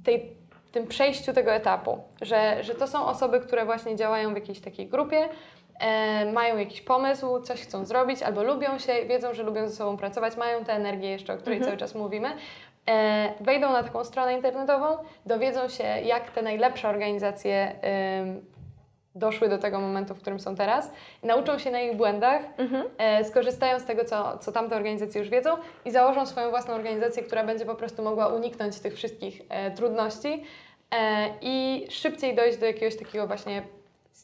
w 0.00 0.04
tej, 0.04 0.32
tym 0.72 0.86
przejściu 0.86 1.32
tego 1.32 1.52
etapu, 1.52 1.98
że, 2.22 2.64
że 2.64 2.74
to 2.74 2.86
są 2.86 3.06
osoby, 3.06 3.40
które 3.40 3.64
właśnie 3.64 3.96
działają 3.96 4.32
w 4.32 4.34
jakiejś 4.34 4.60
takiej 4.60 4.86
grupie, 4.86 5.28
e, 5.80 6.32
mają 6.32 6.58
jakiś 6.58 6.80
pomysł, 6.80 7.40
coś 7.40 7.60
chcą 7.60 7.84
zrobić, 7.84 8.22
albo 8.22 8.42
lubią 8.42 8.78
się, 8.78 8.92
wiedzą, 9.06 9.34
że 9.34 9.42
lubią 9.42 9.68
ze 9.68 9.76
sobą 9.76 9.96
pracować, 9.96 10.36
mają 10.36 10.64
tę 10.64 10.72
energię 10.72 11.10
jeszcze, 11.10 11.34
o 11.34 11.36
której 11.36 11.58
mhm. 11.58 11.70
cały 11.70 11.78
czas 11.80 11.94
mówimy, 11.94 12.28
e, 12.88 13.32
wejdą 13.40 13.72
na 13.72 13.82
taką 13.82 14.04
stronę 14.04 14.34
internetową, 14.34 14.86
dowiedzą 15.26 15.68
się, 15.68 15.84
jak 15.84 16.30
te 16.30 16.42
najlepsze 16.42 16.88
organizacje 16.88 17.74
doszły 19.18 19.48
do 19.48 19.58
tego 19.58 19.80
momentu, 19.80 20.14
w 20.14 20.20
którym 20.20 20.40
są 20.40 20.56
teraz, 20.56 20.90
nauczą 21.22 21.58
się 21.58 21.70
na 21.70 21.80
ich 21.80 21.96
błędach, 21.96 22.42
mhm. 22.58 22.84
e, 22.98 23.24
skorzystają 23.24 23.80
z 23.80 23.84
tego, 23.84 24.04
co, 24.04 24.38
co 24.38 24.52
tamte 24.52 24.76
organizacje 24.76 25.20
już 25.20 25.30
wiedzą 25.30 25.50
i 25.84 25.90
założą 25.90 26.26
swoją 26.26 26.50
własną 26.50 26.74
organizację, 26.74 27.22
która 27.22 27.44
będzie 27.44 27.64
po 27.64 27.74
prostu 27.74 28.02
mogła 28.02 28.28
uniknąć 28.28 28.80
tych 28.80 28.94
wszystkich 28.94 29.42
e, 29.48 29.70
trudności 29.70 30.44
e, 30.90 31.28
i 31.42 31.86
szybciej 31.90 32.34
dojść 32.34 32.58
do 32.58 32.66
jakiegoś 32.66 32.96
takiego 32.96 33.26
właśnie 33.26 33.62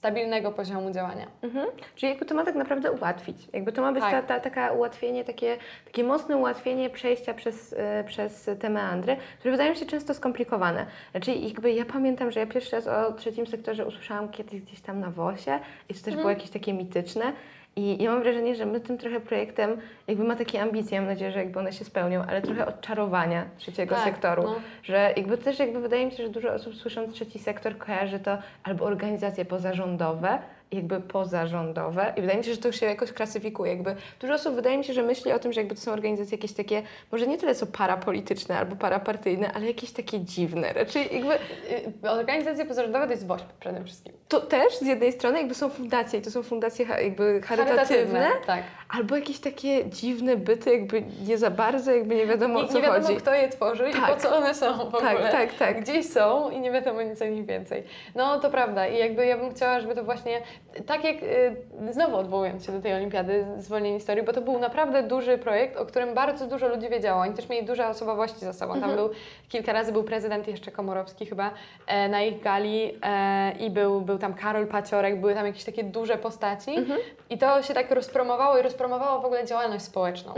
stabilnego 0.04 0.52
poziomu 0.52 0.90
działania. 0.90 1.26
Mhm. 1.42 1.66
Czyli 1.94 2.10
jakby 2.10 2.26
to 2.26 2.34
ma 2.34 2.44
tak 2.44 2.54
naprawdę 2.54 2.92
ułatwić. 2.92 3.36
Jakby 3.52 3.72
to 3.72 3.82
ma 3.82 3.92
być 3.92 4.02
tak. 4.02 4.12
ta, 4.12 4.22
ta, 4.22 4.40
taka 4.40 4.72
ułatwienie, 4.72 5.24
takie, 5.24 5.56
takie 5.84 6.04
mocne 6.04 6.36
ułatwienie 6.36 6.90
przejścia 6.90 7.34
przez, 7.34 7.72
y, 7.72 7.76
przez 8.06 8.50
te 8.60 8.70
meandry, 8.70 9.16
które 9.38 9.52
wydają 9.52 9.74
się 9.74 9.86
często 9.86 10.14
skomplikowane. 10.14 10.86
Znaczy 11.10 11.32
jakby 11.32 11.72
ja 11.72 11.84
pamiętam, 11.84 12.30
że 12.30 12.40
ja 12.40 12.46
pierwszy 12.46 12.76
raz 12.76 12.86
o 12.86 13.12
trzecim 13.12 13.46
sektorze 13.46 13.86
usłyszałam 13.86 14.28
kiedyś 14.28 14.60
gdzieś 14.60 14.80
tam 14.80 15.00
na 15.00 15.10
WOSie 15.10 15.60
i 15.88 15.94
to 15.94 16.00
też 16.00 16.06
mhm. 16.06 16.16
było 16.16 16.30
jakieś 16.30 16.50
takie 16.50 16.72
mityczne. 16.72 17.32
I 17.76 18.02
ja 18.02 18.10
mam 18.10 18.22
wrażenie, 18.22 18.54
że 18.54 18.66
my 18.66 18.80
tym 18.80 18.98
trochę 18.98 19.20
projektem 19.20 19.76
jakby 20.06 20.24
ma 20.24 20.36
takie 20.36 20.62
ambicje, 20.62 21.00
mam 21.00 21.08
nadzieję, 21.08 21.32
że 21.32 21.38
jakby 21.38 21.58
one 21.58 21.72
się 21.72 21.84
spełnią, 21.84 22.22
ale 22.28 22.42
trochę 22.42 22.66
odczarowania 22.66 23.44
trzeciego 23.58 23.94
tak, 23.94 24.04
sektoru. 24.04 24.42
No. 24.42 24.54
Że 24.82 25.12
jakby 25.16 25.38
też 25.38 25.58
jakby 25.58 25.80
wydaje 25.80 26.06
mi 26.06 26.12
się, 26.12 26.22
że 26.22 26.28
dużo 26.28 26.52
osób 26.52 26.74
słysząc 26.74 27.14
trzeci 27.14 27.38
sektor 27.38 27.78
kojarzy 27.78 28.18
to 28.18 28.38
albo 28.62 28.84
organizacje 28.84 29.44
pozarządowe, 29.44 30.38
jakby 30.74 31.00
pozarządowe 31.00 32.12
i 32.16 32.20
wydaje 32.20 32.38
mi 32.38 32.44
się, 32.44 32.54
że 32.54 32.60
to 32.60 32.72
się 32.72 32.86
jakoś 32.86 33.12
klasyfikuje. 33.12 33.72
Jakby 33.72 33.96
dużo 34.20 34.34
osób 34.34 34.54
wydaje 34.54 34.78
mi 34.78 34.84
się, 34.84 34.92
że 34.92 35.02
myśli 35.02 35.32
o 35.32 35.38
tym, 35.38 35.52
że 35.52 35.60
jakby 35.60 35.74
to 35.74 35.80
są 35.80 35.92
organizacje 35.92 36.36
jakieś 36.36 36.52
takie, 36.52 36.82
może 37.12 37.26
nie 37.26 37.38
tyle 37.38 37.54
co 37.54 37.66
parapolityczne 37.66 38.58
albo 38.58 38.76
parapartyjne, 38.76 39.52
ale 39.52 39.66
jakieś 39.66 39.90
takie 39.90 40.20
dziwne. 40.20 40.72
Raczej 40.72 41.14
jakby... 41.14 41.34
Y, 42.04 42.10
organizacje 42.10 42.64
pozarządowe 42.66 43.06
to 43.06 43.12
jest 43.12 43.26
WOŚP 43.26 43.52
przede 43.60 43.84
wszystkim. 43.84 44.12
To 44.28 44.40
też 44.40 44.78
z 44.78 44.86
jednej 44.86 45.12
strony 45.12 45.38
jakby 45.38 45.54
są 45.54 45.68
fundacje 45.68 46.18
i 46.18 46.22
to 46.22 46.30
są 46.30 46.42
fundacje 46.42 46.86
jakby 46.86 47.40
charytatywne, 47.40 47.76
charytatywne 47.76 48.30
tak. 48.46 48.62
albo 48.88 49.16
jakieś 49.16 49.38
takie 49.38 49.90
dziwne 49.90 50.36
byty, 50.36 50.72
jakby 50.72 51.02
nie 51.26 51.38
za 51.38 51.50
bardzo, 51.50 51.92
jakby 51.92 52.14
nie 52.14 52.26
wiadomo 52.26 52.58
nie, 52.58 52.64
o 52.64 52.68
co 52.68 52.74
nie 52.74 52.82
wiadomo, 52.82 53.06
chodzi. 53.06 53.16
kto 53.16 53.34
je 53.34 53.48
tworzy 53.48 53.84
tak. 53.84 53.94
i 53.94 54.00
po 54.00 54.06
tak. 54.06 54.20
co 54.20 54.36
one 54.36 54.54
są 54.54 54.88
w 54.88 54.92
tak, 54.92 55.14
ogóle. 55.14 55.32
Tak, 55.32 55.54
tak, 55.54 55.80
Gdzieś 55.80 56.08
są 56.08 56.50
i 56.50 56.60
nie 56.60 56.72
wiadomo 56.72 57.02
nic 57.02 57.22
o 57.22 57.24
nich 57.24 57.46
więcej. 57.46 57.82
No 58.14 58.40
to 58.40 58.50
prawda 58.50 58.86
i 58.86 58.98
jakby 58.98 59.26
ja 59.26 59.38
bym 59.38 59.54
chciała, 59.54 59.80
żeby 59.80 59.94
to 59.94 60.04
właśnie 60.04 60.42
tak 60.86 61.04
jak 61.04 61.22
y, 61.22 61.92
znowu 61.92 62.16
odwołując 62.16 62.66
się 62.66 62.72
do 62.72 62.80
tej 62.80 62.94
olimpiady 62.94 63.46
zwolnień 63.58 63.94
historii, 63.98 64.24
bo 64.24 64.32
to 64.32 64.40
był 64.40 64.58
naprawdę 64.58 65.02
duży 65.02 65.38
projekt, 65.38 65.76
o 65.76 65.86
którym 65.86 66.14
bardzo 66.14 66.46
dużo 66.46 66.68
ludzi 66.68 66.88
wiedziało. 66.88 67.20
Oni 67.22 67.34
też 67.34 67.48
mieli 67.48 67.66
duże 67.66 67.88
osobowości 67.88 68.40
za 68.40 68.52
sobą. 68.52 68.80
Tam 68.80 68.94
był 68.96 69.10
kilka 69.48 69.72
razy 69.72 69.92
był 69.92 70.04
prezydent 70.04 70.48
jeszcze 70.48 70.70
Komorowski 70.70 71.26
chyba 71.26 71.50
e, 71.86 72.08
na 72.08 72.22
ich 72.22 72.40
gali 72.42 72.98
e, 73.02 73.52
i 73.52 73.70
był, 73.70 74.00
był 74.00 74.18
tam 74.18 74.34
Karol 74.34 74.66
Paciorek, 74.66 75.20
były 75.20 75.34
tam 75.34 75.46
jakieś 75.46 75.64
takie 75.64 75.84
duże 75.84 76.16
postaci 76.18 76.70
i 77.30 77.38
to 77.38 77.62
się 77.62 77.74
tak 77.74 77.90
rozpromowało 77.90 78.58
i 78.58 78.62
rozpromowało 78.62 79.22
w 79.22 79.24
ogóle 79.24 79.46
działalność 79.46 79.84
społeczną. 79.84 80.34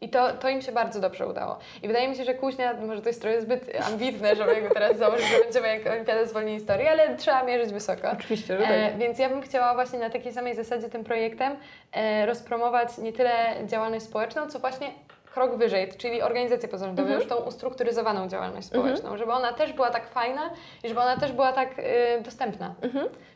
I 0.00 0.08
to, 0.08 0.32
to 0.32 0.48
im 0.48 0.62
się 0.62 0.72
bardzo 0.72 1.00
dobrze 1.00 1.26
udało. 1.26 1.58
I 1.82 1.86
wydaje 1.88 2.08
mi 2.08 2.16
się, 2.16 2.24
że 2.24 2.34
Kuźnia, 2.34 2.74
może 2.74 3.02
to 3.02 3.08
jest 3.08 3.22
trochę 3.22 3.40
zbyt 3.40 3.70
ambitne, 3.86 4.36
żeby 4.36 4.54
jakby 4.54 4.74
teraz 4.74 4.96
założyć, 4.96 5.26
że 5.26 5.38
będziemy 5.38 5.68
jak 5.68 5.86
Olimpiada 5.86 6.24
zwolnień 6.24 6.58
historii, 6.58 6.88
ale 6.88 7.16
trzeba 7.16 7.42
mierzyć 7.42 7.72
wysoko. 7.72 8.10
Oczywiście, 8.12 8.58
że 8.58 8.64
E, 8.64 8.90
tak. 8.90 8.98
więc 8.98 9.18
ja 9.18 9.28
bym 9.28 9.42
chciała 9.42 9.74
właśnie 9.74 9.98
na 9.98 10.10
takiej 10.10 10.32
samej 10.32 10.54
zasadzie 10.54 10.88
tym 10.88 11.04
projektem 11.04 11.56
e, 11.92 12.26
rozpromować 12.26 12.98
nie 12.98 13.12
tyle 13.12 13.54
działalność 13.66 14.04
społeczną, 14.04 14.46
co 14.46 14.58
właśnie 14.58 14.90
krok 15.34 15.56
wyżej, 15.56 15.88
czyli 15.98 16.22
organizacje 16.22 16.68
pozarządowe, 16.68 17.14
już 17.14 17.26
tą 17.26 17.36
ustrukturyzowaną 17.36 18.28
działalność 18.28 18.66
społeczną, 18.66 19.16
żeby 19.16 19.32
ona 19.32 19.52
też 19.52 19.72
była 19.72 19.90
tak 19.90 20.08
fajna 20.08 20.50
i 20.84 20.88
żeby 20.88 21.00
ona 21.00 21.16
też 21.16 21.32
była 21.32 21.52
tak 21.52 21.68
e, 21.78 22.20
dostępna 22.20 22.74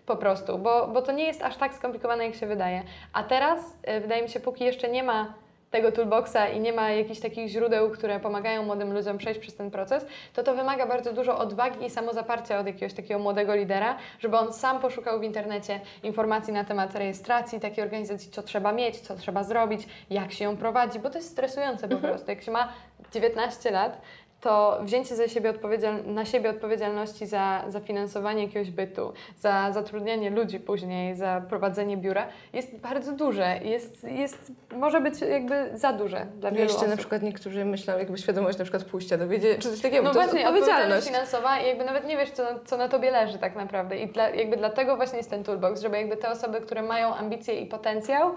po 0.07 0.17
prostu, 0.17 0.59
bo, 0.59 0.87
bo 0.87 1.03
to 1.03 1.13
nie 1.13 1.25
jest 1.27 1.43
aż 1.43 1.57
tak 1.57 1.75
skomplikowane, 1.75 2.27
jak 2.27 2.35
się 2.35 2.47
wydaje. 2.47 2.83
A 3.13 3.23
teraz, 3.23 3.59
e, 3.83 4.01
wydaje 4.01 4.23
mi 4.23 4.29
się, 4.29 4.41
póki 4.41 4.65
jeszcze 4.65 4.89
nie 4.89 5.03
ma 5.03 5.35
tego 5.71 5.93
toolboxa 5.93 6.49
i 6.55 6.61
nie 6.61 6.73
ma 6.73 6.91
jakichś 6.91 7.21
takich 7.21 7.49
źródeł, 7.49 7.91
które 7.91 8.21
pomagają 8.21 8.63
młodym 8.63 8.93
ludziom 8.93 9.19
przejść 9.19 9.41
przez 9.41 9.55
ten 9.55 9.71
proces, 9.71 10.07
to 10.35 10.43
to 10.43 10.55
wymaga 10.55 10.87
bardzo 10.87 11.13
dużo 11.13 11.39
odwagi 11.39 11.87
i 11.87 11.91
samozaparcia 11.91 12.59
od 12.59 12.67
jakiegoś 12.67 12.95
takiego 12.95 13.21
młodego 13.21 13.55
lidera, 13.55 13.97
żeby 14.19 14.37
on 14.37 14.53
sam 14.53 14.81
poszukał 14.81 15.21
w 15.21 15.23
internecie 15.23 15.81
informacji 16.03 16.53
na 16.53 16.65
temat 16.65 16.95
rejestracji 16.95 17.61
takiej 17.61 17.85
organizacji, 17.85 18.31
co 18.31 18.43
trzeba 18.43 18.73
mieć, 18.73 19.01
co 19.01 19.17
trzeba 19.17 19.45
zrobić, 19.45 19.87
jak 20.11 20.33
się 20.33 20.45
ją 20.45 20.57
prowadzi, 20.57 20.99
bo 20.99 21.11
to 21.11 21.19
jest 21.19 21.31
stresujące 21.31 21.89
po 21.89 21.97
prostu. 21.97 22.31
Jak 22.31 22.43
się 22.43 22.51
ma 22.51 22.73
19 23.13 23.71
lat, 23.71 24.01
to 24.41 24.79
wzięcie 24.83 25.17
za 25.17 25.29
siebie 25.29 25.51
odpowiedzial- 25.51 26.07
na 26.07 26.25
siebie 26.25 26.51
odpowiedzialności 26.51 27.27
za, 27.27 27.65
za 27.69 27.81
finansowanie 27.81 28.43
jakiegoś 28.43 28.71
bytu, 28.71 29.13
za 29.39 29.73
zatrudnianie 29.73 30.31
ludzi 30.31 30.61
później, 30.61 31.17
za 31.17 31.43
prowadzenie 31.49 31.97
biura 31.97 32.27
jest 32.53 32.77
bardzo 32.77 33.13
duże. 33.13 33.59
Jest, 33.65 34.05
jest, 34.05 34.53
może 34.77 35.01
być 35.01 35.21
jakby 35.21 35.71
za 35.79 35.93
duże 35.93 36.27
dla 36.37 36.51
wielu 36.51 36.63
Jeszcze 36.63 36.77
osób. 36.77 36.89
na 36.91 36.97
przykład 36.97 37.23
niektórzy 37.23 37.65
myślą, 37.65 37.99
jakby 37.99 38.19
świadomość 38.19 38.59
na 38.59 38.65
przykład 38.65 38.85
pójścia 38.85 39.19
do 39.19 39.29
wiedzie, 39.29 39.59
czy 39.59 39.71
coś 39.71 39.81
takiego, 39.81 40.03
No 40.03 40.11
to 40.13 40.21
właśnie, 40.21 40.41
odpowiedzialność. 40.49 41.07
finansowa 41.07 41.61
i 41.61 41.67
jakby 41.67 41.85
nawet 41.85 42.07
nie 42.07 42.17
wiesz, 42.17 42.31
co, 42.31 42.43
co 42.65 42.77
na 42.77 42.89
tobie 42.89 43.11
leży 43.11 43.39
tak 43.39 43.57
naprawdę. 43.57 43.97
I 43.99 44.07
dla, 44.09 44.29
jakby 44.31 44.57
dlatego 44.57 44.97
właśnie 44.97 45.19
jest 45.19 45.31
ten 45.31 45.45
toolbox, 45.45 45.81
żeby 45.83 45.97
jakby 45.97 46.17
te 46.17 46.31
osoby, 46.31 46.61
które 46.61 46.83
mają 46.83 47.15
ambicje 47.15 47.61
i 47.61 47.67
potencjał, 47.67 48.31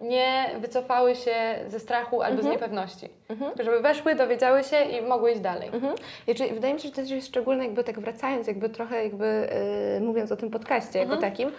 nie 0.00 0.50
wycofały 0.60 1.14
się 1.16 1.34
ze 1.66 1.80
strachu 1.80 2.22
albo 2.22 2.42
z 2.42 2.44
niepewności. 2.52 3.08
Tylko 3.46 3.64
żeby 3.64 3.80
weszły, 3.80 4.14
dowiedziały 4.14 4.64
się 4.64 4.82
i 4.82 5.02
mogły 5.02 5.32
iść 5.32 5.40
dalej. 5.40 5.68
Mhm. 5.72 5.94
I 6.26 6.34
czyli 6.34 6.52
wydaje 6.54 6.74
mi 6.74 6.80
się, 6.80 6.88
że 6.88 6.94
to 6.94 7.00
jest 7.00 7.26
szczególne, 7.26 7.64
jakby 7.64 7.84
tak 7.84 8.00
wracając, 8.00 8.46
jakby 8.46 8.68
trochę 8.68 9.04
jakby 9.04 9.48
yy, 9.94 10.06
mówiąc 10.06 10.32
o 10.32 10.36
tym 10.36 10.50
podcaście 10.50 10.98
jako 10.98 11.16
takim, 11.16 11.50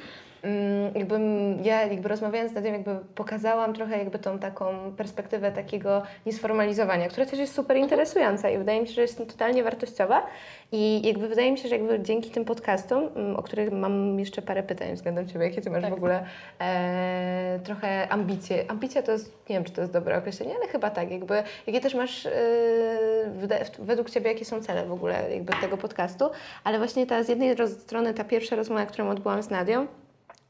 mm, 0.44 0.92
jakby 0.96 1.16
m- 1.16 1.64
ja 1.64 1.86
jakby 1.86 2.10
rozmawiając 2.10 2.52
z 2.52 2.56
Nadią, 2.56 2.72
jakby 2.74 2.96
pokazałam 3.16 3.74
trochę 3.74 3.98
jakby 3.98 4.20
tą 4.20 4.40
taką 4.40 4.94
perspektywę 4.98 5.52
takiego 5.52 6.02
niesformalizowania, 6.26 7.08
która 7.08 7.26
też 7.26 7.40
jest 7.40 7.54
super 7.56 7.78
interesująca 7.78 8.50
i 8.50 8.58
wydaje 8.58 8.82
mi 8.82 8.88
się, 8.88 8.94
że 8.94 9.02
jest 9.02 9.18
totalnie 9.18 9.64
wartościowa 9.64 10.26
i 10.72 11.08
jakby 11.08 11.28
wydaje 11.28 11.52
mi 11.52 11.58
się, 11.58 11.70
że 11.70 11.76
jakby 11.76 12.00
dzięki 12.00 12.30
tym 12.32 12.46
podcastom, 12.46 13.10
mm, 13.16 13.36
o 13.36 13.44
których 13.44 13.72
mam 13.72 14.20
jeszcze 14.20 14.42
parę 14.42 14.64
pytań 14.64 14.94
względem 14.96 15.28
Ciebie, 15.28 15.46
jakie 15.46 15.62
Ty 15.62 15.70
masz 15.70 15.82
Tak. 15.82 15.92
w 15.92 15.94
ogóle 15.98 16.24
e, 16.62 17.60
trochę 17.64 18.10
ambicje. 18.10 18.66
Ambicja 18.72 19.02
to 19.04 19.12
jest, 19.12 19.32
nie 19.50 19.56
wiem, 19.56 19.64
czy 19.64 19.72
to 19.72 19.82
jest 19.82 19.94
dobre 19.94 20.18
określenie, 20.18 20.54
ale 20.56 20.68
chyba 20.68 20.90
tak, 20.90 21.12
jakby 21.12 21.44
jakie 21.68 21.82
też 21.82 21.96
masz 21.96 22.26
e, 22.26 22.32
według 23.80 24.10
Ciebie, 24.10 24.32
jakie 24.32 24.46
są 24.46 24.62
cele 24.62 24.86
w 24.86 24.92
ogóle 24.92 25.34
jakby 25.34 25.54
tego 25.62 25.78
podcastu, 25.78 26.26
ale 26.64 26.78
właśnie 26.78 27.06
ta 27.08 27.24
z 27.24 27.30
jednej 27.30 27.56
strony 27.68 28.14
ta 28.14 28.24
pierwsza 28.24 28.56
rozmowa, 28.56 28.86
którą 28.86 29.10
odbyłam 29.10 29.44
z 29.44 29.50
Nadią, 29.50 29.88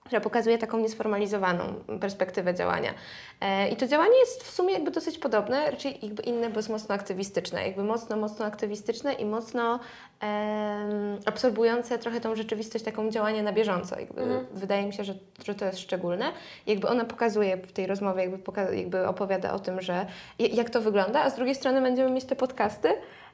która 0.09 0.21
pokazuje 0.21 0.57
taką 0.57 0.79
niesformalizowaną 0.79 1.63
perspektywę 2.01 2.53
działania. 2.53 2.93
E, 3.41 3.69
I 3.69 3.75
to 3.75 3.87
działanie 3.87 4.19
jest 4.19 4.43
w 4.43 4.51
sumie 4.51 4.73
jakby 4.73 4.91
dosyć 4.91 5.17
podobne, 5.17 5.71
raczej 5.71 5.99
jakby 6.01 6.23
inne, 6.23 6.49
bo 6.49 6.59
jest 6.59 6.69
mocno 6.69 6.95
aktywistyczne, 6.95 7.67
jakby 7.67 7.83
mocno, 7.83 8.17
mocno 8.17 8.45
aktywistyczne 8.45 9.13
i 9.13 9.25
mocno 9.25 9.79
em, 10.19 11.19
absorbujące 11.25 11.99
trochę 11.99 12.21
tą 12.21 12.35
rzeczywistość 12.35 12.85
taką 12.85 13.09
działania 13.09 13.43
na 13.43 13.53
bieżąco. 13.53 13.99
Jakby 13.99 14.45
Wydaje 14.53 14.85
mi 14.85 14.93
się, 14.93 15.03
że, 15.03 15.13
że 15.45 15.55
to 15.55 15.65
jest 15.65 15.79
szczególne. 15.79 16.31
Jakby 16.67 16.87
ona 16.87 17.05
pokazuje 17.05 17.57
w 17.57 17.71
tej 17.71 17.87
rozmowie, 17.87 18.21
jakby, 18.21 18.77
jakby 18.77 19.07
opowiada 19.07 19.53
o 19.53 19.59
tym, 19.59 19.81
że 19.81 20.05
jak 20.39 20.69
to 20.69 20.81
wygląda, 20.81 21.21
a 21.21 21.29
z 21.29 21.35
drugiej 21.35 21.55
strony 21.55 21.81
będziemy 21.81 22.11
mieć 22.11 22.25
te 22.25 22.35
podcasty, 22.35 22.89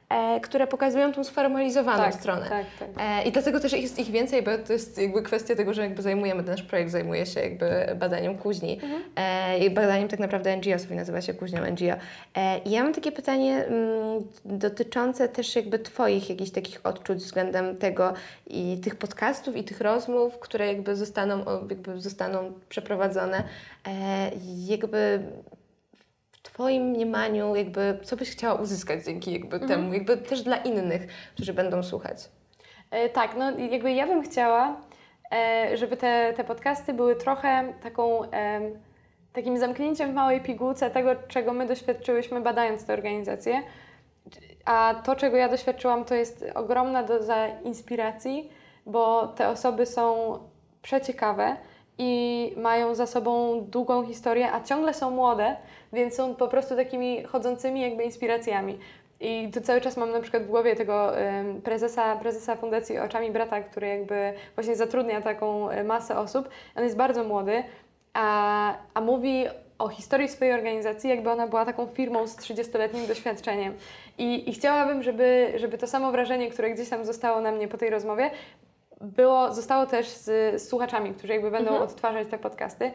e, 0.08 0.40
które 0.40 0.66
pokazują 0.66 1.12
tą 1.12 1.24
sformalizowaną 1.24 2.02
Tak, 2.02 2.14
stronę. 2.14 2.46
tak, 2.48 2.66
tak. 2.78 2.88
E, 2.98 3.22
I 3.28 3.32
dlatego 3.32 3.60
też 3.60 3.72
jest 3.72 3.98
ich 3.98 4.10
więcej, 4.10 4.42
bo 4.42 4.50
to 4.66 4.72
jest 4.72 4.98
jakby 4.98 5.22
kwestia 5.22 5.54
tego, 5.56 5.74
że 5.74 5.82
jakby 5.82 6.02
zajmujemy, 6.02 6.42
nasz 6.42 6.62
projekt 6.62 6.90
zajmuje 6.90 7.26
się 7.26 7.40
jakby 7.40 7.66
badaniem 7.96 8.38
kuźni 8.38 8.80
e, 9.16 9.58
i 9.58 9.70
badaniem 9.70 10.08
tak 10.08 10.20
naprawdę 10.20 10.56
NGO-sów 10.56 10.90
i 10.90 10.94
nazywa 10.94 11.20
się 11.20 11.34
kuźnią 11.34 11.60
NGO. 11.70 11.94
E, 12.36 12.58
I 12.58 12.70
ja 12.70 12.82
mam 12.84 12.92
takie 12.94 13.12
pytanie 13.12 13.64
mm, 13.64 14.24
dotyczące 14.44 15.28
też 15.28 15.56
jakby 15.56 15.78
Twoich 15.78 16.30
jakichś 16.30 16.50
takich 16.50 16.80
odczuć 16.84 17.18
względem 17.18 17.76
tego 17.76 18.12
i 18.46 18.80
tych 18.84 18.96
podcastów 18.96 19.56
i 19.56 19.64
tych 19.64 19.80
rozmów, 19.80 20.38
które 20.38 20.66
jakby 20.66 20.96
zostaną, 20.96 21.44
jakby 21.70 22.00
zostaną 22.00 22.52
przeprowadzone. 22.68 23.42
E, 23.88 24.30
jakby 24.66 25.20
Twoim 26.56 26.82
mniemaniu, 26.82 27.56
jakby 27.56 27.98
co 28.02 28.16
byś 28.16 28.30
chciała 28.30 28.54
uzyskać 28.60 29.04
dzięki 29.04 29.32
jakby 29.32 29.60
temu, 29.60 29.92
jakby 29.92 30.16
też 30.16 30.42
dla 30.42 30.56
innych, 30.56 31.06
którzy 31.34 31.52
będą 31.52 31.82
słuchać. 31.82 32.18
E, 32.90 33.08
tak, 33.08 33.36
no 33.38 33.58
jakby 33.58 33.92
ja 33.92 34.06
bym 34.06 34.22
chciała, 34.22 34.80
e, 35.32 35.76
żeby 35.76 35.96
te, 35.96 36.32
te 36.36 36.44
podcasty 36.44 36.94
były 36.94 37.16
trochę 37.16 37.74
taką, 37.82 38.30
em, 38.30 38.62
takim 39.32 39.58
zamknięciem 39.58 40.10
w 40.10 40.14
małej 40.14 40.40
pigułce 40.40 40.90
tego, 40.90 41.10
czego 41.28 41.52
my 41.52 41.66
doświadczyłyśmy 41.66 42.40
badając 42.40 42.84
te 42.84 42.92
organizacje. 42.92 43.62
A 44.64 44.94
to, 45.04 45.16
czego 45.16 45.36
ja 45.36 45.48
doświadczyłam, 45.48 46.04
to 46.04 46.14
jest 46.14 46.44
ogromna 46.54 47.02
doza 47.02 47.48
inspiracji, 47.48 48.50
bo 48.86 49.26
te 49.26 49.48
osoby 49.48 49.86
są 49.86 50.38
przeciekawe 50.82 51.56
i 51.98 52.52
mają 52.56 52.94
za 52.94 53.06
sobą 53.06 53.60
długą 53.70 54.06
historię, 54.06 54.52
a 54.52 54.60
ciągle 54.60 54.94
są 54.94 55.10
młode, 55.10 55.56
więc 55.92 56.14
są 56.14 56.34
po 56.34 56.48
prostu 56.48 56.76
takimi 56.76 57.22
chodzącymi 57.22 57.80
jakby 57.80 58.04
inspiracjami. 58.04 58.78
I 59.20 59.50
tu 59.54 59.60
cały 59.60 59.80
czas 59.80 59.96
mam 59.96 60.12
na 60.12 60.20
przykład 60.20 60.42
w 60.42 60.46
głowie 60.46 60.76
tego 60.76 61.12
prezesa, 61.64 62.16
prezesa 62.16 62.56
Fundacji 62.56 62.98
Oczami 62.98 63.30
Brata, 63.30 63.60
który 63.60 63.88
jakby 63.88 64.32
właśnie 64.54 64.76
zatrudnia 64.76 65.20
taką 65.20 65.70
e, 65.70 65.84
masę 65.84 66.18
osób. 66.18 66.48
On 66.76 66.84
jest 66.84 66.96
bardzo 66.96 67.24
młody, 67.24 67.62
a, 68.14 68.74
a 68.94 69.00
mówi 69.00 69.46
o 69.78 69.88
historii 69.88 70.28
swojej 70.28 70.54
organizacji, 70.54 71.10
jakby 71.10 71.30
ona 71.30 71.46
była 71.46 71.64
taką 71.64 71.86
firmą 71.86 72.26
z 72.26 72.36
30-letnim 72.36 73.06
doświadczeniem. 73.06 73.74
I, 74.18 74.50
I 74.50 74.52
chciałabym, 74.52 75.02
żeby, 75.02 75.52
żeby 75.56 75.78
to 75.78 75.86
samo 75.86 76.12
wrażenie, 76.12 76.50
które 76.50 76.70
gdzieś 76.70 76.88
tam 76.88 77.04
zostało 77.04 77.40
na 77.40 77.52
mnie 77.52 77.68
po 77.68 77.78
tej 77.78 77.90
rozmowie, 77.90 78.30
było, 79.00 79.54
zostało 79.54 79.86
też 79.86 80.08
z, 80.08 80.24
z 80.62 80.68
słuchaczami, 80.68 81.14
którzy 81.14 81.32
jakby 81.32 81.50
będą 81.50 81.78
odtwarzać 81.78 82.28
te 82.28 82.38
podcasty. 82.38 82.92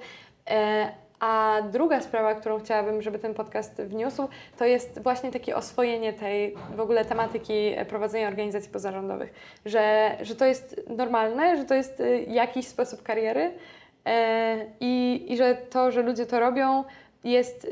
E, 0.49 0.91
a 1.20 1.62
druga 1.72 2.02
sprawa, 2.02 2.36
którą 2.36 2.60
chciałabym, 2.60 3.02
żeby 3.02 3.20
ten 3.20 3.34
podcast 3.34 3.82
wniósł, 3.82 4.28
to 4.58 4.66
jest 4.66 5.04
właśnie 5.04 5.32
takie 5.32 5.56
oswojenie 5.56 6.14
tej 6.14 6.56
w 6.76 6.80
ogóle 6.80 7.06
tematyki 7.06 7.76
prowadzenia 7.89 8.28
organizacji 8.28 8.72
pozarządowych. 8.72 9.34
Że, 9.66 10.16
że 10.22 10.36
to 10.36 10.45
jest 10.45 10.82
normalne, 10.89 11.58
że 11.58 11.66
to 11.66 11.74
jest 11.74 11.99
y, 11.99 12.26
jakiś 12.28 12.68
sposób 12.68 13.04
kariery 13.04 13.52
e, 14.06 14.66
i, 14.80 15.26
i 15.28 15.38
że 15.38 15.56
to, 15.56 15.91
że 15.91 16.02
ludzie 16.02 16.26
to 16.26 16.39
robią, 16.39 16.84
jest 17.24 17.68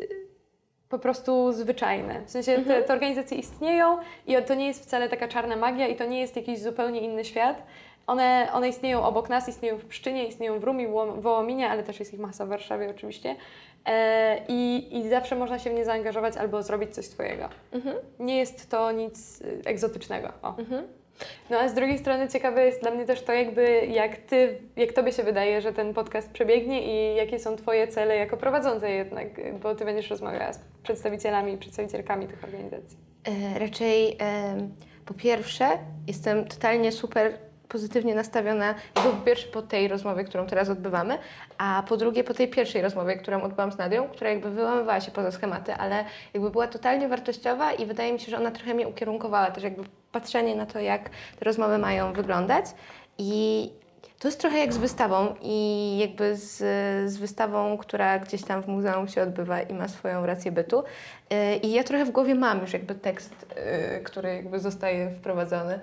po 0.89 0.99
prostu 0.99 1.51
zwyczajne. 1.51 2.21
W 2.25 2.29
sensie 2.29 2.57
te, 2.57 2.83
te 2.83 2.93
organizacje 2.93 3.37
istnieją 3.37 3.97
i 4.27 4.35
to 4.47 4.55
nie 4.55 4.67
jest 4.67 4.83
wcale 4.83 5.09
taka 5.09 5.27
czarna 5.27 5.55
magia 5.55 5.87
i 5.87 5.95
to 5.95 6.05
nie 6.05 6.19
jest 6.19 6.35
jakiś 6.35 6.59
zupełnie 6.59 7.01
inny 7.01 7.25
świat. 7.25 7.63
One, 8.09 8.47
one 8.53 8.69
istnieją 8.69 9.03
obok 9.03 9.29
nas, 9.29 9.49
istnieją 9.49 9.77
w 9.77 9.85
Pszczynie, 9.85 10.25
istnieją 10.27 10.59
w 10.59 10.63
Rumi, 10.63 10.87
Woło- 10.87 11.21
Wołominie, 11.21 11.69
ale 11.69 11.83
też 11.83 11.99
jest 11.99 12.13
ich 12.13 12.19
masa 12.19 12.45
w 12.45 12.49
Warszawie 12.49 12.89
oczywiście. 12.89 13.35
E, 13.85 14.37
i, 14.47 14.87
I 14.97 15.09
zawsze 15.09 15.35
można 15.35 15.59
się 15.59 15.69
w 15.69 15.73
nie 15.73 15.85
zaangażować 15.85 16.37
albo 16.37 16.63
zrobić 16.63 16.95
coś 16.95 17.05
swojego. 17.05 17.49
Nie 18.19 18.37
jest 18.37 18.69
to 18.69 18.91
nic 18.91 19.41
y, 19.41 19.61
egzotycznego. 19.65 20.29
O. 20.41 20.55
No 21.49 21.57
a 21.59 21.67
z 21.67 21.73
drugiej 21.73 21.97
strony 21.97 22.27
ciekawe 22.27 22.65
jest 22.65 22.81
dla 22.81 22.91
mnie 22.91 23.05
też 23.05 23.21
to, 23.21 23.33
jakby 23.33 23.85
jak 23.85 24.17
ty, 24.17 24.57
jak 24.75 24.93
tobie 24.93 25.11
się 25.11 25.23
wydaje, 25.23 25.61
że 25.61 25.73
ten 25.73 25.93
podcast 25.93 26.31
przebiegnie 26.31 26.83
i 26.83 27.15
jakie 27.15 27.39
są 27.39 27.55
twoje 27.55 27.87
cele 27.87 28.15
jako 28.15 28.37
prowadzącej 28.37 28.97
jednak, 28.97 29.27
bo 29.59 29.75
ty 29.75 29.85
będziesz 29.85 30.09
rozmawiała 30.09 30.53
z 30.53 30.59
przedstawicielami 30.83 31.53
i 31.53 31.57
przedstawicielkami 31.57 32.27
tych 32.27 32.43
organizacji. 32.43 32.97
E, 33.55 33.59
raczej 33.59 34.17
e, 34.21 34.55
po 35.05 35.13
pierwsze 35.13 35.69
jestem 36.07 36.45
totalnie 36.45 36.91
super 36.91 37.48
pozytywnie 37.69 38.15
nastawiona, 38.15 38.75
jakby 38.95 39.11
po 39.11 39.25
pierwsze 39.25 39.47
po 39.47 39.61
tej 39.61 39.87
rozmowie, 39.87 40.23
którą 40.23 40.47
teraz 40.47 40.69
odbywamy, 40.69 41.17
a 41.57 41.83
po 41.87 41.97
drugie 41.97 42.23
po 42.23 42.33
tej 42.33 42.47
pierwszej 42.47 42.81
rozmowie, 42.81 43.17
którą 43.17 43.41
odbyłam 43.41 43.71
z 43.71 43.77
Nadią, 43.77 44.09
która 44.09 44.29
jakby 44.29 44.49
wyłamywała 44.49 45.01
się 45.01 45.11
poza 45.11 45.31
schematy, 45.31 45.73
ale 45.73 46.05
jakby 46.33 46.49
była 46.49 46.67
totalnie 46.67 47.07
wartościowa 47.07 47.73
i 47.73 47.85
wydaje 47.85 48.13
mi 48.13 48.19
się, 48.19 48.31
że 48.31 48.37
ona 48.37 48.51
trochę 48.51 48.73
mnie 48.73 48.87
ukierunkowała 48.87 49.51
też 49.51 49.63
jakby 49.63 49.83
patrzenie 50.11 50.55
na 50.55 50.65
to, 50.65 50.79
jak 50.79 51.09
te 51.09 51.45
rozmowy 51.45 51.77
mają 51.77 52.13
wyglądać 52.13 52.65
i 53.17 53.69
to 54.19 54.27
jest 54.27 54.39
trochę 54.39 54.59
jak 54.59 54.73
z 54.73 54.77
wystawą 54.77 55.35
i 55.41 55.97
jakby 55.97 56.35
z, 56.35 56.57
z 57.11 57.17
wystawą, 57.17 57.77
która 57.77 58.19
gdzieś 58.19 58.43
tam 58.43 58.63
w 58.63 58.67
muzeum 58.67 59.07
się 59.07 59.21
odbywa 59.21 59.61
i 59.61 59.73
ma 59.73 59.87
swoją 59.87 60.25
rację 60.25 60.51
bytu. 60.51 60.83
Yy, 61.29 61.55
I 61.55 61.71
ja 61.71 61.83
trochę 61.83 62.05
w 62.05 62.11
głowie 62.11 62.35
mam 62.35 62.61
już 62.61 62.73
jakby 62.73 62.95
tekst, 62.95 63.45
yy, 63.55 63.99
który 63.99 64.35
jakby 64.35 64.59
zostaje 64.59 65.11
wprowadzony 65.11 65.79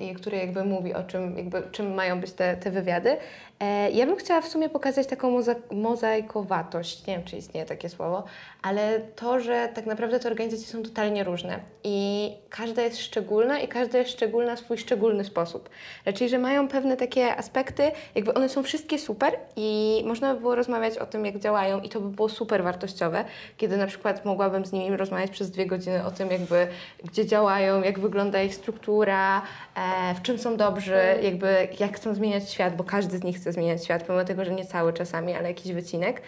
i 0.00 0.14
który 0.14 0.36
jakby 0.36 0.64
mówi 0.64 0.94
o 0.94 1.02
czym, 1.04 1.36
jakby, 1.36 1.62
czym 1.72 1.94
mają 1.94 2.20
być 2.20 2.32
te, 2.32 2.56
te 2.56 2.70
wywiady. 2.70 3.16
Yy, 3.60 3.90
Ja 3.90 4.06
bym 4.06 4.16
chciała 4.16 4.40
w 4.40 4.48
sumie 4.48 4.68
pokazać 4.68 5.06
taką 5.06 5.30
moza 5.30 5.54
mozaikowatość, 5.70 7.06
nie 7.06 7.16
wiem 7.16 7.24
czy 7.24 7.36
istnieje 7.36 7.66
takie 7.66 7.88
słowo, 7.88 8.24
ale 8.62 9.00
to, 9.00 9.40
że 9.40 9.68
tak 9.74 9.86
naprawdę 9.86 10.20
te 10.20 10.28
organizacje 10.28 10.66
są 10.66 10.82
totalnie 10.82 11.24
różne 11.24 11.60
i 11.84 12.30
każda 12.50 12.82
jest 12.82 12.98
szczególna 12.98 13.60
i 13.60 13.68
każda 13.68 13.98
jest 13.98 14.10
szczególna 14.10 14.56
w 14.56 14.58
swój 14.58 14.78
szczególny 14.78 15.24
sposób. 15.24 15.68
Raczej, 16.06 16.28
że 16.28 16.38
mają 16.38 16.68
pewne 16.68 16.96
takie 16.96 17.36
aspekty, 17.36 17.90
jakby 18.14 18.34
one 18.34 18.48
są 18.48 18.62
wszystkie 18.62 18.98
super 18.98 19.38
i 19.56 20.02
można 20.06 20.34
by 20.34 20.40
było 20.40 20.54
rozmawiać 20.54 20.98
o 20.98 21.06
tym, 21.06 21.26
jak 21.26 21.38
działają 21.38 21.80
i 21.80 21.88
to 21.88 22.00
by 22.00 22.08
było 22.08 22.28
super 22.28 22.62
wartościowe, 22.64 23.24
kiedy 23.56 23.76
na 23.76 23.86
przykład 23.86 24.24
mogłabym 24.24 24.66
z 24.66 24.72
nimi 24.72 24.96
rozmawiać 24.96 25.30
przez 25.30 25.50
dwie 25.50 25.66
godziny 25.66 26.04
o 26.04 26.10
tym, 26.10 26.30
jakby 26.30 26.68
gdzie 27.04 27.26
działają, 27.26 27.82
jak 27.82 27.98
wygląda 27.98 28.42
ich 28.42 28.54
struktura, 28.54 29.38
e, 29.38 29.42
w 30.14 30.22
czym 30.22 30.38
są 30.38 30.56
dobrzy, 30.56 31.00
jakby 31.22 31.68
jak 31.80 31.96
chcą 31.96 32.14
zmieniać 32.14 32.50
świat, 32.50 32.76
bo 32.76 32.84
każdy 32.84 33.18
z 33.18 33.24
nich 33.24 33.36
chce 33.36 33.52
zmieniać 33.52 33.84
świat, 33.84 34.02
pomimo 34.02 34.24
tego, 34.24 34.44
że 34.44 34.50
nie 34.50 34.64
cały 34.64 34.92
czasami, 34.92 35.34
ale 35.34 35.48
jakiś 35.48 35.72
wycinek. 35.72 36.22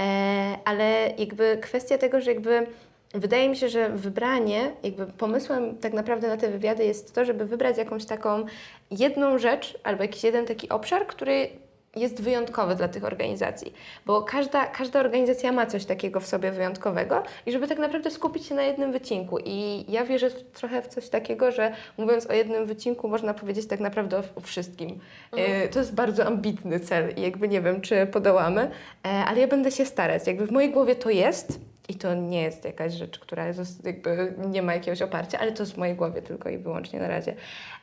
E, 0.00 0.58
ale 0.64 1.10
jakby 1.18 1.58
kwestia 1.62 1.98
tego, 1.98 2.20
że 2.20 2.32
jakby 2.32 2.66
wydaje 3.14 3.48
mi 3.48 3.56
się, 3.56 3.68
że 3.68 3.90
wybranie, 3.90 4.72
jakby 4.82 5.06
pomysłem 5.06 5.78
tak 5.78 5.92
naprawdę 5.92 6.28
na 6.28 6.36
te 6.36 6.50
wywiady 6.50 6.84
jest 6.84 7.14
to, 7.14 7.24
żeby 7.24 7.44
wybrać 7.44 7.78
jakąś 7.78 8.04
taką 8.04 8.46
jedną 8.90 9.38
rzecz 9.38 9.78
albo 9.84 10.02
jakiś 10.02 10.24
jeden 10.24 10.46
taki 10.46 10.68
obszar, 10.68 11.06
który 11.06 11.48
jest 11.96 12.22
wyjątkowy 12.22 12.74
dla 12.74 12.88
tych 12.88 13.04
organizacji, 13.04 13.72
bo 14.06 14.22
każda, 14.22 14.66
każda 14.66 15.00
organizacja 15.00 15.52
ma 15.52 15.66
coś 15.66 15.84
takiego 15.84 16.20
w 16.20 16.26
sobie 16.26 16.52
wyjątkowego 16.52 17.22
i 17.46 17.52
żeby 17.52 17.68
tak 17.68 17.78
naprawdę 17.78 18.10
skupić 18.10 18.46
się 18.46 18.54
na 18.54 18.62
jednym 18.62 18.92
wycinku. 18.92 19.38
I 19.44 19.84
ja 19.88 20.04
wierzę 20.04 20.30
w, 20.30 20.42
trochę 20.42 20.82
w 20.82 20.86
coś 20.86 21.08
takiego, 21.08 21.52
że 21.52 21.72
mówiąc 21.98 22.26
o 22.26 22.32
jednym 22.32 22.66
wycinku, 22.66 23.08
można 23.08 23.34
powiedzieć 23.34 23.66
tak 23.66 23.80
naprawdę 23.80 24.18
o, 24.18 24.22
o 24.36 24.40
wszystkim. 24.40 25.00
E, 25.32 25.68
to 25.68 25.78
jest 25.78 25.94
bardzo 25.94 26.26
ambitny 26.26 26.80
cel 26.80 27.14
i 27.16 27.22
jakby 27.22 27.48
nie 27.48 27.60
wiem, 27.60 27.80
czy 27.80 28.06
podołamy, 28.06 28.70
e, 29.04 29.08
ale 29.08 29.40
ja 29.40 29.46
będę 29.46 29.70
się 29.70 29.84
starać. 29.84 30.26
Jakby 30.26 30.46
w 30.46 30.50
mojej 30.50 30.70
głowie 30.70 30.96
to 30.96 31.10
jest. 31.10 31.60
I 31.88 31.94
to 31.94 32.14
nie 32.14 32.42
jest 32.42 32.64
jakaś 32.64 32.92
rzecz, 32.92 33.18
która 33.18 33.46
jest, 33.46 33.84
jakby 33.84 34.34
nie 34.48 34.62
ma 34.62 34.74
jakiegoś 34.74 35.02
oparcia, 35.02 35.38
ale 35.38 35.52
to 35.52 35.66
w 35.66 35.76
mojej 35.76 35.94
głowie 35.94 36.22
tylko 36.22 36.48
i 36.48 36.58
wyłącznie 36.58 37.00
na 37.00 37.08
razie. 37.08 37.34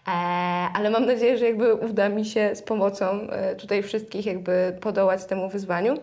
E, 0.08 0.12
ale 0.74 0.90
mam 0.90 1.06
nadzieję, 1.06 1.38
że 1.38 1.46
jakby 1.46 1.74
uda 1.74 2.10
mi 2.10 2.26
się 2.26 2.56
z 2.56 2.62
pomocą 2.62 3.06
e, 3.06 3.56
tutaj 3.56 3.84
wszystkich 3.84 4.26
jakby 4.26 4.78
podołać 4.82 5.26
temu 5.26 5.50
wyzwaniu 5.50 5.98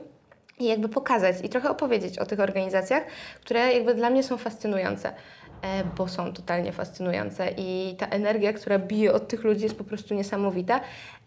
i 0.59 0.65
jakby 0.65 0.89
pokazać 0.89 1.37
i 1.43 1.49
trochę 1.49 1.71
opowiedzieć 1.71 2.19
o 2.19 2.27
tych 2.27 2.41
organizacjach, 2.41 3.03
które 3.41 3.73
jakby 3.73 3.95
dla 3.95 4.11
mnie 4.11 4.23
są 4.23 4.37
fascynujące, 4.37 5.13
e, 5.63 5.85
bo 5.97 6.09
są 6.09 6.33
totalnie 6.33 6.73
fascynujące 6.73 7.49
i 7.57 7.97
ta 7.99 8.07
energia, 8.07 8.53
która 8.53 8.79
bije 8.79 9.13
od 9.13 9.29
tych 9.29 9.45
ludzi 9.45 9.63
jest 9.63 9.79
po 9.79 9.85
prostu 9.85 10.15
niesamowita. 10.15 10.81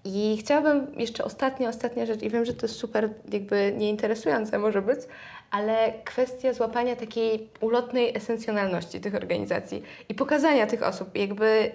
I 0.05 0.37
chciałabym 0.39 0.99
jeszcze 0.99 1.23
ostatnia, 1.23 1.69
ostatnia 1.69 2.05
rzecz 2.05 2.23
i 2.23 2.29
wiem, 2.29 2.45
że 2.45 2.53
to 2.53 2.65
jest 2.65 2.75
super 2.75 3.09
jakby 3.31 3.73
nieinteresujące 3.77 4.59
może 4.59 4.81
być, 4.81 4.99
ale 5.53 5.93
kwestia 6.05 6.53
złapania 6.53 6.95
takiej 6.95 7.49
ulotnej 7.61 8.17
esencjonalności 8.17 9.01
tych 9.01 9.15
organizacji 9.15 9.83
i 10.09 10.15
pokazania 10.15 10.67
tych 10.67 10.83
osób, 10.83 11.17
jakby 11.17 11.71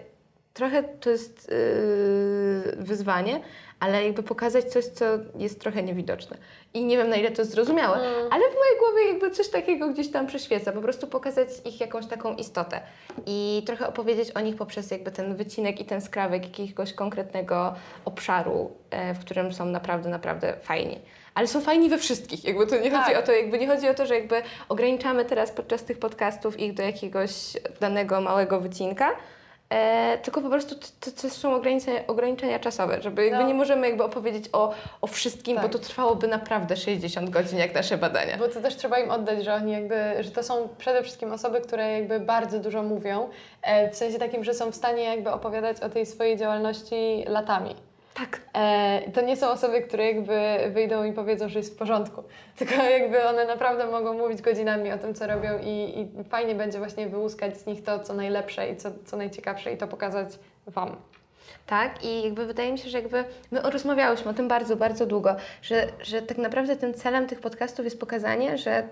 trochę 0.55 0.83
to 0.83 1.11
jest 1.11 1.51
yy, 1.51 2.85
wyzwanie, 2.85 3.41
ale 3.81 4.05
jakby 4.05 4.23
pokazać 4.23 4.65
coś, 4.65 4.85
co 4.85 5.05
jest 5.37 5.61
trochę 5.61 5.83
niewidoczne. 5.83 6.37
I 6.75 6.85
nie 6.85 6.97
wiem, 6.97 7.09
na 7.09 7.17
ile 7.17 7.31
to 7.31 7.45
zrozumiałe, 7.45 7.97
ale 8.31 8.51
w 8.51 8.55
mojej 8.55 8.79
głowie 8.79 9.13
jakby 9.13 9.31
coś 9.31 9.49
takiego 9.49 9.89
gdzieś 9.89 10.11
tam 10.11 10.27
przyświeca. 10.27 10.73
Po 10.73 10.81
prostu 10.81 11.07
pokazać 11.07 11.49
ich 11.65 11.81
jakąś 11.81 12.07
taką 12.07 12.35
istotę 12.35 12.81
i 13.27 13.63
trochę 13.67 13.87
opowiedzieć 13.87 14.31
o 14.31 14.41
nich 14.41 14.57
poprzez 14.57 14.91
jakby 14.91 15.11
ten 15.11 15.37
wycinek 15.37 15.81
i 15.81 15.85
ten 15.85 16.01
skrawek 16.01 16.59
jakiegoś 16.59 16.93
konkretnego 16.93 17.75
obszaru, 18.05 18.71
e, 18.91 19.15
w 19.15 19.19
którym 19.19 19.53
są 19.53 19.65
naprawdę, 19.65 20.09
naprawdę 20.09 20.55
fajni. 20.63 20.99
Ale 21.39 21.47
są 21.47 21.61
fajni 21.61 21.89
we 21.89 21.99
wszystkich. 21.99 22.45
Jakby 22.45 22.67
to 22.67 22.75
nie 22.75 22.91
chodzi 22.91 23.13
Tak. 23.13 23.19
o 23.19 23.27
to, 23.27 23.33
jakby 23.33 23.59
nie 23.59 23.67
chodzi 23.69 23.89
o 23.89 23.95
to, 23.95 24.07
że 24.07 24.15
jakby 24.15 24.43
ograniczamy 24.69 25.25
teraz 25.25 25.51
podczas 25.51 25.85
tych 25.85 25.99
podcastów 25.99 26.61
ich 26.61 26.75
do 26.75 26.83
jakiegoś 26.83 27.33
danego 27.81 28.21
małego 28.21 28.61
wycinka, 28.61 29.11
E, 29.71 30.19
tylko 30.23 30.41
po 30.41 30.49
prostu 30.49 30.75
to, 30.75 30.87
to, 31.01 31.23
to 31.23 31.31
są 31.31 31.55
ograniczenia, 31.55 32.01
ograniczenia 32.07 32.59
czasowe, 32.59 33.03
żeby 33.03 33.25
jakby 33.25 33.39
No. 33.43 33.49
nie 33.49 33.55
możemy 33.55 33.87
jakby 33.89 34.05
opowiedzieć 34.05 34.45
o, 34.53 34.75
o 35.01 35.07
wszystkim, 35.07 35.57
Tak. 35.57 35.67
bo 35.67 35.73
to 35.73 35.79
trwałoby 35.79 36.29
naprawdę 36.29 36.77
60 36.77 37.31
godzin, 37.31 37.59
jak 37.59 37.75
nasze 37.75 37.99
badania. 37.99 38.37
Bo 38.39 38.49
to 38.49 38.61
też 38.61 38.77
trzeba 38.77 38.99
im 38.99 39.11
oddać, 39.11 39.45
że 39.45 39.55
oni 39.55 39.73
jakby, 39.73 39.95
że 40.21 40.31
to 40.31 40.43
są 40.43 40.69
przede 40.79 41.03
wszystkim 41.03 41.33
osoby, 41.33 41.61
które 41.61 41.93
jakby 41.93 42.21
bardzo 42.21 42.59
dużo 42.59 42.83
mówią, 42.83 43.29
e, 43.63 43.91
w 43.91 43.97
sensie 43.97 44.19
takim, 44.19 44.45
że 44.45 44.55
są 44.55 44.71
w 44.73 44.75
stanie 44.77 45.03
jakby 45.05 45.31
opowiadać 45.31 45.81
o 45.81 45.89
tej 45.89 46.07
swojej 46.07 46.37
działalności 46.37 47.25
latami. 47.29 47.75
Tak. 48.19 48.41
E, 48.55 49.11
to 49.11 49.21
nie 49.21 49.37
są 49.37 49.51
osoby, 49.51 49.83
które 49.83 50.07
jakby 50.07 50.59
wyjdą 50.71 51.05
i 51.05 51.13
powiedzą, 51.13 51.49
że 51.49 51.59
jest 51.59 51.75
w 51.75 51.79
porządku, 51.79 52.23
tylko 52.59 52.75
jakby 52.75 53.25
one 53.25 53.47
naprawdę 53.47 53.87
mogą 53.87 54.13
mówić 54.15 54.43
godzinami 54.43 54.93
o 54.93 54.99
tym, 54.99 55.15
co 55.15 55.27
robią 55.27 55.59
i, 55.59 56.01
i 56.01 56.25
fajnie 56.25 56.55
będzie 56.55 56.79
właśnie 56.79 57.09
wyłuskać 57.09 57.57
z 57.57 57.67
nich 57.67 57.85
to, 57.85 57.99
co 57.99 58.15
najlepsze 58.15 58.71
i 58.71 58.77
co, 58.77 58.91
co 59.05 59.17
najciekawsze 59.17 59.73
i 59.73 59.77
to 59.77 59.89
pokazać 59.89 60.29
Wam. 60.67 60.97
Tak, 61.67 62.05
i 62.05 62.23
jakby 62.23 62.47
wydaje 62.47 62.73
mi 62.73 62.79
się, 62.79 62.89
że 62.89 62.99
jakby 62.99 63.25
my 63.51 63.61
rozmawiałyśmy 63.61 64.31
o 64.31 64.35
tym 64.35 64.49
bardzo, 64.49 64.77
bardzo 64.77 65.07
długo, 65.07 65.37
że, 65.63 65.87
że 66.03 66.23
tak 66.23 66.39
naprawdę 66.39 66.77
tym 66.77 66.95
celem 66.95 67.27
tych 67.27 67.41
podcastów 67.41 67.85
jest 67.85 68.01
pokazanie, 68.01 68.59
że 68.59 68.89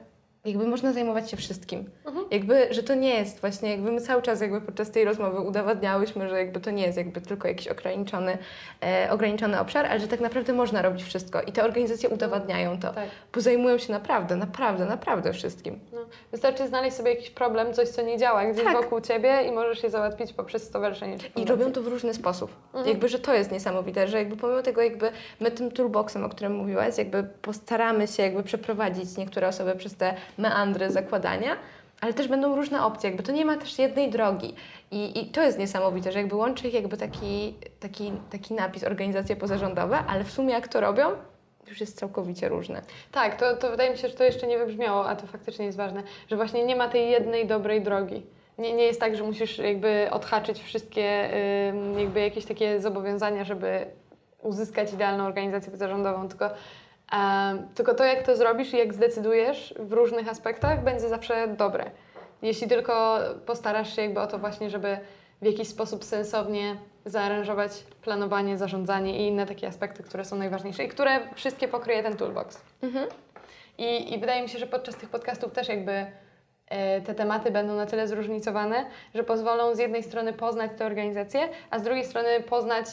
jakby 0.47 0.66
można 0.66 0.92
zajmować 0.92 1.30
się 1.30 1.36
wszystkim. 1.36 1.90
Jakby, 2.30 2.74
że 2.74 2.82
to 2.82 2.94
nie 2.94 3.14
jest 3.14 3.40
właśnie, 3.40 3.70
jakby 3.70 3.92
my 3.92 4.01
cały 4.01 4.22
czas 4.22 4.40
jakby 4.40 4.61
podczas 4.61 4.90
tej 4.90 5.05
rozmowy 5.05 5.40
udowadniałyśmy, 5.40 6.28
że 6.28 6.38
jakby 6.38 6.61
to 6.61 6.70
nie 6.70 6.82
jest 6.86 6.99
jakby 6.99 7.20
tylko 7.20 7.49
jakiś 7.49 7.68
ograniczony, 7.68 8.38
e, 8.82 9.09
ograniczony 9.11 9.61
obszar, 9.61 9.86
ale 9.86 10.01
że 10.01 10.09
tak 10.09 10.20
naprawdę 10.20 10.53
można 10.53 10.82
robić 10.82 11.03
wszystko 11.03 11.42
i 11.42 11.53
te 11.53 11.64
organizacje 11.64 12.09
udowadniają 12.09 12.80
to, 12.80 12.92
Tak. 12.92 13.09
bo 13.34 13.40
zajmują 13.40 13.78
się 13.78 13.92
naprawdę, 13.92 14.36
naprawdę, 14.36 14.84
naprawdę 14.84 15.32
wszystkim. 15.32 15.80
No, 15.92 16.01
wystarczy 16.32 16.68
znaleźć 16.68 16.97
sobie 16.97 17.11
jakiś 17.11 17.30
problem, 17.30 17.74
coś, 17.74 17.88
co 17.88 18.03
nie 18.03 18.18
działa 18.18 18.44
gdzieś 18.44 18.64
Tak. 18.64 18.76
wokół 18.76 19.01
Ciebie 19.01 19.42
i 19.49 19.53
możesz 19.53 19.82
je 19.82 19.90
załatwić 19.90 20.32
poprzez 20.32 20.62
stowarzyszenie 20.62 21.16
I 21.36 21.44
robią 21.44 21.72
to 21.72 21.82
w 21.82 21.86
różny 21.86 22.14
sposób. 22.14 22.51
Jakby, 22.86 23.09
że 23.09 23.18
to 23.18 23.34
jest 23.34 23.53
niesamowite, 23.53 24.09
że 24.09 24.18
jakby 24.18 24.36
pomimo 24.36 24.62
tego 24.62 24.82
jakby 24.82 25.11
my 25.40 25.51
tym 25.51 25.70
toolboxem, 25.70 26.24
o 26.24 26.28
którym 26.28 26.55
mówiłaś, 26.55 26.99
jakby 26.99 27.22
postaramy 27.42 28.07
się 28.07 28.22
jakby 28.22 28.42
przeprowadzić 28.42 29.16
niektóre 29.16 29.49
osoby 29.49 29.74
przez 29.74 29.97
te 29.97 30.14
meandry 30.39 30.91
zakładania, 30.91 31.57
ale 32.01 32.14
też 32.14 32.28
będą 32.28 32.57
różne 32.57 32.84
opcje, 32.84 33.11
jakby 33.11 33.22
to 33.22 33.32
nie 33.32 33.45
ma 33.45 33.57
też 33.57 33.78
jednej 33.78 34.11
drogi. 34.11 34.55
I, 34.91 35.20
i 35.20 35.26
to 35.26 35.43
jest 35.43 35.59
niesamowite, 35.59 36.12
że 36.12 36.18
jakby 36.18 36.37
łączy 36.37 36.68
ich 36.68 36.74
jakby 36.74 36.97
taki, 36.97 37.55
taki, 37.80 38.12
taki 38.30 38.55
napis 38.55 38.84
organizacje 38.84 39.37
pozarządowe, 39.37 39.99
ale 39.99 40.24
w 40.24 40.30
sumie 40.30 40.53
jak 40.53 40.68
to 40.68 40.80
robią, 40.80 41.11
już 41.68 41.80
jest 41.80 41.99
całkowicie 41.99 42.49
różne. 42.49 42.82
Tak, 43.12 43.37
to, 43.37 43.57
to 43.57 43.70
wydaje 43.70 43.91
mi 43.91 43.99
się, 43.99 44.09
że 44.09 44.14
to 44.14 44.24
jeszcze 44.24 44.47
nie 44.47 44.59
wybrzmiało, 44.59 45.09
a 45.09 45.16
to 45.16 45.26
faktycznie 45.26 45.64
jest 45.66 45.78
ważne, 45.78 46.03
że 46.30 46.37
właśnie 46.37 46.64
nie 46.64 46.76
ma 46.76 46.89
tej 46.89 47.11
jednej 47.11 47.47
dobrej 47.47 47.82
drogi. 47.82 48.26
Nie, 48.59 48.72
nie 48.72 48.84
jest 48.84 49.01
tak, 49.01 49.16
że 49.16 49.24
musisz 49.24 49.59
jakby 49.59 50.09
odhaczyć 50.11 50.62
wszystkie 50.62 51.30
jakby 51.99 52.20
jakieś 52.20 52.45
takie 52.45 52.80
zobowiązania, 52.80 53.45
żeby 53.45 53.87
uzyskać 54.43 54.93
idealną 54.93 55.24
organizację 55.24 55.72
pozarządową, 55.72 56.28
tylko, 56.28 56.51
tylko 57.74 57.94
to, 57.94 58.04
jak 58.04 58.22
to 58.22 58.36
zrobisz 58.36 58.74
i 58.74 58.76
jak 58.76 58.94
zdecydujesz 58.94 59.74
w 59.78 59.92
różnych 59.92 60.28
aspektach, 60.28 60.84
będzie 60.84 61.09
zawsze 61.09 61.48
dobre. 61.48 61.90
Jeśli 62.42 62.68
tylko 62.68 63.18
postarasz 63.46 63.96
się 63.96 64.02
jakby 64.02 64.20
o 64.20 64.26
to 64.26 64.38
właśnie, 64.38 64.70
żeby 64.70 64.98
w 65.42 65.46
jakiś 65.46 65.68
sposób 65.68 66.04
sensownie 66.04 66.76
zaaranżować 67.04 67.70
planowanie, 68.02 68.59
zarządzanie 68.59 69.18
i 69.24 69.28
inne 69.28 69.46
takie 69.46 69.68
aspekty, 69.68 70.02
które 70.02 70.24
są 70.24 70.36
najważniejsze 70.36 70.84
i 70.84 70.88
które 70.88 71.34
wszystkie 71.34 71.68
pokryje 71.68 72.02
ten 72.02 72.16
toolbox. 72.16 72.64
I, 73.78 74.14
I 74.14 74.18
wydaje 74.18 74.42
mi 74.42 74.48
się, 74.48 74.59
że 74.59 74.66
podczas 74.66 74.96
tych 74.96 75.09
podcastów 75.09 75.52
też 75.52 75.68
jakby 75.68 76.07
e, 76.68 77.00
te 77.00 77.14
tematy 77.14 77.50
będą 77.50 77.76
na 77.76 77.86
tyle 77.86 78.09
zróżnicowane, 78.09 78.86
że 79.14 79.24
pozwolą 79.24 79.74
z 79.74 79.78
jednej 79.78 80.02
strony 80.02 80.32
poznać 80.32 80.70
te 80.78 80.86
organizacje, 80.86 81.48
a 81.70 81.78
z 81.78 81.82
drugiej 81.82 82.04
strony 82.04 82.40
poznać, 82.40 82.86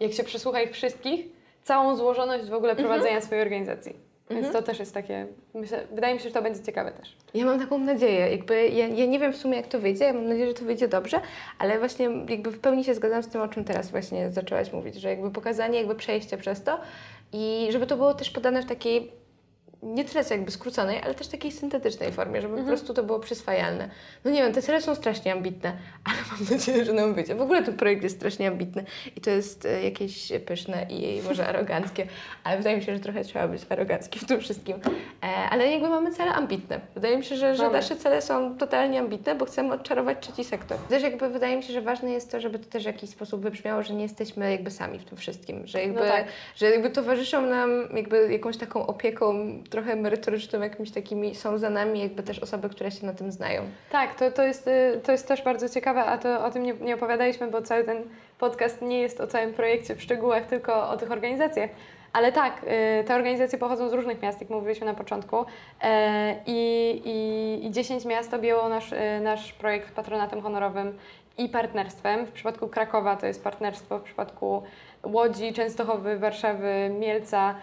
jak 0.00 0.12
się 0.12 0.24
przesłucha 0.24 0.60
ich 0.60 0.72
wszystkich, 0.72 1.35
całą 1.66 1.96
złożoność 1.96 2.44
w 2.44 2.54
ogóle 2.54 2.76
prowadzenia 2.76 3.20
swojej 3.20 3.42
organizacji. 3.42 3.96
Więc 4.30 4.52
to 4.52 4.62
też 4.62 4.78
jest 4.78 4.94
takie, 4.94 5.26
myślę, 5.54 5.86
wydaje 5.92 6.14
mi 6.14 6.20
się, 6.20 6.28
że 6.28 6.34
to 6.34 6.42
będzie 6.42 6.62
ciekawe 6.62 6.92
też. 6.92 7.16
Ja 7.34 7.44
mam 7.44 7.60
taką 7.60 7.78
nadzieję, 7.78 8.30
jakby 8.30 8.68
ja, 8.68 8.88
ja 8.88 9.06
nie 9.06 9.18
wiem 9.18 9.32
w 9.32 9.36
sumie 9.36 9.56
jak 9.56 9.66
to 9.66 9.78
wyjdzie, 9.78 10.04
ja 10.04 10.12
mam 10.12 10.28
nadzieję, 10.28 10.46
że 10.46 10.54
to 10.54 10.64
wyjdzie 10.64 10.88
dobrze, 10.88 11.20
ale 11.58 11.78
właśnie 11.78 12.10
jakby 12.28 12.50
w 12.50 12.60
pełni 12.60 12.84
się 12.84 12.94
zgadzam 12.94 13.22
z 13.22 13.28
tym, 13.28 13.40
o 13.40 13.48
czym 13.48 13.64
teraz 13.64 13.90
właśnie 13.90 14.30
zaczęłaś 14.30 14.72
mówić, 14.72 14.94
że 14.94 15.08
jakby 15.08 15.30
pokazanie 15.30 15.78
jakby 15.78 15.94
przejścia 15.94 16.36
przez 16.36 16.62
to 16.62 16.80
i 17.32 17.68
żeby 17.70 17.86
to 17.86 17.96
było 17.96 18.14
też 18.14 18.30
podane 18.30 18.62
w 18.62 18.66
takiej 18.66 19.12
nie 19.94 20.04
tyle 20.04 20.24
jakby 20.30 20.50
skróconej, 20.50 21.00
ale 21.02 21.14
też 21.14 21.28
takiej 21.28 21.52
syntetycznej 21.52 22.12
formie, 22.12 22.42
żeby 22.42 22.56
po 22.56 22.64
prostu 22.64 22.94
to 22.94 23.02
było 23.02 23.20
przyswajalne. 23.20 23.88
No 24.24 24.30
nie 24.30 24.42
wiem, 24.42 24.52
te 24.52 24.62
cele 24.62 24.82
są 24.82 24.94
strasznie 24.94 25.32
ambitne, 25.32 25.72
ale 26.04 26.16
mam 26.32 26.50
nadzieję, 26.58 26.84
że 26.84 26.92
nam 26.92 27.14
wyjdzie. 27.14 27.34
W 27.34 27.42
ogóle 27.42 27.62
ten 27.62 27.76
projekt 27.76 28.02
jest 28.02 28.16
strasznie 28.16 28.48
ambitny 28.48 28.84
i 29.16 29.20
to 29.20 29.30
jest 29.30 29.66
e, 29.66 29.82
jakieś 29.82 30.32
pyszne 30.46 30.86
i 30.90 31.22
może 31.22 31.46
aroganckie, 31.48 32.06
ale 32.44 32.58
wydaje 32.58 32.76
mi 32.76 32.82
się, 32.82 32.94
że 32.94 33.00
trochę 33.00 33.24
trzeba 33.24 33.48
być 33.48 33.62
arogancki 33.68 34.18
w 34.18 34.24
tym 34.24 34.40
wszystkim. 34.40 34.76
E, 35.22 35.26
ale 35.26 35.70
jakby 35.70 35.88
mamy 35.88 36.12
cele 36.12 36.32
ambitne. 36.32 36.80
Wydaje 36.94 37.16
mi 37.16 37.24
się, 37.24 37.36
że, 37.36 37.56
że 37.56 37.70
nasze 37.70 37.96
cele 37.96 38.22
są 38.22 38.58
totalnie 38.58 39.00
ambitne, 39.00 39.34
bo 39.34 39.44
chcemy 39.44 39.74
odczarować 39.74 40.18
trzeci 40.20 40.44
sektor. 40.44 40.78
Też 40.78 41.02
jakby 41.02 41.28
wydaje 41.28 41.56
mi 41.56 41.62
się, 41.62 41.72
że 41.72 41.82
ważne 41.82 42.10
jest 42.10 42.30
to, 42.32 42.40
żeby 42.40 42.58
to 42.58 42.70
też 42.70 42.82
w 42.82 42.86
jakiś 42.86 43.10
sposób 43.10 43.42
wybrzmiało, 43.42 43.82
że 43.82 43.94
nie 43.94 44.02
jesteśmy 44.02 44.50
jakby 44.50 44.70
sami 44.70 44.98
w 44.98 45.04
tym 45.04 45.18
wszystkim, 45.18 45.66
że 45.66 45.82
jakby, 45.82 46.00
No 46.00 46.06
tak. 46.06 46.24
że 46.56 46.70
jakby 46.70 46.90
towarzyszą 46.90 47.46
nam 47.46 47.70
jakby 47.96 48.32
jakąś 48.32 48.56
taką 48.56 48.86
opieką 48.86 49.58
trochę 49.76 49.96
merytoryczną, 49.96 50.60
jakimiś 50.60 50.90
takimi 50.90 51.34
są 51.34 51.58
za 51.58 51.70
nami 51.70 52.00
jakby 52.00 52.22
też 52.22 52.38
osoby, 52.38 52.68
które 52.68 52.90
się 52.90 53.06
na 53.06 53.12
tym 53.12 53.32
znają. 53.32 53.62
Tak, 53.90 54.14
to, 54.14 54.30
to, 54.30 54.42
jest, 54.42 54.68
y, 54.68 55.00
to 55.04 55.12
jest 55.12 55.28
też 55.28 55.42
bardzo 55.42 55.68
ciekawe, 55.68 56.04
a 56.04 56.18
to 56.18 56.44
o 56.44 56.50
tym 56.50 56.62
nie, 56.62 56.74
nie 56.74 56.94
opowiadaliśmy, 56.94 57.50
bo 57.50 57.62
cały 57.62 57.84
ten 57.84 58.02
podcast 58.38 58.82
nie 58.82 59.00
jest 59.00 59.20
o 59.20 59.26
całym 59.26 59.54
projekcie 59.54 59.94
w 59.94 60.02
szczegółach, 60.02 60.46
tylko 60.46 60.88
o 60.88 60.96
tych 60.96 61.12
organizacjach. 61.12 61.70
Ale 62.12 62.32
tak, 62.32 62.64
y, 63.00 63.04
te 63.04 63.14
organizacje 63.14 63.58
pochodzą 63.58 63.88
z 63.88 63.92
różnych 63.92 64.22
miast, 64.22 64.40
jak 64.40 64.50
mówiliśmy 64.50 64.86
na 64.86 64.94
początku. 64.94 65.44
E, 65.82 66.36
I, 66.46 66.90
i, 67.04 67.66
i 67.66 67.70
10 67.70 68.04
miast 68.04 68.34
objęło 68.34 68.68
nasz, 68.68 68.92
y, 68.92 69.20
nasz 69.22 69.52
projekt 69.52 69.94
patronatem 69.94 70.42
honorowym 70.42 70.98
i 71.38 71.48
partnerstwem. 71.48 72.26
W 72.26 72.32
przypadku 72.32 72.68
Krakowa 72.68 73.16
to 73.16 73.26
jest 73.26 73.44
partnerstwo, 73.44 73.98
w 73.98 74.02
przypadku 74.02 74.62
Łodzi, 75.02 75.52
Częstochowy, 75.52 76.18
Warszawy, 76.18 76.90
Mielca 76.98 77.54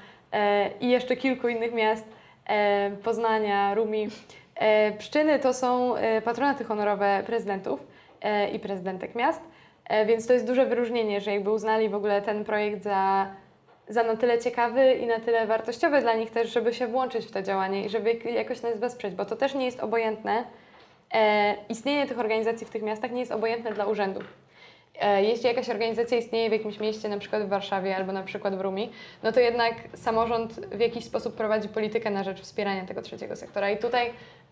i 0.81 0.89
jeszcze 0.89 1.15
kilku 1.15 1.47
innych 1.47 1.73
miast, 1.73 2.05
e, 2.49 2.91
Poznania, 3.03 3.73
Rumi. 3.75 4.07
E, 4.55 4.91
Pszczyny 4.91 5.39
to 5.39 5.53
są 5.53 5.95
e, 5.95 6.21
patronaty 6.21 6.63
honorowe 6.63 7.23
prezydentów 7.25 7.79
e, 8.21 8.49
i 8.49 8.59
prezydentek 8.59 9.15
miast, 9.15 9.41
e, 9.86 10.05
więc 10.05 10.27
to 10.27 10.34
jest 10.34 10.47
duże 10.47 10.65
wyróżnienie, 10.65 11.21
że 11.21 11.31
jakby 11.34 11.51
uznali 11.51 11.89
w 11.89 11.95
ogóle 11.95 12.21
ten 12.21 12.43
projekt 12.45 12.84
za, 12.84 13.27
za 13.88 14.03
na 14.03 14.15
tyle 14.15 14.39
ciekawy 14.39 14.93
i 14.93 15.05
na 15.07 15.19
tyle 15.19 15.47
wartościowy 15.47 16.01
dla 16.01 16.13
nich 16.13 16.31
też, 16.31 16.53
żeby 16.53 16.73
się 16.73 16.88
włączyć 16.88 17.25
w 17.25 17.31
to 17.31 17.41
działanie 17.41 17.86
i 17.86 17.89
żeby 17.89 18.13
jak- 18.13 18.25
jakoś 18.25 18.61
nas 18.61 18.79
wesprzeć, 18.79 19.13
bo 19.15 19.25
to 19.25 19.36
też 19.36 19.53
nie 19.55 19.65
jest 19.65 19.79
obojętne. 19.79 20.43
E, 21.13 21.55
istnienie 21.69 22.05
tych 22.07 22.19
organizacji 22.19 22.67
w 22.67 22.69
tych 22.69 22.81
miastach 22.84 23.11
nie 23.11 23.19
jest 23.19 23.31
obojętne 23.31 23.71
dla 23.71 23.86
urzędów. 23.86 24.23
E, 25.01 25.23
Jeśli 25.23 25.47
jakaś 25.47 25.69
organizacja 25.69 26.17
istnieje 26.17 26.49
w 26.49 26.51
jakimś 26.51 26.79
mieście, 26.79 27.09
na 27.09 27.17
przykład 27.17 27.43
w 27.43 27.47
Warszawie 27.49 27.95
albo 27.95 28.11
na 28.11 28.23
przykład 28.23 28.55
w 28.55 28.61
Rumi, 28.61 28.91
no 29.23 29.31
to 29.31 29.39
jednak 29.39 29.73
samorząd 29.95 30.53
w 30.53 30.79
jakiś 30.79 31.05
sposób 31.05 31.35
prowadzi 31.35 31.69
politykę 31.69 32.09
na 32.09 32.23
rzecz 32.23 32.41
wspierania 32.41 32.85
tego 32.85 33.01
trzeciego 33.01 33.35
sektora. 33.35 33.71
I 33.71 33.77
tutaj 33.77 34.05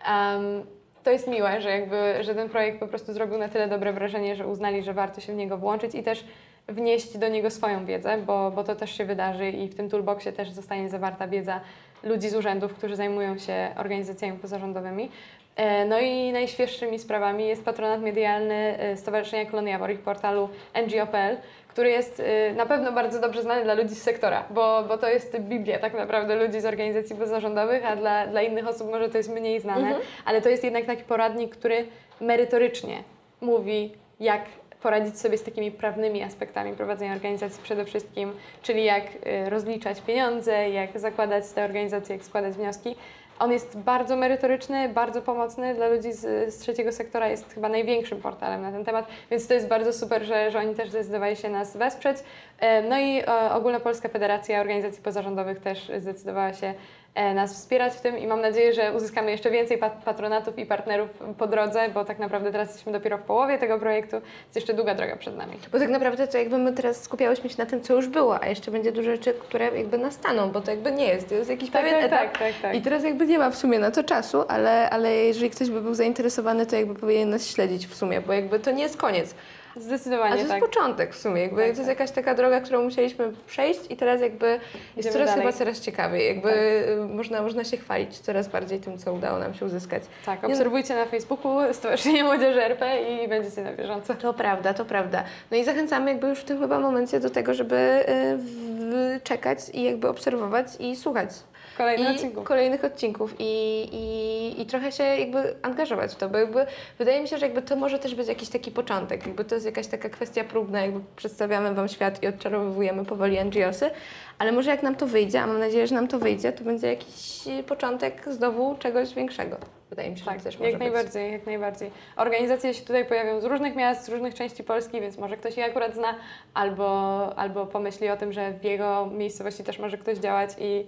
em, 0.06 0.66
to 1.04 1.12
jest 1.12 1.28
miłe, 1.28 1.62
że, 1.62 1.70
jakby, 1.70 2.24
że 2.24 2.36
ten 2.36 2.50
projekt 2.50 2.80
po 2.80 2.88
prostu 2.88 3.14
zrobił 3.14 3.38
na 3.38 3.50
tyle 3.50 3.68
dobre 3.68 3.94
wrażenie, 3.94 4.36
że 4.36 4.48
uznali, 4.48 4.84
że 4.84 4.94
warto 4.94 5.22
się 5.22 5.34
w 5.34 5.36
niego 5.36 5.58
włączyć 5.58 5.96
i 5.96 6.04
też 6.04 6.26
wnieść 6.68 7.18
do 7.18 7.28
niego 7.28 7.50
swoją 7.50 7.86
wiedzę, 7.86 8.18
bo, 8.18 8.52
bo 8.52 8.64
to 8.64 8.76
też 8.76 8.98
się 8.98 9.06
wydarzy 9.06 9.50
i 9.50 9.68
w 9.68 9.76
tym 9.76 9.90
toolboxie 9.90 10.32
też 10.32 10.50
zostanie 10.50 10.90
zawarta 10.90 11.28
wiedza 11.28 11.62
ludzi 12.04 12.30
z 12.30 12.36
urzędów, 12.36 12.74
którzy 12.74 12.96
zajmują 12.96 13.38
się 13.38 13.72
organizacjami 13.78 14.38
pozarządowymi. 14.38 15.10
E, 15.56 15.86
No 15.86 16.00
i 16.00 16.32
najświeższymi 16.32 17.00
sprawami 17.00 17.48
jest 17.48 17.66
patronat 17.66 18.02
medialny 18.02 18.56
e, 18.80 18.98
Stowarzyszenia 18.98 19.46
Koloniawor, 19.52 19.92
ich 19.92 20.00
portalu 20.00 20.50
ngo.pl, 20.88 21.38
który 21.68 21.90
jest 21.90 22.20
e, 22.20 22.54
na 22.54 22.66
pewno 22.66 22.92
bardzo 22.92 23.20
dobrze 23.22 23.42
znany 23.42 23.64
dla 23.64 23.74
ludzi 23.74 23.96
z 23.96 24.02
sektora, 24.04 24.44
bo, 24.50 24.84
bo 24.88 24.98
to 24.98 25.10
jest 25.10 25.40
biblia 25.40 25.80
tak 25.80 25.94
naprawdę 25.94 26.36
ludzi 26.36 26.62
z 26.62 26.66
organizacji 26.66 27.16
pozarządowych, 27.16 27.86
a 27.86 27.96
dla, 27.96 28.28
dla 28.28 28.42
innych 28.42 28.68
osób 28.68 28.92
może 28.92 29.10
to 29.10 29.18
jest 29.18 29.30
mniej 29.30 29.60
znane, 29.60 29.96
ale 30.26 30.42
to 30.42 30.50
jest 30.50 30.64
jednak 30.64 30.86
taki 30.86 31.04
poradnik, 31.04 31.56
który 31.56 31.86
merytorycznie 32.22 33.04
mówi, 33.42 33.92
jak 34.20 34.42
poradzić 34.84 35.20
sobie 35.20 35.38
z 35.38 35.44
takimi 35.44 35.72
prawnymi 35.72 36.24
aspektami 36.24 36.74
prowadzenia 36.74 37.14
organizacji 37.14 37.64
przede 37.64 37.86
wszystkim, 37.86 38.34
czyli 38.62 38.84
jak 38.84 39.04
y, 39.06 39.50
rozliczać 39.50 40.02
pieniądze, 40.02 40.70
jak 40.70 41.00
zakładać 41.00 41.50
te 41.50 41.66
organizacje, 41.66 42.16
jak 42.16 42.26
składać 42.26 42.54
wnioski. 42.54 42.96
On 43.40 43.52
jest 43.52 43.78
bardzo 43.78 44.16
merytoryczny, 44.16 44.90
bardzo 44.90 45.22
pomocny 45.22 45.76
dla 45.76 45.88
ludzi 45.88 46.14
z, 46.14 46.54
z 46.54 46.58
trzeciego 46.58 46.92
sektora, 46.92 47.30
jest 47.30 47.54
chyba 47.54 47.70
największym 47.70 48.22
portalem 48.22 48.62
na 48.62 48.72
ten 48.72 48.86
temat, 48.86 49.08
więc 49.32 49.48
to 49.48 49.54
jest 49.54 49.68
bardzo 49.68 49.94
super, 49.94 50.24
że, 50.24 50.52
że 50.52 50.60
oni 50.60 50.76
też 50.76 50.90
zdecydowali 50.90 51.36
się 51.36 51.50
nas 51.50 51.78
wesprzeć. 51.78 52.18
E, 52.60 52.82
No 52.82 53.00
i 53.00 53.20
e, 53.20 53.52
Ogólnopolska 53.52 54.10
Federacja 54.10 54.62
Organizacji 54.62 55.04
Pozarządowych 55.04 55.60
też 55.60 55.92
zdecydowała 55.98 56.54
się 56.54 56.74
nas 57.16 57.54
wspierać 57.54 57.94
w 57.94 58.02
tym 58.02 58.18
i 58.18 58.28
mam 58.28 58.42
nadzieję, 58.42 58.74
że 58.74 58.94
uzyskamy 58.94 59.32
jeszcze 59.32 59.52
więcej 59.52 59.78
pat- 59.78 60.04
patronatów 60.06 60.60
i 60.60 60.66
partnerów 60.66 61.10
po 61.38 61.48
drodze, 61.48 61.90
bo 61.94 62.06
tak 62.06 62.20
naprawdę 62.20 62.52
teraz 62.52 62.68
jesteśmy 62.68 62.92
dopiero 62.92 63.18
w 63.18 63.22
połowie 63.22 63.58
tego 63.58 63.80
projektu, 63.80 64.16
jest 64.16 64.56
jeszcze 64.56 64.74
długa 64.74 64.96
droga 64.96 65.16
przed 65.16 65.38
nami. 65.38 65.54
Bo 65.72 65.80
tak 65.80 65.90
naprawdę 65.90 66.28
to 66.28 66.38
jakby 66.38 66.58
my 66.58 66.74
teraz 66.74 67.04
skupiałyśmy 67.04 67.50
się 67.50 67.56
na 67.58 67.66
tym, 67.66 67.82
co 67.82 67.94
już 67.94 68.08
było, 68.08 68.42
a 68.44 68.48
jeszcze 68.48 68.72
będzie 68.72 68.92
dużo 68.92 69.12
rzeczy, 69.12 69.34
które 69.34 69.66
jakby 69.78 69.98
nastaną, 69.98 70.52
bo 70.52 70.62
to 70.62 70.72
jakby 70.72 70.92
nie 70.92 71.06
jest, 71.08 71.30
to 71.30 71.36
jest 71.36 71.50
jakiś 71.50 71.70
Tak, 71.70 71.82
pewien 71.84 71.96
tak, 71.96 72.06
etap. 72.06 72.20
tak, 72.22 72.38
tak, 72.40 72.62
tak. 72.62 72.76
I 72.76 72.82
teraz 72.82 73.04
jakby 73.04 73.28
nie 73.28 73.40
ma 73.40 73.50
w 73.50 73.56
sumie 73.58 73.80
na 73.80 73.92
to 73.92 74.04
czasu, 74.04 74.44
ale, 74.48 74.90
ale 74.90 75.16
jeżeli 75.16 75.50
ktoś 75.50 75.70
by 75.70 75.82
był 75.82 75.94
zainteresowany, 75.94 76.66
to 76.66 76.76
jakby 76.76 76.96
powinien 76.96 77.30
nas 77.30 77.48
śledzić 77.48 77.88
w 77.88 77.96
sumie, 77.96 78.22
bo 78.22 78.34
jakby 78.34 78.60
to 78.60 78.72
nie 78.72 78.84
jest 78.84 78.98
koniec. 78.98 79.36
A 79.72 79.74
to 79.74 79.80
Zdecydowanie 79.80 80.36
jest 80.38 80.50
tak. 80.50 80.60
początek 80.60 81.14
w 81.14 81.18
sumie, 81.22 81.42
jakby 81.42 81.56
Tak, 81.58 81.66
to 81.66 81.70
jest 81.70 81.80
tak. 81.82 81.88
jakaś 82.00 82.12
taka 82.12 82.36
droga, 82.36 82.62
którą 82.62 82.84
musieliśmy 82.84 83.32
przejść 83.48 83.80
i 83.90 83.96
teraz 83.98 84.22
jakby 84.22 84.46
jest 84.48 84.62
Idziemy 84.98 85.14
coraz 85.14 85.28
dalej. 85.30 85.46
chyba 85.46 85.58
coraz 85.58 85.80
ciekawiej, 85.80 86.28
jakby 86.28 86.50
Tak. 86.50 86.90
y, 87.12 87.16
można, 87.16 87.42
można 87.42 87.64
się 87.64 87.78
chwalić 87.78 88.20
coraz 88.20 88.48
bardziej 88.48 88.80
tym, 88.80 88.98
co 88.98 89.14
udało 89.14 89.40
nam 89.40 89.54
się 89.54 89.66
uzyskać. 89.66 90.04
Tak, 90.26 90.42
no- 90.42 90.48
obserwujcie 90.50 90.96
na 90.96 91.06
Facebooku 91.06 91.74
Stowarzyszenie 91.74 92.24
Młodzieży 92.24 92.64
RP 92.64 93.02
i 93.24 93.28
będziecie 93.28 93.62
na 93.62 93.74
bieżąco. 93.74 94.16
To 94.16 94.34
prawda, 94.34 94.74
to 94.74 94.86
prawda. 94.86 95.24
No 95.52 95.58
i 95.58 95.64
zachęcamy 95.64 96.12
jakby 96.12 96.28
już 96.28 96.40
w 96.40 96.44
tym 96.44 96.60
chyba 96.60 96.80
momencie 96.80 97.20
do 97.20 97.30
tego, 97.30 97.54
żeby 97.54 97.76
y, 97.76 99.20
czekać 99.24 99.58
i 99.74 99.84
jakby 99.84 100.08
obserwować 100.10 100.68
i 100.80 100.96
słuchać 100.96 101.30
Kolejny 101.78 102.04
i 102.12 102.16
odcinku. 102.16 102.44
kolejnych 102.44 102.84
odcinków 102.86 103.36
i, 103.40 103.44
i, 103.92 104.62
i 104.62 104.66
trochę 104.66 104.92
się 104.92 105.04
jakby 105.04 105.56
angażować 105.62 106.12
w 106.12 106.16
to, 106.16 106.30
bo 106.30 106.38
jakby 106.38 106.66
wydaje 107.00 107.22
mi 107.22 107.28
się, 107.28 107.38
że 107.38 107.46
jakby 107.46 107.62
to 107.62 107.76
może 107.76 108.00
też 108.00 108.16
być 108.16 108.28
jakiś 108.28 108.50
taki 108.50 108.72
początek, 108.72 109.26
jakby 109.28 109.46
to 109.46 109.56
jest 109.56 109.66
jakaś 109.66 109.88
taka 109.88 110.10
kwestia 110.10 110.44
próbna, 110.44 110.82
jakby 110.82 111.00
przedstawiamy 111.16 111.74
Wam 111.74 111.88
świat 111.88 112.24
i 112.24 112.28
odczarowujemy 112.28 113.06
powoli 113.06 113.46
NGOsy, 113.46 113.92
ale 114.40 114.52
może 114.52 114.72
jak 114.72 114.84
nam 114.84 114.96
to 114.96 115.08
wyjdzie, 115.08 115.42
a 115.42 115.48
mam 115.48 115.60
nadzieję, 115.60 115.88
że 115.88 115.96
nam 115.96 116.08
to 116.08 116.20
wyjdzie, 116.20 116.52
to 116.54 116.64
będzie 116.64 116.88
jakiś 116.88 117.44
początek 117.68 118.26
znowu 118.30 118.76
czegoś 118.76 119.14
większego. 119.14 119.58
Wydaje 119.90 120.10
mi 120.12 120.18
się, 120.18 120.26
Tak, 120.26 120.38
że 120.38 120.44
też 120.44 120.58
może 120.60 120.70
jak 120.72 120.80
być. 120.80 120.92
najbardziej, 120.92 121.32
jak 121.32 121.46
najbardziej. 121.46 121.92
Organizacje 122.16 122.74
się 122.74 122.82
tutaj 122.86 123.06
pojawią 123.06 123.42
z 123.42 123.46
różnych 123.46 123.76
miast, 123.76 124.06
z 124.06 124.10
różnych 124.10 124.34
części 124.34 124.64
Polski, 124.64 125.02
więc 125.02 125.18
może 125.18 125.38
ktoś 125.38 125.58
je 125.58 125.66
akurat 125.66 125.96
zna, 125.96 126.16
albo, 126.54 127.34
albo 127.36 127.66
pomyśli 127.66 128.10
o 128.10 128.18
tym, 128.18 128.34
że 128.34 128.52
w 128.54 128.64
jego 128.64 129.06
miejscowości 129.06 129.64
też 129.64 129.80
może 129.80 129.98
ktoś 129.98 130.18
działać 130.18 130.50
i, 130.60 130.86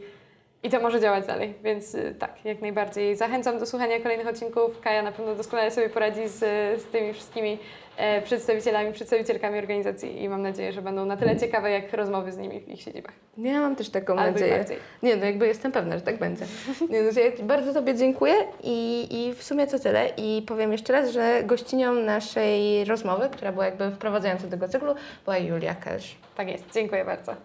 i 0.63 0.69
to 0.69 0.79
może 0.79 0.99
działać 0.99 1.27
dalej. 1.27 1.53
Więc 1.63 1.95
y, 1.95 2.15
tak, 2.19 2.45
jak 2.45 2.61
najbardziej. 2.61 3.15
Zachęcam 3.15 3.59
do 3.59 3.65
słuchania 3.65 3.99
kolejnych 3.99 4.27
odcinków. 4.27 4.81
Kaja 4.81 5.01
na 5.01 5.11
pewno 5.11 5.35
doskonale 5.35 5.71
sobie 5.71 5.89
poradzi 5.89 6.27
z, 6.27 6.39
z 6.81 6.85
tymi 6.85 7.13
wszystkimi 7.13 7.59
e, 7.97 8.21
przedstawicielami, 8.21 8.93
przedstawicielkami 8.93 9.59
organizacji 9.59 10.23
i 10.23 10.29
mam 10.29 10.41
nadzieję, 10.41 10.71
że 10.71 10.81
będą 10.81 11.05
na 11.05 11.17
tyle 11.17 11.37
ciekawe, 11.37 11.71
jak 11.71 11.93
rozmowy 11.93 12.31
z 12.31 12.37
nimi 12.37 12.59
w 12.59 12.69
ich 12.69 12.81
siedzibach. 12.81 13.13
Ja 13.37 13.61
mam 13.61 13.75
też 13.75 13.89
taką 13.89 14.15
Albo 14.15 14.31
nadzieję. 14.31 14.65
Nie, 15.03 15.15
no 15.15 15.25
jakby 15.25 15.47
jestem 15.47 15.71
pewna, 15.71 15.97
że 15.97 16.01
tak 16.01 16.19
będzie. 16.19 16.45
Nie, 16.89 17.01
no, 17.01 17.21
ja 17.21 17.45
bardzo 17.45 17.73
Tobie 17.73 17.95
dziękuję 17.95 18.33
i, 18.63 19.07
i 19.11 19.33
w 19.33 19.43
sumie 19.43 19.67
to 19.67 19.79
tyle. 19.79 20.09
I 20.17 20.41
powiem 20.47 20.71
jeszcze 20.71 20.93
raz, 20.93 21.09
że 21.09 21.43
gościnią 21.43 21.93
naszej 21.93 22.85
rozmowy, 22.85 23.29
która 23.29 23.51
była 23.51 23.65
jakby 23.65 23.91
wprowadzającą 23.91 24.43
do 24.43 24.51
tego 24.51 24.67
cyklu, 24.67 24.95
była 25.25 25.37
Julia 25.37 25.75
Kelsz. 25.75 26.15
Tak 26.35 26.49
jest, 26.49 26.65
dziękuję 26.73 27.05
bardzo. 27.05 27.35